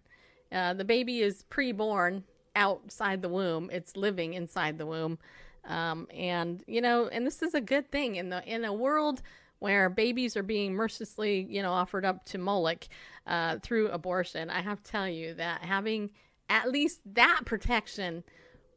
Uh, 0.51 0.73
the 0.73 0.85
baby 0.85 1.21
is 1.21 1.43
preborn 1.49 2.23
outside 2.55 3.21
the 3.21 3.29
womb. 3.29 3.69
It's 3.71 3.95
living 3.95 4.33
inside 4.33 4.77
the 4.77 4.85
womb, 4.85 5.19
um, 5.65 6.07
and 6.13 6.63
you 6.67 6.81
know, 6.81 7.07
and 7.07 7.25
this 7.25 7.41
is 7.41 7.53
a 7.53 7.61
good 7.61 7.91
thing 7.91 8.15
in 8.15 8.29
the 8.29 8.43
in 8.45 8.65
a 8.65 8.73
world 8.73 9.21
where 9.59 9.89
babies 9.89 10.37
are 10.37 10.43
being 10.43 10.73
mercilessly, 10.73 11.45
you 11.49 11.61
know, 11.61 11.71
offered 11.71 12.05
up 12.05 12.25
to 12.25 12.37
Moloch 12.37 12.85
uh, 13.27 13.59
through 13.61 13.89
abortion. 13.89 14.49
I 14.49 14.61
have 14.61 14.81
to 14.81 14.91
tell 14.91 15.07
you 15.07 15.33
that 15.35 15.61
having 15.61 16.11
at 16.49 16.71
least 16.71 17.01
that 17.13 17.41
protection 17.45 18.23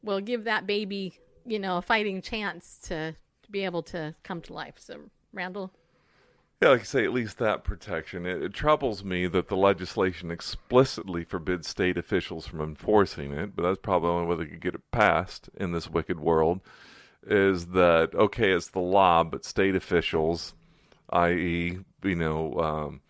will 0.02 0.20
give 0.20 0.44
that 0.44 0.66
baby, 0.66 1.18
you 1.46 1.58
know, 1.58 1.78
a 1.78 1.82
fighting 1.82 2.20
chance 2.20 2.78
to, 2.84 3.12
to 3.12 3.50
be 3.50 3.64
able 3.64 3.82
to 3.84 4.14
come 4.24 4.40
to 4.42 4.52
life. 4.52 4.74
So, 4.78 4.98
Randall. 5.32 5.72
Yeah, 6.62 6.68
like 6.68 6.82
I 6.82 6.84
say, 6.84 7.04
at 7.04 7.12
least 7.12 7.38
that 7.38 7.64
protection. 7.64 8.24
It, 8.24 8.40
it 8.40 8.54
troubles 8.54 9.02
me 9.02 9.26
that 9.26 9.48
the 9.48 9.56
legislation 9.56 10.30
explicitly 10.30 11.24
forbids 11.24 11.66
state 11.66 11.98
officials 11.98 12.46
from 12.46 12.60
enforcing 12.60 13.32
it, 13.32 13.56
but 13.56 13.64
that's 13.64 13.80
probably 13.82 14.08
the 14.08 14.12
only 14.12 14.26
way 14.28 14.36
they 14.36 14.48
could 14.48 14.60
get 14.60 14.74
it 14.76 14.90
passed 14.92 15.50
in 15.56 15.72
this 15.72 15.90
wicked 15.90 16.20
world. 16.20 16.60
Is 17.26 17.66
that 17.68 18.14
okay? 18.14 18.52
It's 18.52 18.68
the 18.68 18.78
law, 18.78 19.24
but 19.24 19.44
state 19.44 19.74
officials, 19.74 20.54
i.e., 21.10 21.80
you 22.04 22.14
know, 22.14 22.54
um, 22.60 23.00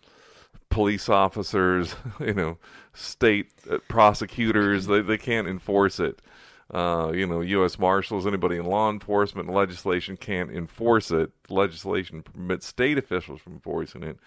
police 0.69 1.07
officers, 1.07 1.95
you 2.19 2.33
know, 2.33 2.57
state 2.93 3.51
uh, 3.69 3.77
prosecutors, 3.87 4.87
they 4.87 5.01
they 5.01 5.19
can't 5.19 5.47
enforce 5.47 5.99
it. 5.99 6.23
Uh, 6.71 7.11
you 7.13 7.27
know, 7.27 7.41
U.S. 7.41 7.77
Marshals, 7.77 8.25
anybody 8.25 8.57
in 8.57 8.65
law 8.65 8.89
enforcement, 8.89 9.49
legislation 9.49 10.17
can't 10.17 10.49
enforce 10.49 11.11
it. 11.11 11.31
Legislation 11.49 12.23
permits 12.23 12.65
state 12.65 12.97
officials 12.97 13.41
from 13.41 13.53
enforcing 13.53 14.03
it, 14.03 14.17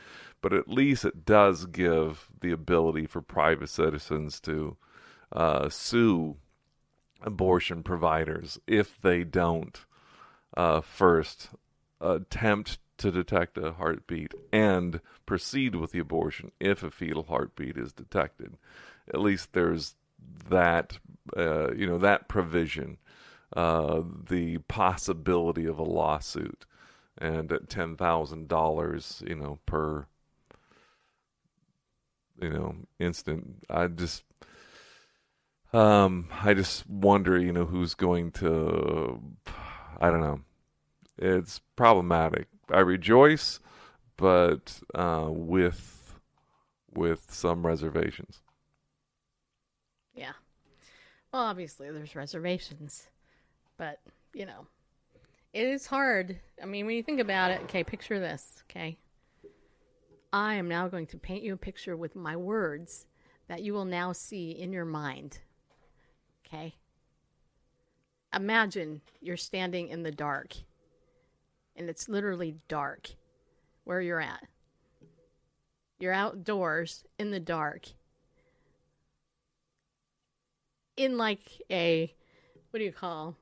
but 0.42 0.52
at 0.52 0.68
least 0.68 1.04
it 1.04 1.24
does 1.24 1.66
give 1.66 2.28
the 2.40 2.52
ability 2.52 3.06
for 3.06 3.22
private 3.22 3.68
citizens 3.68 4.38
to 4.40 4.76
uh, 5.32 5.68
sue 5.68 6.36
abortion 7.22 7.82
providers 7.82 8.58
if 8.66 9.00
they 9.00 9.24
don't 9.24 9.86
uh, 10.56 10.80
first 10.80 11.50
attempt 12.00 12.78
to 12.98 13.10
detect 13.10 13.58
a 13.58 13.72
heartbeat 13.72 14.32
and 14.52 15.00
proceed 15.26 15.74
with 15.74 15.92
the 15.92 15.98
abortion 15.98 16.52
if 16.60 16.82
a 16.82 16.90
fetal 16.90 17.24
heartbeat 17.24 17.76
is 17.76 17.92
detected. 17.92 18.56
At 19.12 19.20
least 19.20 19.52
there's 19.52 19.94
that 20.48 20.98
uh, 21.36 21.72
you 21.74 21.86
know 21.86 21.98
that 21.98 22.28
provision, 22.28 22.98
uh, 23.56 24.02
the 24.28 24.58
possibility 24.68 25.66
of 25.66 25.78
a 25.78 25.84
lawsuit, 25.84 26.66
and 27.18 27.50
at 27.52 27.68
ten 27.68 27.96
thousand 27.96 28.48
dollars, 28.48 29.22
you 29.26 29.34
know 29.34 29.58
per 29.66 30.06
you 32.40 32.50
know 32.50 32.74
instant. 32.98 33.64
I 33.70 33.86
just 33.88 34.24
um 35.72 36.28
I 36.42 36.54
just 36.54 36.88
wonder, 36.88 37.38
you 37.38 37.52
know, 37.52 37.64
who's 37.66 37.94
going 37.94 38.30
to 38.32 39.20
I 40.00 40.10
don't 40.10 40.20
know. 40.20 40.40
It's 41.18 41.60
problematic. 41.76 42.48
I 42.70 42.80
rejoice, 42.80 43.60
but 44.16 44.80
uh, 44.94 45.28
with 45.30 46.18
with 46.92 47.26
some 47.30 47.66
reservations. 47.66 48.42
Yeah. 50.14 50.32
Well, 51.36 51.44
obviously 51.44 51.90
there's 51.90 52.16
reservations, 52.16 53.08
but 53.76 54.00
you 54.32 54.46
know, 54.46 54.66
it 55.52 55.66
is 55.66 55.84
hard. 55.84 56.40
I 56.62 56.64
mean, 56.64 56.86
when 56.86 56.96
you 56.96 57.02
think 57.02 57.20
about 57.20 57.50
it, 57.50 57.60
okay, 57.64 57.84
picture 57.84 58.18
this, 58.18 58.62
okay? 58.62 58.96
I 60.32 60.54
am 60.54 60.66
now 60.66 60.88
going 60.88 61.04
to 61.08 61.18
paint 61.18 61.42
you 61.42 61.52
a 61.52 61.58
picture 61.58 61.94
with 61.94 62.16
my 62.16 62.36
words 62.36 63.04
that 63.48 63.62
you 63.62 63.74
will 63.74 63.84
now 63.84 64.12
see 64.12 64.52
in 64.52 64.72
your 64.72 64.86
mind. 64.86 65.40
Okay? 66.46 66.74
Imagine 68.34 69.02
you're 69.20 69.36
standing 69.36 69.88
in 69.88 70.04
the 70.04 70.10
dark 70.10 70.54
and 71.76 71.90
it's 71.90 72.08
literally 72.08 72.56
dark 72.66 73.10
where 73.84 74.00
you're 74.00 74.22
at. 74.22 74.42
You're 75.98 76.14
outdoors 76.14 77.04
in 77.18 77.30
the 77.30 77.40
dark. 77.40 77.88
In 80.96 81.18
like 81.18 81.40
a, 81.70 82.12
what 82.70 82.78
do 82.78 82.84
you 82.84 82.92
call? 82.92 83.36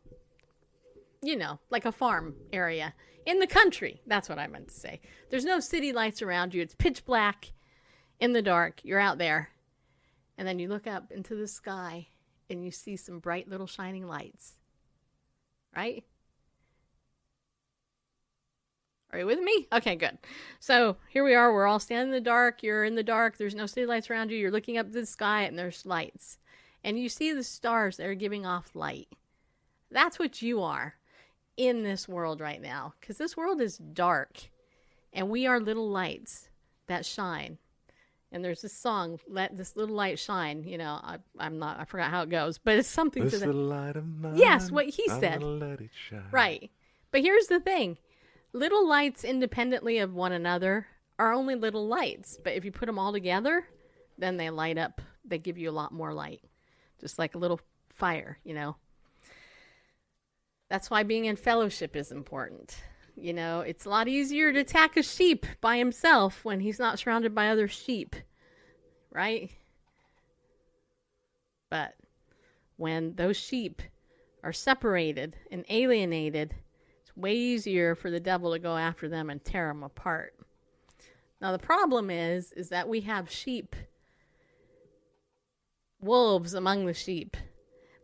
You 1.22 1.36
know, 1.36 1.58
like 1.70 1.84
a 1.84 1.92
farm 1.92 2.34
area. 2.52 2.94
In 3.26 3.38
the 3.38 3.46
country. 3.46 4.02
That's 4.06 4.28
what 4.28 4.38
I 4.38 4.46
meant 4.46 4.68
to 4.68 4.74
say. 4.74 5.00
There's 5.30 5.44
no 5.44 5.60
city 5.60 5.92
lights 5.92 6.20
around 6.20 6.52
you. 6.52 6.60
It's 6.60 6.74
pitch 6.74 7.04
black 7.04 7.52
in 8.20 8.32
the 8.32 8.42
dark. 8.42 8.80
You're 8.82 9.00
out 9.00 9.18
there. 9.18 9.50
And 10.36 10.46
then 10.46 10.58
you 10.58 10.68
look 10.68 10.86
up 10.86 11.10
into 11.10 11.34
the 11.34 11.48
sky 11.48 12.08
and 12.50 12.64
you 12.64 12.70
see 12.70 12.96
some 12.96 13.20
bright 13.20 13.48
little 13.48 13.66
shining 13.66 14.06
lights. 14.06 14.54
Right? 15.74 16.04
Are 19.12 19.20
you 19.20 19.26
with 19.26 19.40
me? 19.40 19.68
Okay, 19.72 19.94
good. 19.94 20.18
So 20.58 20.96
here 21.08 21.24
we 21.24 21.34
are. 21.34 21.54
We're 21.54 21.66
all 21.66 21.78
standing 21.78 22.08
in 22.08 22.14
the 22.14 22.20
dark. 22.20 22.64
You're 22.64 22.84
in 22.84 22.96
the 22.96 23.04
dark. 23.04 23.38
There's 23.38 23.54
no 23.54 23.66
city 23.66 23.86
lights 23.86 24.10
around 24.10 24.30
you. 24.30 24.36
You're 24.36 24.50
looking 24.50 24.76
up 24.76 24.86
to 24.86 24.92
the 24.92 25.06
sky 25.06 25.42
and 25.42 25.56
there's 25.56 25.86
lights. 25.86 26.38
And 26.84 26.98
you 26.98 27.08
see 27.08 27.32
the 27.32 27.42
stars 27.42 27.96
that 27.96 28.06
are 28.06 28.14
giving 28.14 28.44
off 28.46 28.70
light. 28.74 29.08
That's 29.90 30.18
what 30.18 30.42
you 30.42 30.62
are 30.62 30.94
in 31.56 31.82
this 31.82 32.06
world 32.06 32.40
right 32.40 32.60
now. 32.60 32.92
Because 33.00 33.16
this 33.16 33.36
world 33.36 33.60
is 33.60 33.78
dark. 33.78 34.50
And 35.12 35.30
we 35.30 35.46
are 35.46 35.58
little 35.58 35.88
lights 35.88 36.48
that 36.86 37.06
shine. 37.06 37.58
And 38.30 38.44
there's 38.44 38.62
this 38.62 38.72
song, 38.72 39.20
"Let 39.28 39.56
This 39.56 39.76
Little 39.76 39.94
Light 39.94 40.18
Shine." 40.18 40.64
You 40.64 40.76
know, 40.76 40.98
I, 41.02 41.18
I'm 41.38 41.60
not, 41.60 41.78
I 41.78 41.84
forgot 41.84 42.10
how 42.10 42.22
it 42.22 42.30
goes, 42.30 42.58
but 42.58 42.76
it's 42.76 42.88
something 42.88 43.22
This 43.22 43.34
to 43.34 43.38
that. 43.38 43.46
little 43.46 43.62
light 43.62 43.94
of 43.94 44.04
mine. 44.06 44.36
Yes, 44.36 44.72
what 44.72 44.86
he 44.86 45.04
I'm 45.08 45.20
said. 45.20 45.42
let 45.42 45.80
it 45.80 45.90
shine. 46.08 46.24
Right. 46.32 46.70
But 47.12 47.20
here's 47.22 47.46
the 47.46 47.60
thing 47.60 47.96
little 48.52 48.86
lights 48.88 49.22
independently 49.22 49.98
of 49.98 50.14
one 50.14 50.32
another 50.32 50.88
are 51.16 51.32
only 51.32 51.54
little 51.54 51.86
lights. 51.86 52.36
But 52.42 52.54
if 52.54 52.64
you 52.64 52.72
put 52.72 52.86
them 52.86 52.98
all 52.98 53.12
together, 53.12 53.68
then 54.18 54.36
they 54.36 54.50
light 54.50 54.78
up. 54.78 55.00
They 55.24 55.38
give 55.38 55.56
you 55.56 55.70
a 55.70 55.72
lot 55.72 55.92
more 55.92 56.12
light. 56.12 56.40
Just 57.00 57.18
like 57.18 57.34
a 57.34 57.38
little 57.38 57.60
fire, 57.88 58.38
you 58.44 58.54
know. 58.54 58.76
That's 60.68 60.90
why 60.90 61.02
being 61.02 61.26
in 61.26 61.36
fellowship 61.36 61.94
is 61.94 62.10
important. 62.10 62.76
You 63.16 63.32
know, 63.32 63.60
it's 63.60 63.84
a 63.84 63.90
lot 63.90 64.08
easier 64.08 64.52
to 64.52 64.60
attack 64.60 64.96
a 64.96 65.02
sheep 65.02 65.46
by 65.60 65.76
himself 65.76 66.44
when 66.44 66.60
he's 66.60 66.78
not 66.78 66.98
surrounded 66.98 67.34
by 67.34 67.48
other 67.48 67.68
sheep, 67.68 68.16
right? 69.12 69.50
But 71.70 71.94
when 72.76 73.14
those 73.14 73.36
sheep 73.36 73.82
are 74.42 74.52
separated 74.52 75.36
and 75.50 75.64
alienated, 75.68 76.54
it's 77.02 77.16
way 77.16 77.34
easier 77.34 77.94
for 77.94 78.10
the 78.10 78.20
devil 78.20 78.52
to 78.52 78.58
go 78.58 78.76
after 78.76 79.08
them 79.08 79.30
and 79.30 79.44
tear 79.44 79.68
them 79.68 79.82
apart. 79.82 80.34
Now 81.40 81.52
the 81.52 81.58
problem 81.58 82.10
is 82.10 82.52
is 82.52 82.70
that 82.70 82.88
we 82.88 83.02
have 83.02 83.30
sheep 83.30 83.76
wolves 86.04 86.54
among 86.54 86.86
the 86.86 86.94
sheep, 86.94 87.36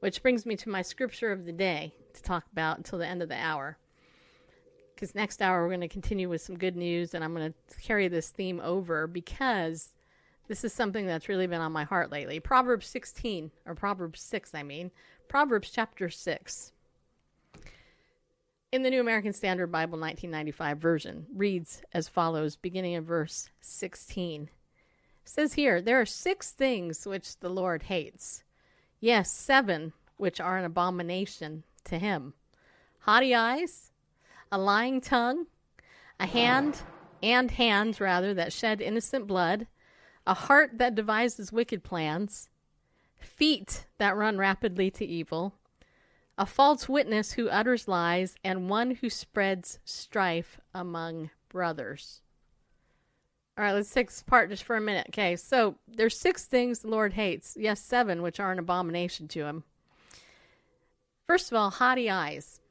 which 0.00 0.22
brings 0.22 0.46
me 0.46 0.56
to 0.56 0.70
my 0.70 0.82
scripture 0.82 1.30
of 1.30 1.44
the 1.44 1.52
day 1.52 1.92
to 2.14 2.22
talk 2.22 2.44
about 2.50 2.78
until 2.78 2.98
the 2.98 3.06
end 3.06 3.22
of 3.22 3.28
the 3.28 3.36
hour. 3.36 3.78
Because 4.94 5.14
next 5.14 5.40
hour 5.40 5.62
we're 5.62 5.68
going 5.68 5.80
to 5.80 5.88
continue 5.88 6.28
with 6.28 6.42
some 6.42 6.58
good 6.58 6.76
news, 6.76 7.14
and 7.14 7.22
I'm 7.22 7.34
going 7.34 7.52
to 7.52 7.80
carry 7.80 8.08
this 8.08 8.30
theme 8.30 8.60
over 8.62 9.06
because 9.06 9.94
this 10.48 10.64
is 10.64 10.72
something 10.72 11.06
that's 11.06 11.28
really 11.28 11.46
been 11.46 11.60
on 11.60 11.72
my 11.72 11.84
heart 11.84 12.10
lately. 12.10 12.40
Proverbs 12.40 12.86
16, 12.86 13.50
or 13.66 13.74
Proverbs 13.74 14.20
6, 14.20 14.54
I 14.54 14.62
mean. 14.62 14.90
Proverbs 15.28 15.70
chapter 15.70 16.10
6. 16.10 16.72
In 18.72 18.82
the 18.82 18.90
New 18.90 19.00
American 19.00 19.32
Standard 19.32 19.72
Bible 19.72 19.98
1995 19.98 20.78
version, 20.78 21.26
reads 21.34 21.82
as 21.92 22.08
follows, 22.08 22.56
beginning 22.56 22.96
of 22.96 23.04
verse 23.04 23.48
16. 23.60 24.48
Says 25.32 25.52
here, 25.52 25.80
There 25.80 26.00
are 26.00 26.06
six 26.06 26.50
things 26.50 27.06
which 27.06 27.38
the 27.38 27.50
Lord 27.50 27.84
hates. 27.84 28.42
Yes, 28.98 29.30
seven 29.30 29.92
which 30.16 30.40
are 30.40 30.58
an 30.58 30.64
abomination 30.64 31.62
to 31.84 32.00
him 32.00 32.34
haughty 32.98 33.32
eyes, 33.32 33.92
a 34.50 34.58
lying 34.58 35.00
tongue, 35.00 35.46
a 36.18 36.26
hand, 36.26 36.82
and 37.22 37.52
hands 37.52 38.00
rather, 38.00 38.34
that 38.34 38.52
shed 38.52 38.80
innocent 38.80 39.28
blood, 39.28 39.68
a 40.26 40.34
heart 40.34 40.78
that 40.78 40.96
devises 40.96 41.52
wicked 41.52 41.84
plans, 41.84 42.48
feet 43.16 43.86
that 43.98 44.16
run 44.16 44.36
rapidly 44.36 44.90
to 44.90 45.06
evil, 45.06 45.54
a 46.36 46.44
false 46.44 46.88
witness 46.88 47.34
who 47.34 47.48
utters 47.48 47.86
lies, 47.86 48.34
and 48.42 48.68
one 48.68 48.96
who 48.96 49.08
spreads 49.08 49.78
strife 49.84 50.58
among 50.74 51.30
brothers. 51.48 52.20
All 53.60 53.66
right, 53.66 53.74
let's 53.74 53.92
take 53.92 54.08
apart 54.18 54.48
just 54.48 54.62
for 54.62 54.76
a 54.76 54.80
minute. 54.80 55.08
Okay, 55.10 55.36
so 55.36 55.74
there's 55.86 56.18
six 56.18 56.46
things 56.46 56.78
the 56.78 56.88
Lord 56.88 57.12
hates. 57.12 57.58
Yes, 57.60 57.78
seven, 57.78 58.22
which 58.22 58.40
are 58.40 58.50
an 58.50 58.58
abomination 58.58 59.28
to 59.28 59.44
him. 59.44 59.64
First 61.26 61.52
of 61.52 61.58
all, 61.58 61.68
haughty 61.68 62.08
eyes. 62.08 62.62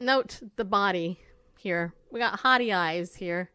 Note 0.00 0.40
the 0.56 0.64
body 0.64 1.20
here. 1.60 1.94
We 2.10 2.18
got 2.18 2.40
haughty 2.40 2.72
eyes 2.72 3.14
here. 3.14 3.52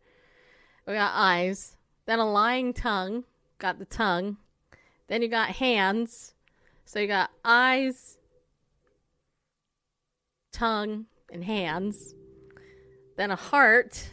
We 0.88 0.94
got 0.94 1.12
eyes. 1.14 1.76
Then 2.06 2.20
a 2.20 2.32
lying 2.32 2.72
tongue. 2.72 3.26
Got 3.58 3.78
the 3.78 3.84
tongue. 3.84 4.38
Then 5.10 5.22
you 5.22 5.28
got 5.28 5.50
hands. 5.50 6.36
So 6.86 7.00
you 7.00 7.08
got 7.08 7.32
eyes, 7.44 8.18
tongue, 10.54 11.08
and 11.30 11.44
hands. 11.44 12.16
Then 13.18 13.30
a 13.30 13.36
heart 13.36 14.10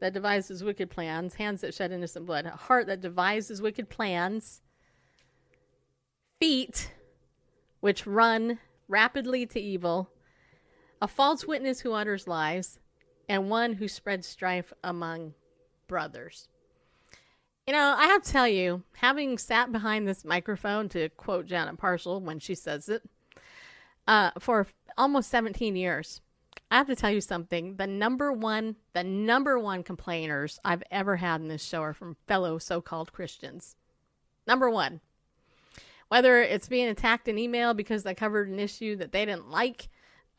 that 0.00 0.12
devises 0.12 0.64
wicked 0.64 0.90
plans, 0.90 1.34
hands 1.34 1.60
that 1.60 1.74
shed 1.74 1.92
innocent 1.92 2.26
blood, 2.26 2.46
a 2.46 2.50
heart 2.50 2.86
that 2.86 3.00
devises 3.00 3.62
wicked 3.62 3.88
plans, 3.88 4.62
feet 6.40 6.92
which 7.80 8.06
run 8.06 8.58
rapidly 8.88 9.46
to 9.46 9.60
evil, 9.60 10.10
a 11.00 11.08
false 11.08 11.46
witness 11.46 11.80
who 11.80 11.92
utters 11.92 12.26
lies, 12.26 12.78
and 13.28 13.50
one 13.50 13.74
who 13.74 13.86
spreads 13.86 14.26
strife 14.26 14.72
among 14.82 15.34
brothers. 15.86 16.48
You 17.66 17.74
know, 17.74 17.94
I 17.96 18.06
have 18.06 18.22
to 18.22 18.32
tell 18.32 18.48
you, 18.48 18.82
having 18.96 19.36
sat 19.36 19.70
behind 19.70 20.08
this 20.08 20.24
microphone, 20.24 20.88
to 20.90 21.10
quote 21.10 21.46
Janet 21.46 21.76
Parshall 21.76 22.22
when 22.22 22.38
she 22.38 22.54
says 22.54 22.88
it, 22.88 23.02
uh, 24.06 24.30
for 24.38 24.66
almost 24.96 25.28
17 25.28 25.76
years, 25.76 26.22
I 26.70 26.76
have 26.76 26.86
to 26.88 26.96
tell 26.96 27.10
you 27.10 27.20
something. 27.20 27.76
The 27.76 27.86
number 27.86 28.32
one, 28.32 28.76
the 28.92 29.04
number 29.04 29.58
one 29.58 29.82
complainers 29.82 30.60
I've 30.64 30.82
ever 30.90 31.16
had 31.16 31.40
in 31.40 31.48
this 31.48 31.64
show 31.64 31.82
are 31.82 31.94
from 31.94 32.16
fellow 32.26 32.58
so-called 32.58 33.12
Christians. 33.12 33.76
Number 34.46 34.68
one. 34.68 35.00
Whether 36.08 36.42
it's 36.42 36.68
being 36.68 36.88
attacked 36.88 37.28
in 37.28 37.38
email 37.38 37.74
because 37.74 38.06
I 38.06 38.14
covered 38.14 38.48
an 38.48 38.58
issue 38.58 38.96
that 38.96 39.12
they 39.12 39.26
didn't 39.26 39.50
like, 39.50 39.88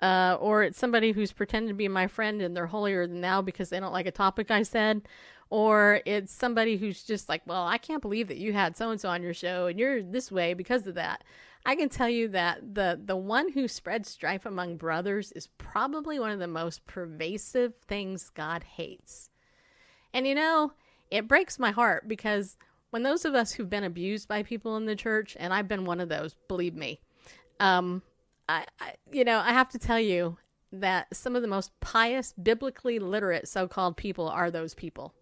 uh, 0.02 0.38
or 0.40 0.64
it's 0.64 0.80
somebody 0.80 1.12
who's 1.12 1.32
pretending 1.32 1.70
to 1.70 1.76
be 1.76 1.88
my 1.88 2.08
friend 2.08 2.42
and 2.42 2.56
they're 2.56 2.68
holier 2.68 3.06
than 3.06 3.22
thou 3.22 3.42
because 3.42 3.70
they 3.70 3.80
don't 3.80 3.94
like 3.94 4.08
a 4.08 4.12
topic 4.12 4.50
I 4.50 4.64
said, 4.64 5.04
or 5.52 6.02
it's 6.06 6.32
somebody 6.32 6.78
who's 6.78 7.04
just 7.04 7.30
like, 7.30 7.44
well, 7.46 7.68
I 7.68 7.78
can't 7.78 8.02
believe 8.02 8.28
that 8.30 8.38
you 8.38 8.54
had 8.54 8.78
so 8.78 8.90
and 8.90 9.00
so 9.00 9.10
on 9.10 9.22
your 9.22 9.34
show 9.34 9.68
and 9.68 9.80
you're 9.80 10.02
this 10.02 10.32
way 10.32 10.56
because 10.56 10.88
of 10.88 10.96
that. 10.96 11.24
I 11.66 11.76
can 11.76 11.89
tell 11.89 12.10
you 12.10 12.30
that 12.30 12.76
the 12.76 12.99
the 13.03 13.18
one 13.18 13.51
who 13.51 13.68
spreads 13.68 14.10
strife 14.10 14.45
among 14.45 14.78
brothers 14.78 15.32
is 15.34 15.47
probably 15.57 16.20
one 16.20 16.32
of 16.32 16.39
the 16.39 16.47
most 16.47 16.86
pervasive 16.88 17.74
things 17.88 18.30
God 18.30 18.64
hates. 18.64 19.30
And 20.14 20.26
you 20.26 20.36
know, 20.36 20.74
it 21.12 21.28
breaks 21.28 21.60
my 21.60 21.72
heart 21.72 22.07
because 22.07 22.57
when 22.91 23.03
those 23.03 23.26
of 23.26 23.36
us 23.36 23.51
who've 23.51 23.70
been 23.70 23.84
abused 23.84 24.28
by 24.28 24.41
people 24.41 24.78
in 24.78 24.86
the 24.86 24.95
church, 24.95 25.38
and 25.39 25.53
I've 25.53 25.68
been 25.68 25.86
one 25.86 25.99
of 25.99 26.10
those, 26.10 26.36
believe 26.47 26.76
me, 26.76 26.99
um, 27.60 28.01
I, 28.47 28.66
I 28.80 28.93
you 29.12 29.24
know, 29.24 29.39
I 29.39 29.53
have 29.53 29.70
to 29.70 29.80
tell 29.80 29.99
you 29.99 30.38
that 30.72 31.16
some 31.16 31.36
of 31.36 31.41
the 31.41 31.47
most 31.47 31.72
pious, 31.82 32.34
biblically 32.34 32.99
literate 32.99 33.47
so-called 33.47 33.97
people 33.97 34.28
are 34.30 34.49
those 34.49 34.74
people. 34.74 35.14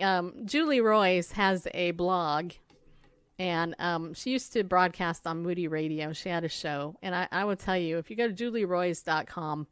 Um, 0.00 0.34
Julie 0.44 0.80
Roys 0.80 1.32
has 1.32 1.66
a 1.74 1.90
blog 1.90 2.52
and 3.38 3.74
um, 3.78 4.14
she 4.14 4.30
used 4.30 4.52
to 4.54 4.64
broadcast 4.64 5.26
on 5.26 5.42
Moody 5.42 5.68
Radio. 5.68 6.12
She 6.12 6.28
had 6.28 6.44
a 6.44 6.48
show. 6.48 6.96
And 7.02 7.14
I, 7.14 7.28
I 7.30 7.44
will 7.44 7.56
tell 7.56 7.76
you, 7.76 7.98
if 7.98 8.10
you 8.10 8.16
go 8.16 8.28
to 8.28 8.34
julieroys.com, 8.34 9.66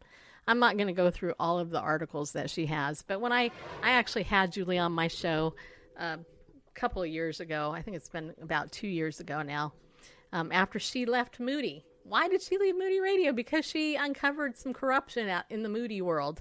I'm 0.47 0.59
not 0.61 0.77
going 0.77 0.87
to 0.87 0.93
go 0.93 1.11
through 1.11 1.35
all 1.41 1.59
of 1.59 1.71
the 1.71 1.81
articles 1.81 2.33
that 2.33 2.49
she 2.49 2.67
has. 2.67 3.03
But 3.03 3.21
when 3.21 3.33
I, 3.33 3.51
I 3.83 3.91
actually 3.91 4.23
had 4.23 4.53
Julie 4.53 4.79
on 4.79 4.93
my 4.93 5.09
show 5.09 5.55
a 5.97 6.19
couple 6.75 7.03
of 7.03 7.09
years 7.09 7.41
ago, 7.41 7.73
I 7.75 7.83
think 7.83 7.97
it's 7.97 8.09
been 8.09 8.35
about 8.41 8.71
two 8.71 8.87
years 8.87 9.19
ago 9.19 9.43
now, 9.43 9.73
um, 10.33 10.53
after 10.53 10.79
she 10.79 11.05
left 11.05 11.41
Moody. 11.41 11.85
Why 12.05 12.29
did 12.29 12.43
she 12.43 12.59
leave 12.59 12.79
Moody 12.79 13.01
Radio? 13.01 13.33
Because 13.33 13.65
she 13.65 13.97
uncovered 13.97 14.57
some 14.57 14.73
corruption 14.73 15.29
out 15.29 15.45
in 15.51 15.65
the 15.65 15.69
Moody 15.69 16.01
world, 16.03 16.41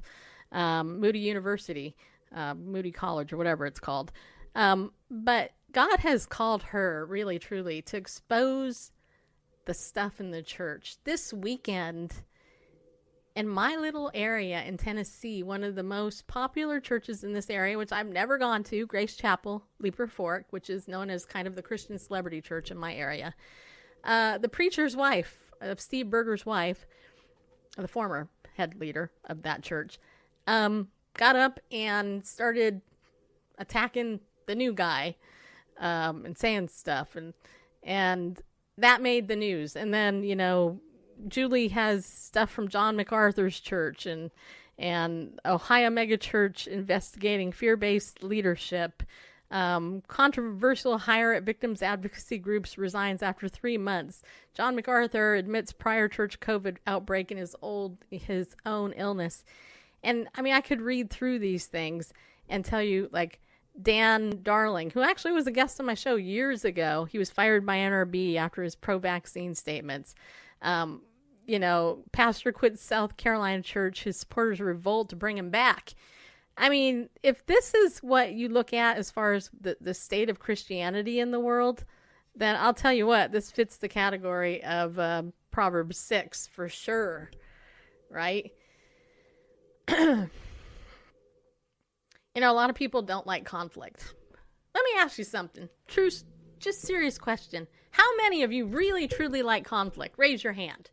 um, 0.51 0.99
Moody 0.99 1.17
University, 1.17 1.95
uh, 2.35 2.53
Moody 2.53 2.91
College, 2.91 3.33
or 3.33 3.37
whatever 3.37 3.65
it's 3.65 3.79
called. 3.79 4.11
Um, 4.53 4.91
but 5.09 5.51
God 5.75 5.99
has 5.99 6.25
called 6.25 6.63
her 6.63 7.05
really 7.05 7.37
truly 7.37 7.81
to 7.81 7.97
expose 7.97 8.93
the 9.65 9.73
stuff 9.73 10.21
in 10.21 10.31
the 10.31 10.41
church. 10.41 10.95
This 11.03 11.33
weekend, 11.33 12.13
in 13.35 13.45
my 13.45 13.75
little 13.75 14.09
area 14.13 14.63
in 14.63 14.77
Tennessee, 14.77 15.43
one 15.43 15.65
of 15.65 15.75
the 15.75 15.83
most 15.83 16.27
popular 16.27 16.79
churches 16.79 17.25
in 17.25 17.33
this 17.33 17.49
area, 17.49 17.77
which 17.77 17.91
I've 17.91 18.07
never 18.07 18.37
gone 18.37 18.63
to, 18.63 18.87
Grace 18.87 19.17
Chapel, 19.17 19.65
Leiper 19.83 20.09
Fork, 20.09 20.45
which 20.51 20.69
is 20.69 20.87
known 20.87 21.09
as 21.09 21.25
kind 21.25 21.45
of 21.45 21.57
the 21.57 21.61
Christian 21.61 21.99
celebrity 21.99 22.39
church 22.39 22.71
in 22.71 22.77
my 22.77 22.95
area. 22.95 23.35
Uh, 24.01 24.37
the 24.37 24.47
preacher's 24.47 24.95
wife, 24.95 25.51
of 25.59 25.81
Steve 25.81 26.09
Berger's 26.09 26.45
wife, 26.45 26.85
the 27.75 27.89
former 27.89 28.29
head 28.55 28.79
leader 28.79 29.11
of 29.25 29.41
that 29.41 29.61
church, 29.61 29.99
um, 30.47 30.87
got 31.17 31.35
up 31.35 31.59
and 31.69 32.25
started 32.25 32.79
attacking 33.57 34.21
the 34.47 34.55
new 34.55 34.71
guy 34.71 35.17
um, 35.79 36.25
and 36.25 36.37
saying 36.37 36.69
stuff, 36.69 37.15
and 37.15 37.33
and 37.83 38.41
that 38.77 39.01
made 39.01 39.27
the 39.27 39.35
news. 39.35 39.75
And 39.75 39.93
then 39.93 40.23
you 40.23 40.35
know, 40.35 40.79
Julie 41.27 41.69
has 41.69 42.05
stuff 42.05 42.51
from 42.51 42.67
John 42.67 42.95
MacArthur's 42.95 43.59
church 43.59 44.05
and 44.05 44.31
and 44.77 45.39
Ohio 45.45 45.89
Megachurch 45.89 46.67
investigating 46.67 47.51
fear-based 47.51 48.23
leadership. 48.23 49.03
Um, 49.51 50.01
controversial 50.07 50.97
hire 50.97 51.33
at 51.33 51.43
victims 51.43 51.81
advocacy 51.81 52.39
groups 52.39 52.77
resigns 52.77 53.21
after 53.21 53.47
three 53.47 53.77
months. 53.77 54.21
John 54.53 54.75
MacArthur 54.75 55.35
admits 55.35 55.71
prior 55.71 56.07
church 56.09 56.39
COVID 56.39 56.77
outbreak 56.87 57.31
in 57.31 57.37
his 57.37 57.55
old 57.61 57.97
his 58.09 58.55
own 58.65 58.91
illness. 58.93 59.45
And 60.03 60.27
I 60.35 60.41
mean, 60.41 60.53
I 60.53 60.61
could 60.61 60.81
read 60.81 61.09
through 61.09 61.39
these 61.39 61.67
things 61.67 62.11
and 62.49 62.65
tell 62.65 62.81
you 62.81 63.07
like 63.11 63.39
Dan 63.81 64.39
Darling, 64.41 64.89
who 64.91 65.01
actually 65.01 65.33
was 65.33 65.47
a 65.47 65.51
guest 65.51 65.79
on 65.79 65.85
my 65.85 65.93
show 65.93 66.15
years 66.15 66.63
ago. 66.63 67.05
He 67.05 67.17
was 67.17 67.29
fired 67.29 67.65
by 67.65 67.77
NRB 67.77 68.35
after 68.35 68.63
his 68.63 68.75
pro-vaccine 68.75 69.55
statements. 69.55 70.15
Um, 70.61 71.01
you 71.45 71.59
know, 71.59 72.03
pastor 72.11 72.51
quits 72.51 72.81
South 72.81 73.17
Carolina 73.17 73.61
church. 73.61 74.03
His 74.03 74.17
supporters 74.17 74.59
revolt 74.59 75.09
to 75.09 75.15
bring 75.15 75.37
him 75.37 75.49
back. 75.49 75.93
I 76.57 76.69
mean, 76.69 77.09
if 77.21 77.45
this 77.45 77.73
is 77.73 77.99
what 77.99 78.33
you 78.33 78.47
look 78.47 78.73
at 78.73 78.97
as 78.97 79.11
far 79.11 79.33
as 79.33 79.49
the, 79.59 79.77
the 79.81 79.93
state 79.93 80.29
of 80.29 80.39
Christianity 80.39 81.19
in 81.19 81.31
the 81.31 81.39
world, 81.39 81.83
then 82.35 82.55
I'll 82.55 82.73
tell 82.73 82.93
you 82.93 83.05
what, 83.05 83.31
this 83.31 83.51
fits 83.51 83.77
the 83.77 83.89
category 83.89 84.63
of 84.63 84.97
um, 84.97 85.33
Proverbs 85.51 85.97
6 85.97 86.47
for 86.47 86.69
sure, 86.69 87.29
right? 88.09 88.51
you 92.35 92.41
know, 92.41 92.51
a 92.51 92.53
lot 92.53 92.69
of 92.69 92.75
people 92.75 93.01
don't 93.01 93.25
like 93.25 93.45
conflict. 93.45 94.13
Let 94.73 94.83
me 94.83 94.91
ask 94.99 95.17
you 95.17 95.23
something. 95.23 95.69
True, 95.87 96.09
just 96.59 96.81
serious 96.81 97.17
question. 97.17 97.65
How 97.91 98.15
many 98.17 98.43
of 98.43 98.51
you 98.51 98.65
really, 98.65 99.07
truly 99.07 99.41
like 99.41 99.63
conflict? 99.63 100.15
Raise 100.17 100.43
your 100.43 100.53
hand. 100.53 100.89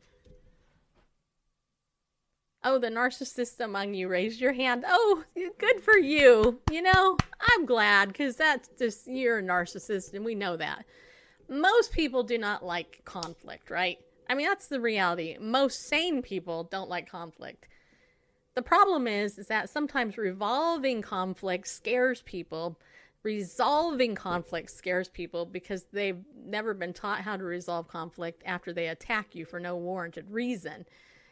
Oh, 2.64 2.78
the 2.78 2.90
narcissist 2.90 3.58
among 3.58 3.94
you 3.94 4.06
raised 4.06 4.40
your 4.40 4.52
hand. 4.52 4.84
Oh, 4.86 5.24
good 5.58 5.80
for 5.80 5.98
you. 5.98 6.60
You 6.70 6.82
know, 6.82 7.16
I'm 7.40 7.66
glad 7.66 8.08
because 8.08 8.36
that's 8.36 8.68
just, 8.78 9.08
you're 9.08 9.40
a 9.40 9.42
narcissist 9.42 10.14
and 10.14 10.24
we 10.24 10.36
know 10.36 10.56
that. 10.56 10.84
Most 11.48 11.92
people 11.92 12.22
do 12.22 12.38
not 12.38 12.64
like 12.64 13.00
conflict, 13.04 13.68
right? 13.68 13.98
I 14.30 14.36
mean, 14.36 14.46
that's 14.46 14.68
the 14.68 14.80
reality. 14.80 15.36
Most 15.40 15.88
sane 15.88 16.22
people 16.22 16.62
don't 16.62 16.88
like 16.88 17.10
conflict. 17.10 17.66
The 18.54 18.62
problem 18.62 19.06
is, 19.06 19.38
is 19.38 19.46
that 19.46 19.70
sometimes 19.70 20.18
revolving 20.18 21.00
conflict 21.02 21.68
scares 21.68 22.22
people. 22.22 22.78
Resolving 23.22 24.14
conflict 24.14 24.70
scares 24.70 25.08
people 25.08 25.46
because 25.46 25.86
they've 25.92 26.24
never 26.44 26.74
been 26.74 26.92
taught 26.92 27.20
how 27.20 27.36
to 27.36 27.44
resolve 27.44 27.88
conflict 27.88 28.42
after 28.44 28.72
they 28.72 28.88
attack 28.88 29.34
you 29.34 29.44
for 29.44 29.60
no 29.60 29.76
warranted 29.76 30.30
reason. 30.30 30.84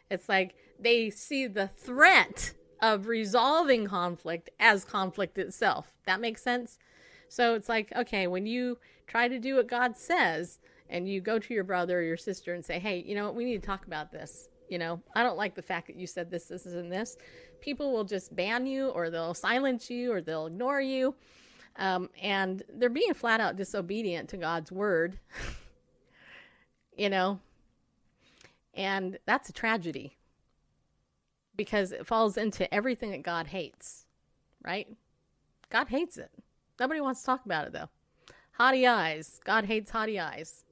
It's 0.09 0.29
like 0.29 0.55
they 0.79 1.11
see 1.11 1.47
the 1.47 1.69
threat 1.69 2.53
of 2.81 3.07
resolving 3.07 3.87
conflict 3.87 4.51
as 4.59 4.85
conflict 4.85 5.37
itself. 5.37 5.93
That 6.07 6.21
makes 6.21 6.43
sense? 6.43 6.79
So 7.29 7.55
it's 7.55 7.69
like, 7.69 7.93
okay, 7.95 8.27
when 8.27 8.47
you 8.47 8.79
try 9.07 9.29
to 9.29 9.39
do 9.39 9.57
what 9.57 9.69
God 9.69 9.97
says 9.97 10.59
and 10.89 11.09
you 11.09 11.21
go 11.21 11.39
to 11.39 11.55
your 11.55 11.65
brother 11.65 11.99
or 11.99 12.03
your 12.03 12.17
sister 12.17 12.55
and 12.55 12.65
say, 12.65 12.79
hey, 12.79 13.05
you 13.07 13.15
know 13.15 13.27
what, 13.27 13.35
we 13.35 13.45
need 13.45 13.61
to 13.63 13.67
talk 13.67 13.87
about 13.87 14.11
this. 14.11 14.49
You 14.71 14.79
know, 14.79 15.03
I 15.17 15.25
don't 15.25 15.37
like 15.37 15.57
the 15.57 15.63
fact 15.63 15.89
that 15.89 15.97
you 15.97 16.07
said 16.07 16.31
this, 16.31 16.45
this, 16.45 16.65
and 16.65 16.91
this. 16.91 17.17
People 17.61 17.93
will 17.93 18.05
just 18.05 18.35
ban 18.35 18.67
you 18.67 18.89
or 18.91 19.11
they'll 19.11 19.35
silence 19.35 19.91
you 19.91 20.13
or 20.13 20.23
they'll 20.23 20.47
ignore 20.47 20.81
you. 20.81 21.15
Um, 21.77 22.09
and 22.23 22.63
they're 22.73 22.89
being 22.89 23.13
flat 23.13 23.41
out 23.41 23.57
disobedient 23.57 24.29
to 24.31 24.37
God's 24.37 24.71
word. 24.71 25.19
you 26.97 27.11
know, 27.11 27.41
and 28.75 29.19
that's 29.27 29.49
a 29.49 29.53
tragedy 29.53 30.17
because 31.57 31.91
it 31.91 32.07
falls 32.07 32.37
into 32.37 32.73
everything 32.73 33.11
that 33.11 33.23
God 33.23 33.49
hates, 33.49 34.07
right? 34.65 34.89
God 35.69 35.89
hates 35.89 36.17
it. 36.17 36.31
Nobody 36.79 37.01
wants 37.01 37.21
to 37.21 37.27
talk 37.27 37.45
about 37.45 37.67
it 37.67 37.73
though. 37.73 37.89
Haughty 38.53 38.87
eyes. 38.87 39.41
God 39.45 39.65
hates 39.65 39.91
haughty 39.91 40.21
eyes. 40.21 40.65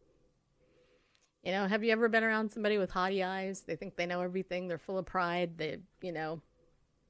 You 1.43 1.53
know, 1.53 1.66
have 1.66 1.84
you 1.84 1.93
ever 1.93 2.09
been 2.09 2.24
around 2.24 2.51
somebody 2.51 2.78
with 2.78 2.91
haughty 2.91 3.22
eyes? 3.22 3.61
They 3.61 3.76
think 3.76 3.97
they 3.97 4.07
know 4.07 4.20
everything. 4.20 4.68
They're 4.68 4.78
full 4.78 4.99
of 4.99 5.07
pride. 5.07 5.57
They, 5.57 5.78
you 6.03 6.12
know, 6.12 6.43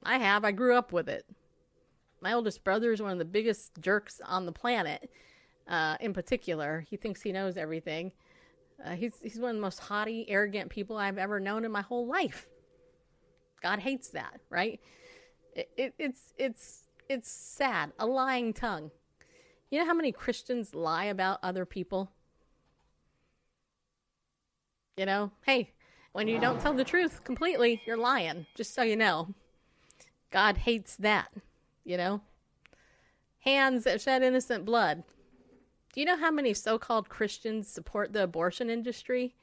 I 0.03 0.17
have. 0.17 0.45
I 0.45 0.51
grew 0.51 0.75
up 0.75 0.93
with 0.93 1.09
it. 1.09 1.25
My 2.21 2.33
oldest 2.33 2.63
brother 2.63 2.91
is 2.91 3.01
one 3.01 3.11
of 3.11 3.17
the 3.17 3.25
biggest 3.25 3.71
jerks 3.79 4.21
on 4.25 4.45
the 4.45 4.51
planet. 4.51 5.09
Uh, 5.67 5.97
in 5.99 6.13
particular, 6.13 6.85
he 6.89 6.97
thinks 6.97 7.21
he 7.21 7.31
knows 7.31 7.57
everything. 7.57 8.11
Uh, 8.83 8.95
he's 8.95 9.13
he's 9.21 9.39
one 9.39 9.51
of 9.51 9.55
the 9.55 9.61
most 9.61 9.79
haughty, 9.79 10.29
arrogant 10.29 10.69
people 10.69 10.97
I've 10.97 11.17
ever 11.17 11.39
known 11.39 11.65
in 11.65 11.71
my 11.71 11.81
whole 11.81 12.07
life. 12.07 12.47
God 13.61 13.79
hates 13.79 14.09
that, 14.09 14.39
right? 14.49 14.79
It, 15.55 15.69
it, 15.75 15.93
it's 15.99 16.33
it's 16.37 16.89
it's 17.09 17.29
sad. 17.29 17.91
A 17.99 18.05
lying 18.05 18.53
tongue. 18.53 18.91
You 19.69 19.79
know 19.79 19.85
how 19.85 19.93
many 19.93 20.11
Christians 20.11 20.73
lie 20.73 21.05
about 21.05 21.39
other 21.43 21.65
people? 21.65 22.11
You 24.99 25.05
know, 25.05 25.31
hey, 25.45 25.71
when 26.11 26.27
you 26.27 26.41
don't 26.41 26.59
tell 26.59 26.73
the 26.73 26.83
truth 26.83 27.23
completely, 27.23 27.81
you're 27.85 27.95
lying. 27.95 28.47
Just 28.53 28.73
so 28.73 28.81
you 28.81 28.97
know, 28.97 29.33
God 30.29 30.57
hates 30.57 30.97
that. 30.97 31.31
You 31.85 31.95
know, 31.95 32.21
hands 33.39 33.85
that 33.85 34.01
shed 34.01 34.23
innocent 34.23 34.65
blood. 34.65 35.03
Do 35.93 36.01
you 36.01 36.05
know 36.05 36.17
how 36.17 36.31
many 36.31 36.53
so 36.53 36.77
called 36.77 37.07
Christians 37.07 37.69
support 37.69 38.11
the 38.11 38.23
abortion 38.23 38.69
industry? 38.69 39.35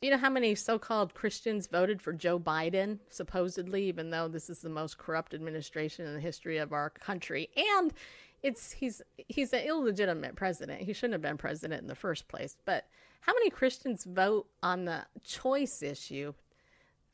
Do 0.00 0.06
you 0.06 0.14
know 0.14 0.20
how 0.20 0.30
many 0.30 0.54
so 0.54 0.78
called 0.78 1.12
Christians 1.12 1.66
voted 1.66 2.00
for 2.00 2.14
Joe 2.14 2.38
Biden, 2.38 3.00
supposedly, 3.10 3.84
even 3.84 4.08
though 4.08 4.28
this 4.28 4.48
is 4.48 4.60
the 4.60 4.70
most 4.70 4.96
corrupt 4.96 5.34
administration 5.34 6.06
in 6.06 6.14
the 6.14 6.20
history 6.20 6.56
of 6.56 6.72
our 6.72 6.88
country? 6.88 7.50
And 7.76 7.92
it's 8.42 8.72
he's 8.72 9.02
he's 9.16 9.52
an 9.52 9.60
illegitimate 9.60 10.36
president. 10.36 10.82
He 10.82 10.92
shouldn't 10.92 11.14
have 11.14 11.22
been 11.22 11.38
president 11.38 11.82
in 11.82 11.88
the 11.88 11.94
first 11.94 12.28
place. 12.28 12.56
But 12.64 12.86
how 13.20 13.32
many 13.34 13.50
Christians 13.50 14.04
vote 14.04 14.46
on 14.62 14.84
the 14.84 15.04
choice 15.24 15.82
issue 15.82 16.34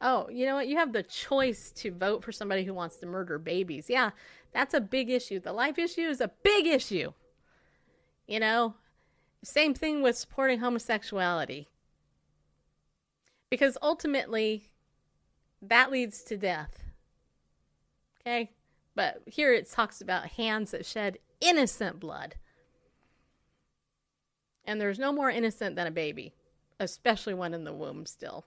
Oh, 0.00 0.28
you 0.28 0.44
know 0.44 0.56
what? 0.56 0.68
You 0.68 0.76
have 0.76 0.92
the 0.92 1.02
choice 1.02 1.70
to 1.76 1.90
vote 1.90 2.22
for 2.22 2.30
somebody 2.30 2.64
who 2.64 2.74
wants 2.74 2.96
to 2.96 3.06
murder 3.06 3.38
babies. 3.38 3.86
Yeah, 3.88 4.10
that's 4.52 4.74
a 4.74 4.80
big 4.80 5.08
issue. 5.08 5.40
The 5.40 5.52
life 5.52 5.78
issue 5.78 6.02
is 6.02 6.20
a 6.20 6.30
big 6.42 6.66
issue. 6.66 7.12
You 8.26 8.40
know, 8.40 8.74
same 9.42 9.72
thing 9.72 10.02
with 10.02 10.16
supporting 10.18 10.60
homosexuality. 10.60 11.68
Because 13.48 13.78
ultimately, 13.80 14.70
that 15.62 15.90
leads 15.90 16.22
to 16.24 16.36
death. 16.36 16.82
Okay? 18.20 18.50
But 18.95 19.22
here 19.26 19.53
it 19.53 19.70
talks 19.70 20.01
about 20.01 20.30
hands 20.30 20.70
that 20.70 20.86
shed 20.86 21.18
innocent 21.40 22.01
blood. 22.01 22.36
And 24.64 24.80
there's 24.80 24.99
no 24.99 25.12
more 25.12 25.30
innocent 25.30 25.76
than 25.76 25.86
a 25.86 25.90
baby, 25.90 26.32
especially 26.80 27.34
one 27.34 27.55
in 27.55 27.64
the 27.64 27.72
womb 27.72 28.07
still. 28.07 28.47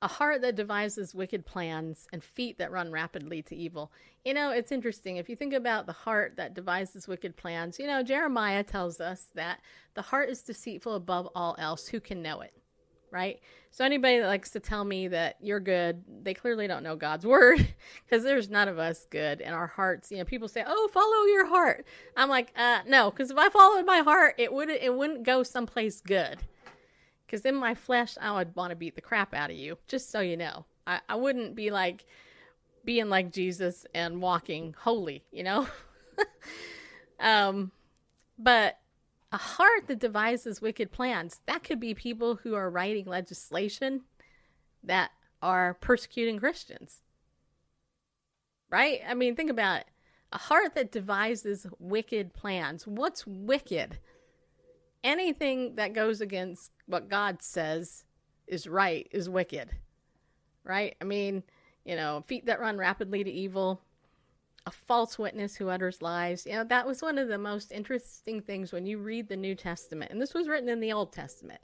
A 0.00 0.08
heart 0.08 0.40
that 0.42 0.56
devises 0.56 1.14
wicked 1.14 1.46
plans 1.46 2.08
and 2.12 2.24
feet 2.24 2.58
that 2.58 2.72
run 2.72 2.90
rapidly 2.90 3.40
to 3.42 3.54
evil. 3.54 3.92
You 4.24 4.34
know, 4.34 4.50
it's 4.50 4.72
interesting. 4.72 5.16
If 5.16 5.28
you 5.28 5.36
think 5.36 5.52
about 5.52 5.86
the 5.86 5.92
heart 5.92 6.34
that 6.36 6.54
devises 6.54 7.06
wicked 7.06 7.36
plans, 7.36 7.78
you 7.78 7.86
know, 7.86 8.02
Jeremiah 8.02 8.64
tells 8.64 9.00
us 9.00 9.28
that 9.34 9.60
the 9.94 10.02
heart 10.02 10.28
is 10.28 10.42
deceitful 10.42 10.94
above 10.94 11.28
all 11.36 11.54
else. 11.58 11.86
Who 11.88 12.00
can 12.00 12.20
know 12.20 12.40
it? 12.40 12.52
Right? 13.12 13.40
So, 13.70 13.84
anybody 13.84 14.18
that 14.18 14.26
likes 14.26 14.50
to 14.50 14.60
tell 14.60 14.84
me 14.84 15.06
that 15.08 15.36
you're 15.40 15.60
good, 15.60 16.02
they 16.22 16.34
clearly 16.34 16.66
don't 16.66 16.82
know 16.82 16.96
God's 16.96 17.24
word 17.36 17.64
because 18.04 18.24
there's 18.24 18.50
none 18.50 18.66
of 18.66 18.78
us 18.80 19.06
good. 19.08 19.40
in 19.40 19.52
our 19.52 19.68
hearts, 19.68 20.10
you 20.10 20.18
know, 20.18 20.24
people 20.24 20.48
say, 20.48 20.64
oh, 20.66 20.88
follow 20.92 21.26
your 21.26 21.46
heart. 21.46 21.86
I'm 22.16 22.28
like, 22.28 22.52
uh, 22.56 22.80
no, 22.86 23.10
because 23.10 23.30
if 23.30 23.38
I 23.38 23.48
followed 23.50 23.86
my 23.86 23.98
heart, 23.98 24.34
it, 24.38 24.52
would, 24.52 24.70
it 24.70 24.92
wouldn't 24.92 25.22
go 25.22 25.44
someplace 25.44 26.00
good 26.00 26.38
because 27.32 27.46
in 27.46 27.54
my 27.54 27.74
flesh, 27.74 28.18
I 28.20 28.32
would 28.32 28.54
want 28.54 28.70
to 28.70 28.76
beat 28.76 28.94
the 28.94 29.00
crap 29.00 29.32
out 29.32 29.50
of 29.50 29.56
you, 29.56 29.78
just 29.88 30.10
so 30.10 30.20
you 30.20 30.36
know. 30.36 30.66
I, 30.86 31.00
I 31.08 31.14
wouldn't 31.14 31.54
be 31.54 31.70
like 31.70 32.04
being 32.84 33.08
like 33.08 33.32
Jesus 33.32 33.86
and 33.94 34.20
walking 34.20 34.74
holy, 34.78 35.24
you 35.32 35.42
know? 35.42 35.66
um, 37.20 37.72
but 38.38 38.78
a 39.32 39.38
heart 39.38 39.86
that 39.86 39.98
devises 39.98 40.60
wicked 40.60 40.92
plans. 40.92 41.40
That 41.46 41.64
could 41.64 41.80
be 41.80 41.94
people 41.94 42.36
who 42.36 42.54
are 42.54 42.70
writing 42.70 43.06
legislation 43.06 44.02
that 44.84 45.10
are 45.40 45.74
persecuting 45.74 46.38
Christians. 46.38 47.00
Right? 48.70 49.00
I 49.08 49.14
mean, 49.14 49.34
think 49.34 49.50
about 49.50 49.80
it. 49.80 49.86
A 50.32 50.38
heart 50.38 50.74
that 50.74 50.92
devises 50.92 51.66
wicked 51.78 52.34
plans. 52.34 52.86
What's 52.86 53.26
wicked? 53.26 53.98
Anything 55.02 55.76
that 55.76 55.94
goes 55.94 56.20
against 56.20 56.70
what 56.86 57.08
God 57.08 57.42
says 57.42 58.04
is 58.46 58.66
right 58.66 59.08
is 59.10 59.28
wicked. 59.28 59.70
Right? 60.64 60.94
I 61.00 61.04
mean, 61.04 61.42
you 61.84 61.96
know, 61.96 62.22
feet 62.26 62.46
that 62.46 62.60
run 62.60 62.78
rapidly 62.78 63.24
to 63.24 63.30
evil, 63.30 63.80
a 64.66 64.70
false 64.70 65.18
witness 65.18 65.56
who 65.56 65.68
utters 65.68 66.02
lies. 66.02 66.46
You 66.46 66.52
know, 66.52 66.64
that 66.64 66.86
was 66.86 67.02
one 67.02 67.18
of 67.18 67.28
the 67.28 67.38
most 67.38 67.72
interesting 67.72 68.40
things 68.40 68.72
when 68.72 68.86
you 68.86 68.98
read 68.98 69.28
the 69.28 69.36
New 69.36 69.54
Testament. 69.54 70.12
And 70.12 70.20
this 70.20 70.34
was 70.34 70.48
written 70.48 70.68
in 70.68 70.80
the 70.80 70.92
Old 70.92 71.12
Testament. 71.12 71.60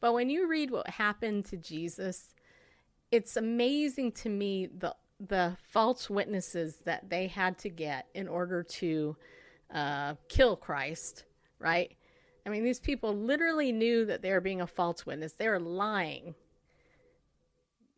But 0.00 0.14
when 0.14 0.30
you 0.30 0.48
read 0.48 0.70
what 0.70 0.88
happened 0.88 1.44
to 1.46 1.56
Jesus, 1.56 2.34
it's 3.10 3.36
amazing 3.36 4.12
to 4.12 4.28
me 4.28 4.66
the 4.66 4.94
the 5.20 5.56
false 5.72 6.08
witnesses 6.08 6.76
that 6.84 7.10
they 7.10 7.26
had 7.26 7.58
to 7.58 7.68
get 7.68 8.06
in 8.14 8.28
order 8.28 8.62
to 8.62 9.16
uh, 9.74 10.14
kill 10.28 10.54
Christ, 10.54 11.24
right? 11.58 11.96
I 12.46 12.50
mean, 12.50 12.62
these 12.62 12.78
people 12.78 13.14
literally 13.14 13.72
knew 13.72 14.04
that 14.06 14.22
they 14.22 14.30
were 14.30 14.40
being 14.40 14.60
a 14.60 14.66
false 14.66 15.04
witness. 15.04 15.32
They 15.32 15.48
were 15.48 15.58
lying, 15.58 16.36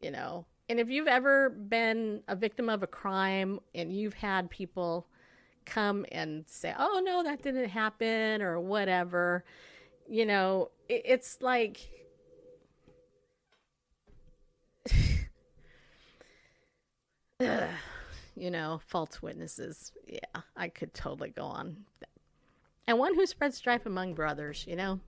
you 0.01 0.11
know, 0.11 0.47
and 0.71 0.79
if 0.79 0.89
you've 0.89 1.09
ever 1.09 1.51
been 1.51 2.23
a 2.29 2.37
victim 2.37 2.69
of 2.69 2.85
a 2.85 2.87
crime 2.87 3.59
and 3.75 3.93
you've 3.93 4.15
had 4.15 4.49
people 4.49 5.09
come 5.67 6.07
and 6.13 6.45
say, 6.47 6.73
oh, 6.79 7.03
no, 7.05 7.25
that 7.25 7.43
didn't 7.43 7.69
happen 7.69 8.41
or 8.41 8.61
whatever, 8.61 9.45
you 10.09 10.25
know, 10.25 10.71
it, 10.89 11.03
it's 11.05 11.43
like. 11.43 11.91
you 18.37 18.51
know, 18.53 18.81
false 18.87 19.21
witnesses. 19.21 19.91
Yeah, 20.07 20.21
I 20.57 20.69
could 20.69 20.95
totally 20.95 21.31
go 21.31 21.47
on. 21.47 21.79
And 22.87 22.97
one 22.97 23.17
who 23.17 23.27
spreads 23.27 23.57
strife 23.57 23.87
among 23.87 24.15
brothers, 24.15 24.67
you 24.69 24.77
know. 24.77 25.01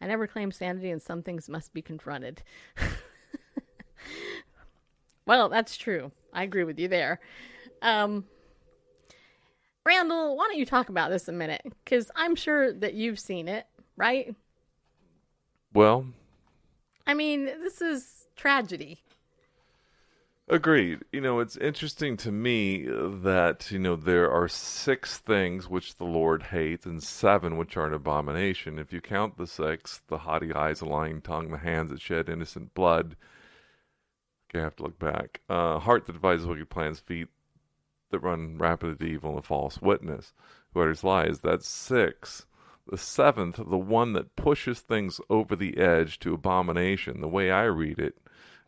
I 0.00 0.06
never 0.06 0.28
claim 0.28 0.52
sanity, 0.52 0.92
and 0.92 1.02
some 1.02 1.24
things 1.24 1.48
must 1.48 1.74
be 1.74 1.82
confronted. 1.82 2.44
Well, 5.26 5.48
that's 5.48 5.76
true. 5.76 6.12
I 6.32 6.42
agree 6.42 6.64
with 6.64 6.78
you 6.78 6.88
there. 6.88 7.20
Um, 7.82 8.24
Randall, 9.86 10.36
why 10.36 10.46
don't 10.48 10.58
you 10.58 10.66
talk 10.66 10.88
about 10.88 11.10
this 11.10 11.28
a 11.28 11.32
minute? 11.32 11.62
Because 11.84 12.10
I'm 12.16 12.34
sure 12.34 12.72
that 12.72 12.94
you've 12.94 13.20
seen 13.20 13.48
it, 13.48 13.66
right? 13.96 14.34
Well, 15.72 16.06
I 17.06 17.14
mean, 17.14 17.44
this 17.44 17.82
is 17.82 18.26
tragedy. 18.36 19.00
Agreed. 20.46 21.00
You 21.10 21.22
know, 21.22 21.40
it's 21.40 21.56
interesting 21.56 22.18
to 22.18 22.30
me 22.30 22.86
that, 22.86 23.70
you 23.70 23.78
know, 23.78 23.96
there 23.96 24.30
are 24.30 24.46
six 24.46 25.18
things 25.18 25.70
which 25.70 25.96
the 25.96 26.04
Lord 26.04 26.42
hates 26.44 26.84
and 26.84 27.02
seven 27.02 27.56
which 27.56 27.78
are 27.78 27.86
an 27.86 27.94
abomination. 27.94 28.78
If 28.78 28.92
you 28.92 29.00
count 29.00 29.38
the 29.38 29.46
six, 29.46 30.02
the 30.08 30.18
haughty 30.18 30.52
eyes, 30.52 30.80
the 30.80 30.86
lying 30.86 31.22
tongue, 31.22 31.50
the 31.50 31.58
hands 31.58 31.90
that 31.90 32.02
shed 32.02 32.28
innocent 32.28 32.74
blood, 32.74 33.16
I 34.58 34.62
have 34.62 34.76
to 34.76 34.84
look 34.84 34.98
back. 34.98 35.40
Uh, 35.48 35.78
heart 35.78 36.06
that 36.06 36.12
devises 36.12 36.46
wicked 36.46 36.70
plans, 36.70 37.00
feet 37.00 37.28
that 38.10 38.20
run 38.20 38.58
rapidly 38.58 38.96
to 38.96 39.12
evil, 39.12 39.30
and 39.30 39.38
a 39.40 39.42
false 39.42 39.80
witness 39.80 40.32
who 40.72 40.80
utters 40.80 41.04
lies. 41.04 41.40
That's 41.40 41.66
six. 41.66 42.46
The 42.86 42.98
seventh, 42.98 43.56
the 43.56 43.78
one 43.78 44.12
that 44.12 44.36
pushes 44.36 44.80
things 44.80 45.20
over 45.30 45.56
the 45.56 45.78
edge 45.78 46.18
to 46.20 46.34
abomination, 46.34 47.20
the 47.20 47.28
way 47.28 47.50
I 47.50 47.64
read 47.64 47.98
it, 47.98 48.18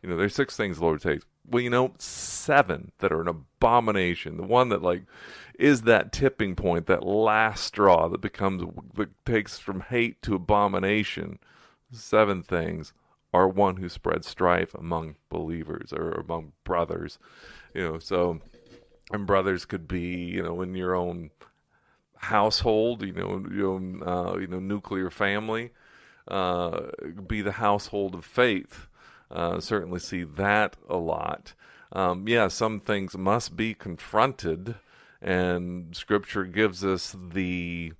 you 0.01 0.09
know, 0.09 0.17
there's 0.17 0.35
six 0.35 0.55
things 0.55 0.77
the 0.77 0.85
Lord 0.85 1.01
takes. 1.01 1.25
Well, 1.49 1.63
you 1.63 1.69
know, 1.69 1.93
seven 1.97 2.91
that 2.99 3.11
are 3.11 3.21
an 3.21 3.27
abomination. 3.27 4.37
The 4.37 4.43
one 4.43 4.69
that 4.69 4.81
like 4.81 5.03
is 5.57 5.83
that 5.83 6.11
tipping 6.11 6.55
point, 6.55 6.87
that 6.87 7.03
last 7.03 7.63
straw 7.63 8.07
that 8.09 8.21
becomes 8.21 8.63
that 8.95 9.09
takes 9.25 9.57
from 9.57 9.81
hate 9.81 10.21
to 10.23 10.35
abomination. 10.35 11.39
Seven 11.91 12.43
things 12.43 12.93
are 13.37 13.47
one 13.47 13.77
who 13.77 13.87
spreads 13.87 14.27
strife 14.27 14.73
among 14.73 15.15
believers 15.29 15.93
or 15.93 16.11
among 16.11 16.53
brothers. 16.63 17.19
You 17.73 17.83
know, 17.83 17.99
so 17.99 18.41
and 19.11 19.27
brothers 19.27 19.65
could 19.65 19.87
be, 19.87 20.15
you 20.15 20.41
know, 20.41 20.61
in 20.61 20.73
your 20.75 20.95
own 20.95 21.29
household, 22.17 23.03
you 23.03 23.13
know, 23.13 23.45
your 23.53 23.73
own, 23.73 24.03
uh, 24.03 24.37
you 24.37 24.47
know, 24.47 24.59
nuclear 24.59 25.09
family, 25.09 25.71
uh, 26.27 26.87
be 27.27 27.41
the 27.41 27.53
household 27.53 28.15
of 28.15 28.25
faith. 28.25 28.87
Uh, 29.29 29.59
certainly 29.59 29.99
see 29.99 30.23
that 30.23 30.75
a 30.89 30.97
lot. 30.97 31.53
Um, 31.91 32.27
yeah, 32.27 32.47
some 32.47 32.79
things 32.79 33.17
must 33.17 33.55
be 33.55 33.73
confronted, 33.73 34.75
and 35.21 35.95
Scripture 35.95 36.43
gives 36.43 36.83
us 36.83 37.15
the 37.17 37.93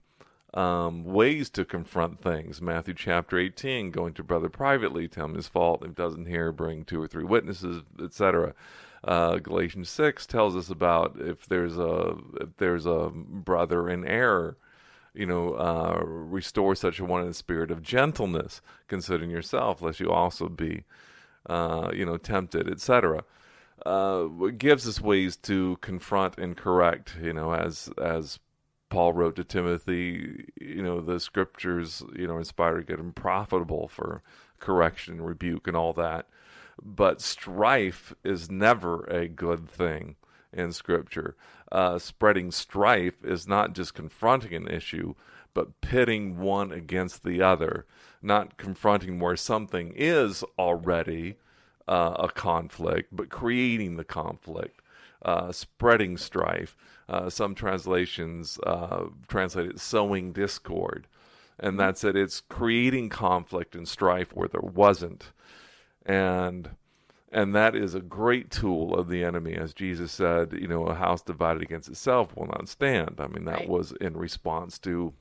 um, 0.57 1.03
ways 1.03 1.51
to 1.51 1.63
confront 1.63 2.19
things. 2.19 2.61
Matthew 2.61 2.95
chapter 2.95 3.37
18, 3.37 3.91
going 3.91 4.13
to 4.15 4.23
brother 4.23 4.49
privately, 4.49 5.07
tell 5.07 5.25
him 5.25 5.35
his 5.35 5.47
fault. 5.47 5.85
If 5.85 5.93
doesn't 5.93 6.25
hear, 6.25 6.51
bring 6.51 6.83
two 6.83 6.99
or 6.99 7.07
three 7.07 7.23
witnesses, 7.23 7.83
etc. 8.03 8.55
Uh, 9.03 9.35
Galatians 9.35 9.87
6 9.89 10.25
tells 10.25 10.55
us 10.55 10.71
about 10.71 11.15
if 11.19 11.45
there's 11.45 11.77
a 11.77 12.15
if 12.41 12.57
there's 12.57 12.87
a 12.87 13.11
brother 13.13 13.87
in 13.87 14.03
error, 14.07 14.57
you 15.13 15.27
know, 15.27 15.53
uh, 15.53 16.01
restore 16.03 16.75
such 16.75 16.99
a 16.99 17.05
one 17.05 17.21
in 17.21 17.27
the 17.27 17.35
spirit 17.35 17.69
of 17.69 17.83
gentleness, 17.83 18.59
considering 18.87 19.29
yourself, 19.29 19.83
lest 19.83 19.99
you 19.99 20.09
also 20.09 20.49
be, 20.49 20.85
uh, 21.45 21.91
you 21.93 22.03
know, 22.03 22.17
tempted, 22.17 22.67
etc. 22.67 23.23
Uh, 23.85 24.23
gives 24.57 24.87
us 24.87 24.99
ways 24.99 25.37
to 25.37 25.77
confront 25.81 26.39
and 26.39 26.57
correct, 26.57 27.13
you 27.21 27.31
know, 27.31 27.53
as 27.53 27.91
as 28.01 28.39
Paul 28.89 29.13
wrote 29.13 29.35
to 29.35 29.43
Timothy, 29.43 30.45
you 30.59 30.81
know, 30.81 31.01
the 31.01 31.19
scriptures, 31.19 32.03
you 32.15 32.27
know, 32.27 32.37
inspired 32.37 32.87
get 32.87 32.99
him 32.99 33.11
profitable 33.11 33.87
for 33.87 34.21
correction, 34.59 35.21
rebuke, 35.21 35.67
and 35.67 35.75
all 35.75 35.93
that. 35.93 36.27
But 36.81 37.21
strife 37.21 38.13
is 38.23 38.51
never 38.51 39.03
a 39.05 39.27
good 39.27 39.69
thing 39.69 40.15
in 40.53 40.71
scripture. 40.71 41.35
Uh, 41.71 41.99
spreading 41.99 42.51
strife 42.51 43.23
is 43.23 43.47
not 43.47 43.73
just 43.73 43.93
confronting 43.93 44.53
an 44.53 44.67
issue, 44.67 45.15
but 45.53 45.81
pitting 45.81 46.37
one 46.37 46.71
against 46.71 47.23
the 47.23 47.41
other, 47.41 47.85
not 48.21 48.57
confronting 48.57 49.19
where 49.19 49.35
something 49.35 49.91
is 49.95 50.43
already 50.57 51.35
uh, 51.87 52.15
a 52.19 52.29
conflict, 52.29 53.09
but 53.11 53.29
creating 53.29 53.97
the 53.97 54.03
conflict, 54.03 54.81
uh, 55.23 55.51
spreading 55.51 56.17
strife. 56.17 56.75
Uh, 57.09 57.29
some 57.29 57.55
translations 57.55 58.59
uh, 58.65 59.05
translate 59.27 59.69
it 59.69 59.79
sowing 59.79 60.33
discord. 60.33 61.07
And 61.59 61.71
mm-hmm. 61.71 61.77
that's 61.77 62.03
it. 62.03 62.15
It's 62.15 62.41
creating 62.41 63.09
conflict 63.09 63.75
and 63.75 63.87
strife 63.87 64.33
where 64.33 64.49
there 64.49 64.61
wasn't. 64.61 65.31
And 66.05 66.71
and 67.31 67.53
that 67.53 67.75
is 67.75 67.93
a 67.93 67.99
great 67.99 68.49
tool 68.49 68.95
of 68.95 69.09
the 69.09 69.23
enemy, 69.23 69.53
as 69.53 69.73
Jesus 69.73 70.13
said, 70.13 70.53
you 70.53 70.67
know, 70.67 70.85
a 70.85 70.95
house 70.95 71.21
divided 71.21 71.61
against 71.61 71.89
itself 71.89 72.35
will 72.35 72.47
not 72.47 72.69
stand. 72.69 73.19
I 73.19 73.27
mean, 73.27 73.43
that 73.45 73.59
right. 73.59 73.69
was 73.69 73.91
in 73.99 74.15
response 74.15 74.79
to 74.79 75.13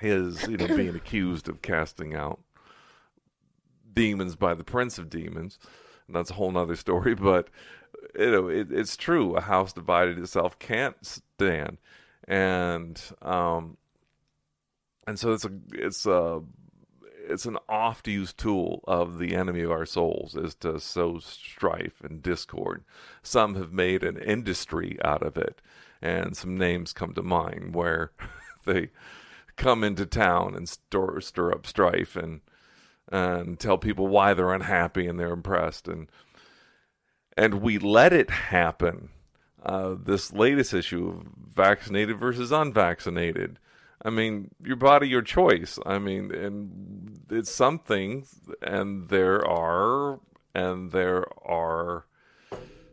his, 0.00 0.46
you 0.48 0.56
know, 0.56 0.66
being 0.66 0.94
accused 0.96 1.48
of 1.48 1.62
casting 1.62 2.16
out 2.16 2.40
demons 3.94 4.34
by 4.34 4.54
the 4.54 4.64
prince 4.64 4.98
of 4.98 5.08
demons. 5.08 5.58
And 6.08 6.16
that's 6.16 6.30
a 6.30 6.34
whole 6.34 6.50
nother 6.50 6.76
story. 6.76 7.14
But 7.20 7.48
you 8.18 8.30
know, 8.30 8.48
it, 8.48 8.68
it's 8.70 8.96
true. 8.96 9.36
A 9.36 9.40
house 9.40 9.72
divided 9.72 10.18
itself 10.18 10.58
can't 10.58 10.96
stand, 11.04 11.78
and 12.26 13.00
um, 13.22 13.76
and 15.06 15.18
so 15.18 15.32
it's 15.32 15.44
a 15.44 15.52
it's 15.72 16.06
a 16.06 16.42
it's 17.28 17.46
an 17.46 17.58
oft-used 17.68 18.36
tool 18.38 18.82
of 18.88 19.18
the 19.18 19.36
enemy 19.36 19.62
of 19.62 19.70
our 19.70 19.86
souls 19.86 20.34
is 20.34 20.54
to 20.56 20.80
sow 20.80 21.18
strife 21.18 22.00
and 22.02 22.22
discord. 22.22 22.82
Some 23.22 23.54
have 23.54 23.72
made 23.72 24.02
an 24.02 24.16
industry 24.16 24.98
out 25.04 25.22
of 25.22 25.36
it, 25.36 25.62
and 26.02 26.36
some 26.36 26.56
names 26.56 26.92
come 26.92 27.14
to 27.14 27.22
mind 27.22 27.74
where 27.74 28.12
they 28.64 28.90
come 29.56 29.84
into 29.84 30.06
town 30.06 30.54
and 30.54 30.68
stir 30.68 31.20
stir 31.20 31.52
up 31.52 31.66
strife 31.66 32.16
and 32.16 32.40
and 33.12 33.58
tell 33.58 33.76
people 33.76 34.06
why 34.06 34.32
they're 34.32 34.54
unhappy 34.54 35.06
and 35.06 35.18
they're 35.18 35.32
impressed 35.32 35.88
and 35.88 36.08
and 37.36 37.62
we 37.62 37.78
let 37.78 38.12
it 38.12 38.30
happen. 38.30 39.10
Uh, 39.62 39.94
this 40.02 40.32
latest 40.32 40.72
issue 40.72 41.08
of 41.08 41.26
vaccinated 41.54 42.18
versus 42.18 42.50
unvaccinated. 42.50 43.58
I 44.02 44.08
mean, 44.08 44.50
your 44.64 44.76
body, 44.76 45.08
your 45.08 45.22
choice. 45.22 45.78
I 45.84 45.98
mean, 45.98 46.34
and 46.34 47.20
it's 47.30 47.50
something, 47.50 48.26
and 48.62 49.08
there 49.10 49.46
are, 49.46 50.20
and 50.54 50.90
there 50.92 51.26
are 51.46 52.06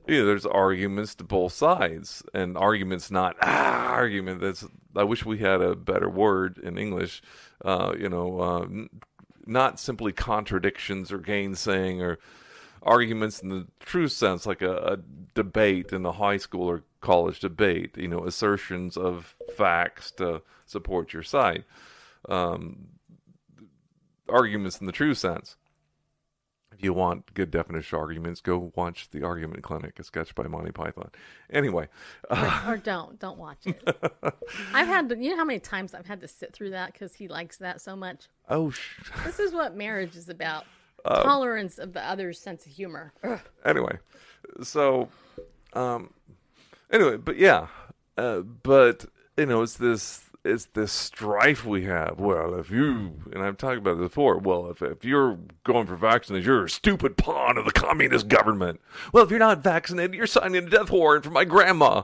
you 0.07 0.19
know, 0.19 0.25
there's 0.25 0.45
arguments 0.45 1.15
to 1.15 1.23
both 1.23 1.53
sides, 1.53 2.23
and 2.33 2.57
arguments 2.57 3.11
not 3.11 3.35
ah 3.41 3.88
argument. 3.89 4.41
That's 4.41 4.65
I 4.95 5.03
wish 5.03 5.25
we 5.25 5.39
had 5.39 5.61
a 5.61 5.75
better 5.75 6.09
word 6.09 6.57
in 6.57 6.77
English. 6.77 7.21
Uh, 7.63 7.93
you 7.99 8.09
know, 8.09 8.39
uh, 8.39 8.61
n- 8.61 8.89
not 9.45 9.79
simply 9.79 10.13
contradictions 10.13 11.11
or 11.11 11.19
gainsaying 11.19 12.01
or 12.01 12.19
arguments 12.82 13.41
in 13.41 13.49
the 13.49 13.67
true 13.80 14.07
sense, 14.07 14.45
like 14.45 14.61
a, 14.61 14.75
a 14.78 14.97
debate 15.34 15.91
in 15.93 16.05
a 16.05 16.11
high 16.11 16.38
school 16.38 16.67
or 16.69 16.84
college 17.01 17.39
debate. 17.39 17.97
You 17.97 18.07
know, 18.07 18.25
assertions 18.25 18.97
of 18.97 19.36
facts 19.55 20.11
to 20.11 20.41
support 20.65 21.13
your 21.13 21.23
side. 21.23 21.63
Um, 22.28 22.88
arguments 24.30 24.80
in 24.80 24.86
the 24.86 24.91
true 24.91 25.13
sense. 25.13 25.55
If 26.73 26.84
you 26.84 26.93
want 26.93 27.34
good 27.34 27.49
definition 27.49 27.97
arguments, 27.97 28.39
go 28.39 28.71
watch 28.75 29.09
The 29.09 29.23
Argument 29.23 29.63
Clinic, 29.63 29.97
a 29.99 30.03
sketch 30.03 30.36
by 30.36 30.43
Monty 30.43 30.71
Python. 30.71 31.09
Anyway, 31.49 31.88
uh, 32.30 32.61
or, 32.67 32.73
or 32.73 32.78
don't 32.78 33.17
don't 33.19 33.39
watch 33.39 33.65
it. 33.65 33.82
I've 34.73 34.86
had 34.86 35.09
to, 35.09 35.17
you 35.17 35.32
know 35.32 35.38
how 35.38 35.45
many 35.45 35.59
times 35.59 35.95
I've 35.95 36.05
had 36.05 36.21
to 36.21 36.28
sit 36.28 36.53
through 36.53 36.71
that 36.71 36.93
because 36.93 37.15
he 37.15 37.28
likes 37.28 37.57
that 37.57 37.82
so 37.82 37.95
much. 37.95 38.28
oh, 38.47 38.69
sh- 38.69 38.99
This 39.25 39.39
is 39.39 39.53
what 39.53 39.75
marriage 39.75 40.15
is 40.15 40.30
about: 40.30 40.65
Oh. 41.05 41.23
tolerance 41.23 41.77
of 41.77 41.93
the 41.93 42.03
other's 42.03 42.39
sense 42.39 42.65
of 42.65 42.71
humor. 42.71 43.13
Ugh. 43.23 43.39
anyway, 43.65 43.97
so, 44.61 45.09
um, 45.73 46.13
anyway, 46.91 47.17
but 47.17 47.37
yeah, 47.37 47.67
uh, 48.17 48.39
but 48.39 49.05
you 49.37 49.45
know, 49.45 49.61
it's 49.61 49.75
this, 49.77 50.25
it's 50.43 50.65
this 50.65 50.91
strife 50.91 51.65
we 51.65 51.85
have. 51.85 52.19
Well, 52.19 52.55
if 52.55 52.71
you 52.71 53.13
and 53.31 53.41
I've 53.41 53.57
talked 53.57 53.77
about 53.77 53.99
this 53.99 54.09
before. 54.09 54.37
Well, 54.37 54.69
if 54.69 54.81
if 54.81 55.05
you're 55.05 55.37
going 55.63 55.87
for 55.87 55.95
vaccinations, 55.95 56.45
you're 56.45 56.65
a 56.65 56.69
stupid 56.69 57.15
pawn 57.15 57.57
of 57.57 57.65
the 57.65 57.71
communist 57.71 58.27
government. 58.27 58.81
Well, 59.13 59.23
if 59.23 59.29
you're 59.29 59.39
not 59.39 59.63
vaccinated, 59.63 60.15
you're 60.15 60.27
signing 60.27 60.65
a 60.65 60.69
death 60.69 60.89
warrant 60.91 61.23
for 61.23 61.31
my 61.31 61.45
grandma, 61.45 62.01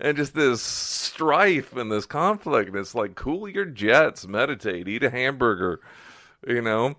and 0.00 0.16
just 0.16 0.34
this 0.34 0.62
strife 0.62 1.76
and 1.76 1.90
this 1.90 2.06
conflict. 2.06 2.70
And 2.70 2.78
it's 2.78 2.94
like, 2.94 3.16
cool 3.16 3.48
your 3.48 3.64
jets, 3.64 4.26
meditate, 4.26 4.88
eat 4.88 5.02
a 5.02 5.10
hamburger, 5.10 5.80
you 6.46 6.62
know 6.62 6.96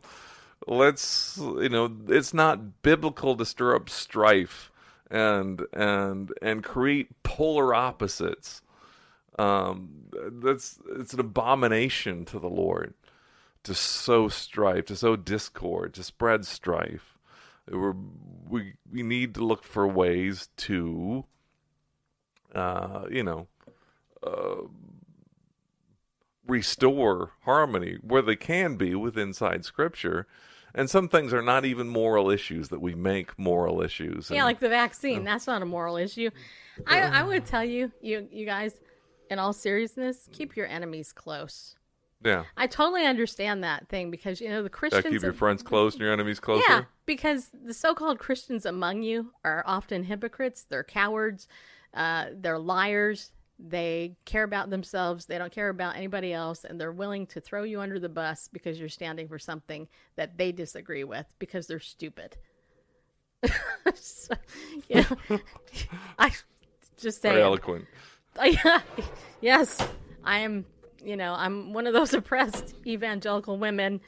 let's 0.66 1.38
you 1.38 1.70
know 1.70 1.96
it's 2.08 2.34
not 2.34 2.82
biblical 2.82 3.36
to 3.36 3.46
stir 3.46 3.76
up 3.76 3.90
strife 3.90 4.72
and 5.10 5.62
and 5.74 6.34
and 6.42 6.64
create 6.64 7.24
polar 7.24 7.74
opposites. 7.74 8.62
Um 9.38 9.90
that's 10.42 10.80
it's 10.98 11.14
an 11.14 11.20
abomination 11.20 12.26
to 12.26 12.40
the 12.40 12.50
lord 12.50 12.94
to 13.64 13.74
sow 13.74 14.28
strife 14.28 14.86
to 14.86 14.96
sow 14.96 15.16
discord 15.16 15.94
to 15.94 16.04
spread 16.04 16.46
strife. 16.46 17.18
We're, 17.70 17.96
we 18.48 18.74
we 18.92 19.04
need 19.04 19.36
to 19.36 19.46
look 19.46 19.64
for 19.64 19.88
ways 19.88 20.50
to 20.58 21.26
uh 22.56 23.06
you 23.12 23.24
know 23.24 23.48
restore 26.48 27.32
harmony 27.44 27.98
where 28.02 28.22
they 28.22 28.36
can 28.36 28.76
be 28.76 28.96
with 28.96 29.18
inside 29.18 29.66
scripture 29.66 30.28
and 30.76 30.90
some 30.90 31.10
things 31.10 31.34
are 31.34 31.42
not 31.42 31.66
even 31.66 31.88
moral 31.88 32.30
issues 32.30 32.70
that 32.70 32.82
we 32.82 32.94
make 32.94 33.38
moral 33.40 33.82
issues 33.82 34.30
Yeah, 34.30 34.38
And- 34.40 34.46
like 34.46 34.60
the 34.60 34.70
vaccine. 34.70 35.24
That's 35.24 35.48
not 35.48 35.62
a 35.62 35.66
moral 35.66 35.98
issue. 35.98 36.30
I 36.86 37.02
I 37.02 37.24
would 37.24 37.46
tell 37.46 37.64
you, 37.64 37.92
you 38.02 38.28
you 38.32 38.46
guys, 38.46 38.80
in 39.32 39.40
all 39.40 39.54
seriousness, 39.54 40.30
keep 40.32 40.56
your 40.56 40.68
enemies 40.68 41.12
close. 41.12 41.76
yeah 42.24 42.44
I 42.56 42.68
totally 42.68 43.06
understand 43.06 43.64
that 43.64 43.90
thing 43.90 44.12
because 44.12 44.40
you 44.42 44.50
know 44.50 44.62
the 44.62 44.70
yeah, 44.70 44.78
Christians. 44.80 45.06
keep 45.14 45.22
your 45.24 45.34
friends 45.34 45.64
close 45.64 45.94
and 45.94 46.02
your 46.02 46.12
enemies 46.14 46.40
closer 46.40 46.64
Yeah, 46.70 46.84
because 47.06 47.50
the 47.54 47.74
so-called 47.74 48.20
Christians 48.20 48.66
among 48.66 49.02
you 49.04 49.32
are 49.44 49.64
often 49.66 50.04
hypocrites. 50.04 50.64
They're 50.70 50.84
cowards. 50.84 51.48
Uh, 51.94 52.26
they're 52.34 52.60
liars. 52.60 53.32
They 53.60 54.16
care 54.26 54.44
about 54.44 54.70
themselves. 54.70 55.26
They 55.26 55.38
don't 55.38 55.52
care 55.52 55.70
about 55.70 55.96
anybody 55.96 56.32
else, 56.32 56.64
and 56.64 56.80
they're 56.80 56.92
willing 56.92 57.26
to 57.28 57.42
throw 57.42 57.64
you 57.64 57.82
under 57.82 58.00
the 58.00 58.10
bus 58.10 58.48
because 58.52 58.80
you're 58.80 58.90
standing 58.90 59.28
for 59.28 59.40
something 59.40 59.88
that 60.16 60.38
they 60.38 60.52
disagree 60.52 61.04
with 61.04 61.26
because 61.40 61.66
they're 61.66 61.80
stupid. 61.80 62.38
so, 63.96 64.36
yeah, 64.88 65.06
I 66.20 66.32
just 66.98 67.22
say 67.22 67.42
eloquent 67.42 67.86
yes, 69.42 69.88
I 70.24 70.40
am. 70.40 70.66
You 71.04 71.16
know, 71.16 71.34
I'm 71.34 71.74
one 71.74 71.88
of 71.88 71.94
those 71.94 72.14
oppressed 72.14 72.76
evangelical 72.86 73.58
women. 73.58 74.02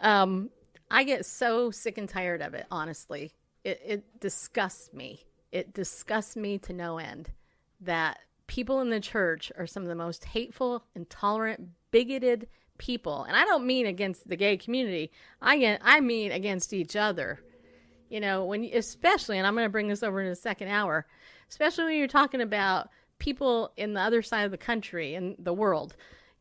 Um, 0.00 0.50
I 0.90 1.04
get 1.04 1.26
so 1.26 1.70
sick 1.70 1.98
and 1.98 2.08
tired 2.08 2.40
of 2.40 2.54
it. 2.54 2.66
Honestly, 2.70 3.32
it, 3.64 3.80
it 3.84 4.20
disgusts 4.20 4.92
me. 4.92 5.24
It 5.52 5.74
disgusts 5.74 6.36
me 6.36 6.58
to 6.58 6.72
no 6.72 6.98
end 6.98 7.30
that 7.80 8.18
people 8.46 8.80
in 8.80 8.90
the 8.90 9.00
church 9.00 9.50
are 9.56 9.66
some 9.66 9.82
of 9.82 9.88
the 9.88 9.94
most 9.94 10.24
hateful, 10.24 10.84
intolerant, 10.94 11.68
bigoted 11.90 12.48
people, 12.78 13.24
and 13.24 13.36
I 13.36 13.44
don't 13.44 13.66
mean 13.66 13.86
against 13.86 14.28
the 14.28 14.36
gay 14.36 14.56
community. 14.56 15.10
I 15.40 15.58
get, 15.58 15.80
I 15.82 16.00
mean 16.00 16.32
against 16.32 16.72
each 16.72 16.96
other. 16.96 17.40
You 18.08 18.20
know, 18.20 18.44
when 18.44 18.64
especially, 18.64 19.38
and 19.38 19.46
I'm 19.46 19.54
going 19.54 19.64
to 19.64 19.70
bring 19.70 19.88
this 19.88 20.02
over 20.02 20.20
in 20.20 20.28
the 20.28 20.36
second 20.36 20.68
hour, 20.68 21.06
especially 21.48 21.84
when 21.84 21.96
you're 21.98 22.06
talking 22.06 22.40
about 22.40 22.88
people 23.18 23.72
in 23.76 23.94
the 23.94 24.00
other 24.00 24.22
side 24.22 24.44
of 24.44 24.50
the 24.50 24.58
country 24.58 25.14
and 25.14 25.36
the 25.38 25.52
world, 25.52 25.96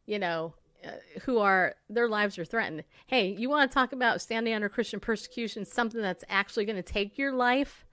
you 0.06 0.20
know, 0.20 0.54
uh, 0.86 0.92
who 1.22 1.40
are 1.40 1.76
their 1.90 2.10
lives 2.10 2.38
are 2.38 2.46
threatened. 2.46 2.84
Hey, 3.08 3.28
you 3.28 3.50
want 3.50 3.70
to 3.70 3.74
talk 3.74 3.94
about 3.94 4.22
standing 4.22 4.54
under 4.54 4.70
Christian 4.70 5.00
persecution, 5.00 5.66
something 5.66 6.02
that's 6.02 6.26
actually 6.28 6.66
going 6.66 6.76
to 6.76 6.84
take 6.84 7.18
your 7.18 7.32
life? 7.32 7.86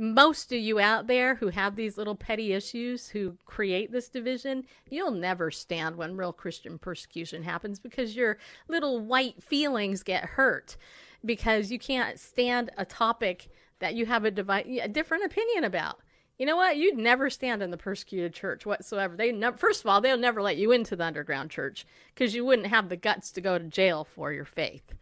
Most 0.00 0.52
of 0.52 0.58
you 0.58 0.78
out 0.78 1.08
there 1.08 1.34
who 1.34 1.48
have 1.48 1.74
these 1.74 1.98
little 1.98 2.14
petty 2.14 2.52
issues, 2.52 3.08
who 3.08 3.36
create 3.46 3.90
this 3.90 4.08
division, 4.08 4.64
you'll 4.88 5.10
never 5.10 5.50
stand 5.50 5.96
when 5.96 6.16
real 6.16 6.32
Christian 6.32 6.78
persecution 6.78 7.42
happens 7.42 7.80
because 7.80 8.14
your 8.14 8.38
little 8.68 9.00
white 9.00 9.42
feelings 9.42 10.04
get 10.04 10.24
hurt 10.24 10.76
because 11.24 11.72
you 11.72 11.80
can't 11.80 12.20
stand 12.20 12.70
a 12.78 12.84
topic 12.84 13.48
that 13.80 13.94
you 13.94 14.06
have 14.06 14.24
a, 14.24 14.30
divi- 14.30 14.78
a 14.78 14.86
different 14.86 15.24
opinion 15.24 15.64
about. 15.64 15.98
You 16.38 16.46
know 16.46 16.56
what? 16.56 16.76
You'd 16.76 16.96
never 16.96 17.28
stand 17.28 17.60
in 17.60 17.72
the 17.72 17.76
persecuted 17.76 18.32
church 18.32 18.64
whatsoever. 18.64 19.16
They 19.16 19.32
never, 19.32 19.56
first 19.56 19.80
of 19.80 19.88
all, 19.88 20.00
they'll 20.00 20.16
never 20.16 20.40
let 20.40 20.56
you 20.56 20.70
into 20.70 20.94
the 20.94 21.04
underground 21.04 21.50
church 21.50 21.84
because 22.14 22.36
you 22.36 22.44
wouldn't 22.44 22.68
have 22.68 22.88
the 22.88 22.96
guts 22.96 23.32
to 23.32 23.40
go 23.40 23.58
to 23.58 23.64
jail 23.64 24.04
for 24.04 24.32
your 24.32 24.44
faith, 24.44 24.94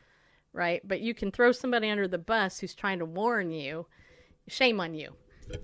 right? 0.54 0.80
But 0.82 1.02
you 1.02 1.12
can 1.12 1.30
throw 1.30 1.52
somebody 1.52 1.90
under 1.90 2.08
the 2.08 2.16
bus 2.16 2.60
who's 2.60 2.74
trying 2.74 3.00
to 3.00 3.04
warn 3.04 3.50
you. 3.50 3.86
Shame 4.48 4.80
on 4.80 4.94
you. 4.94 5.12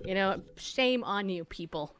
You 0.05 0.15
know, 0.15 0.41
shame 0.57 1.03
on 1.03 1.29
you, 1.29 1.45
people. 1.45 1.95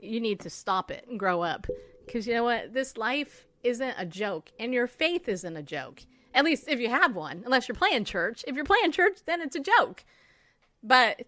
You 0.00 0.20
need 0.20 0.40
to 0.40 0.50
stop 0.50 0.90
it 0.90 1.06
and 1.08 1.18
grow 1.18 1.42
up 1.42 1.66
because 2.04 2.26
you 2.26 2.34
know 2.34 2.44
what? 2.44 2.72
This 2.74 2.96
life 2.96 3.46
isn't 3.62 3.94
a 3.96 4.04
joke, 4.06 4.50
and 4.58 4.74
your 4.74 4.86
faith 4.86 5.28
isn't 5.28 5.56
a 5.56 5.62
joke. 5.62 6.02
At 6.34 6.44
least 6.44 6.68
if 6.68 6.80
you 6.80 6.88
have 6.88 7.14
one, 7.14 7.42
unless 7.44 7.68
you're 7.68 7.76
playing 7.76 8.04
church. 8.04 8.44
If 8.46 8.56
you're 8.56 8.64
playing 8.64 8.92
church, 8.92 9.18
then 9.26 9.40
it's 9.40 9.56
a 9.56 9.60
joke. 9.60 10.04
But 10.82 11.22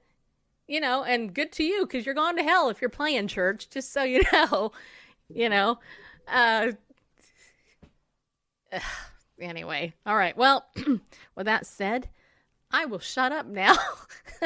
you 0.66 0.80
know, 0.80 1.04
and 1.04 1.34
good 1.34 1.52
to 1.52 1.64
you 1.64 1.86
because 1.86 2.06
you're 2.06 2.14
going 2.14 2.36
to 2.36 2.42
hell 2.42 2.70
if 2.70 2.80
you're 2.80 2.90
playing 2.90 3.28
church. 3.28 3.68
Just 3.70 3.92
so 3.92 4.02
you 4.02 4.22
know, 4.32 4.72
you 5.28 5.48
know. 5.48 5.78
Uh, 6.26 6.72
anyway, 9.40 9.92
all 10.06 10.16
right. 10.16 10.36
Well, 10.36 10.66
with 11.36 11.46
that 11.46 11.66
said, 11.66 12.08
I 12.70 12.86
will 12.86 12.98
shut 12.98 13.32
up 13.32 13.46
now 13.46 13.76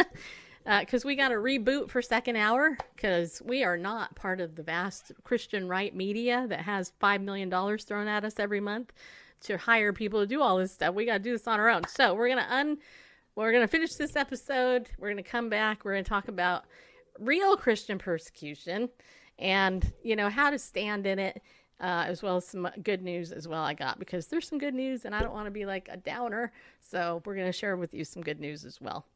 uh, 0.66 0.81
because 0.81 1.05
we 1.05 1.16
got 1.16 1.29
to 1.29 1.37
reboot 1.37 1.91
for 1.91 2.03
second 2.03 2.37
hour 2.37 2.77
because 2.95 3.41
we 3.45 3.64
are 3.64 3.77
not 3.77 4.14
part 4.14 4.41
of 4.41 4.55
the 4.55 4.62
vast 4.62 5.12
Christian 5.25 5.69
right 5.69 5.95
media 5.95 6.47
that 6.49 6.61
has 6.61 6.93
five 7.01 7.21
million 7.21 7.49
dollars 7.49 7.85
thrown 7.85 8.09
at 8.09 8.25
us 8.25 8.39
every 8.39 8.61
month 8.61 8.93
to 9.41 9.57
hire 9.57 9.93
people 9.93 10.21
to 10.21 10.27
do 10.27 10.43
all 10.43 10.59
this 10.59 10.73
stuff. 10.73 10.95
We 10.95 11.07
got 11.07 11.14
to 11.14 11.19
do 11.23 11.33
this 11.33 11.47
on 11.47 11.61
our 11.61 11.69
own. 11.69 11.83
So 11.89 12.14
we're 12.14 12.29
gonna 12.29 12.47
un 12.51 12.79
we're 13.39 13.53
going 13.53 13.62
to 13.62 13.69
finish 13.69 13.95
this 13.95 14.16
episode. 14.16 14.91
We're 14.99 15.12
going 15.12 15.23
to 15.23 15.31
come 15.31 15.49
back. 15.49 15.85
We're 15.85 15.93
going 15.93 16.03
to 16.03 16.09
talk 16.09 16.27
about 16.27 16.64
real 17.21 17.57
Christian 17.57 17.97
persecution 17.97 18.89
and, 19.39 19.93
you 20.03 20.16
know, 20.16 20.29
how 20.29 20.51
to 20.51 20.59
stand 20.59 21.07
in 21.07 21.21
it, 21.21 21.41
uh, 21.81 22.05
as 22.07 22.22
well 22.22 22.37
as 22.37 22.47
some 22.47 22.68
good 22.83 23.03
news 23.03 23.33
as 23.33 23.47
well 23.47 23.62
I 23.62 23.74
got 23.74 23.99
because 23.99 24.26
there's 24.26 24.49
some 24.49 24.59
good 24.59 24.74
news 24.74 25.05
and 25.05 25.14
I 25.14 25.22
don't 25.22 25.33
want 25.33 25.47
to 25.47 25.51
be 25.51 25.66
like 25.66 25.89
a 25.91 25.97
downer. 25.97 26.53
So 26.81 27.22
we're 27.24 27.35
going 27.35 27.47
to 27.47 27.53
share 27.53 27.76
with 27.76 27.95
you 27.95 28.05
some 28.05 28.22
good 28.22 28.41
news 28.41 28.64
as 28.64 28.81
well. 28.81 29.07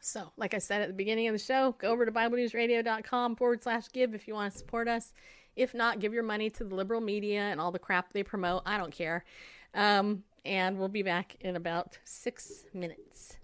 So, 0.00 0.30
like 0.36 0.54
I 0.54 0.58
said 0.58 0.82
at 0.82 0.88
the 0.88 0.94
beginning 0.94 1.26
of 1.26 1.32
the 1.32 1.38
show, 1.38 1.74
go 1.78 1.90
over 1.90 2.06
to 2.06 2.12
BibleNewsRadio.com 2.12 3.36
forward 3.36 3.62
slash 3.62 3.88
give 3.92 4.14
if 4.14 4.28
you 4.28 4.34
want 4.34 4.52
to 4.52 4.58
support 4.58 4.88
us. 4.88 5.12
If 5.56 5.74
not, 5.74 6.00
give 6.00 6.12
your 6.12 6.22
money 6.22 6.50
to 6.50 6.64
the 6.64 6.74
liberal 6.74 7.00
media 7.00 7.40
and 7.40 7.60
all 7.60 7.72
the 7.72 7.78
crap 7.78 8.12
they 8.12 8.22
promote. 8.22 8.62
I 8.66 8.76
don't 8.76 8.92
care. 8.92 9.24
Um, 9.74 10.22
and 10.44 10.78
we'll 10.78 10.88
be 10.88 11.02
back 11.02 11.36
in 11.40 11.56
about 11.56 11.98
six 12.04 12.66
minutes. 12.72 13.38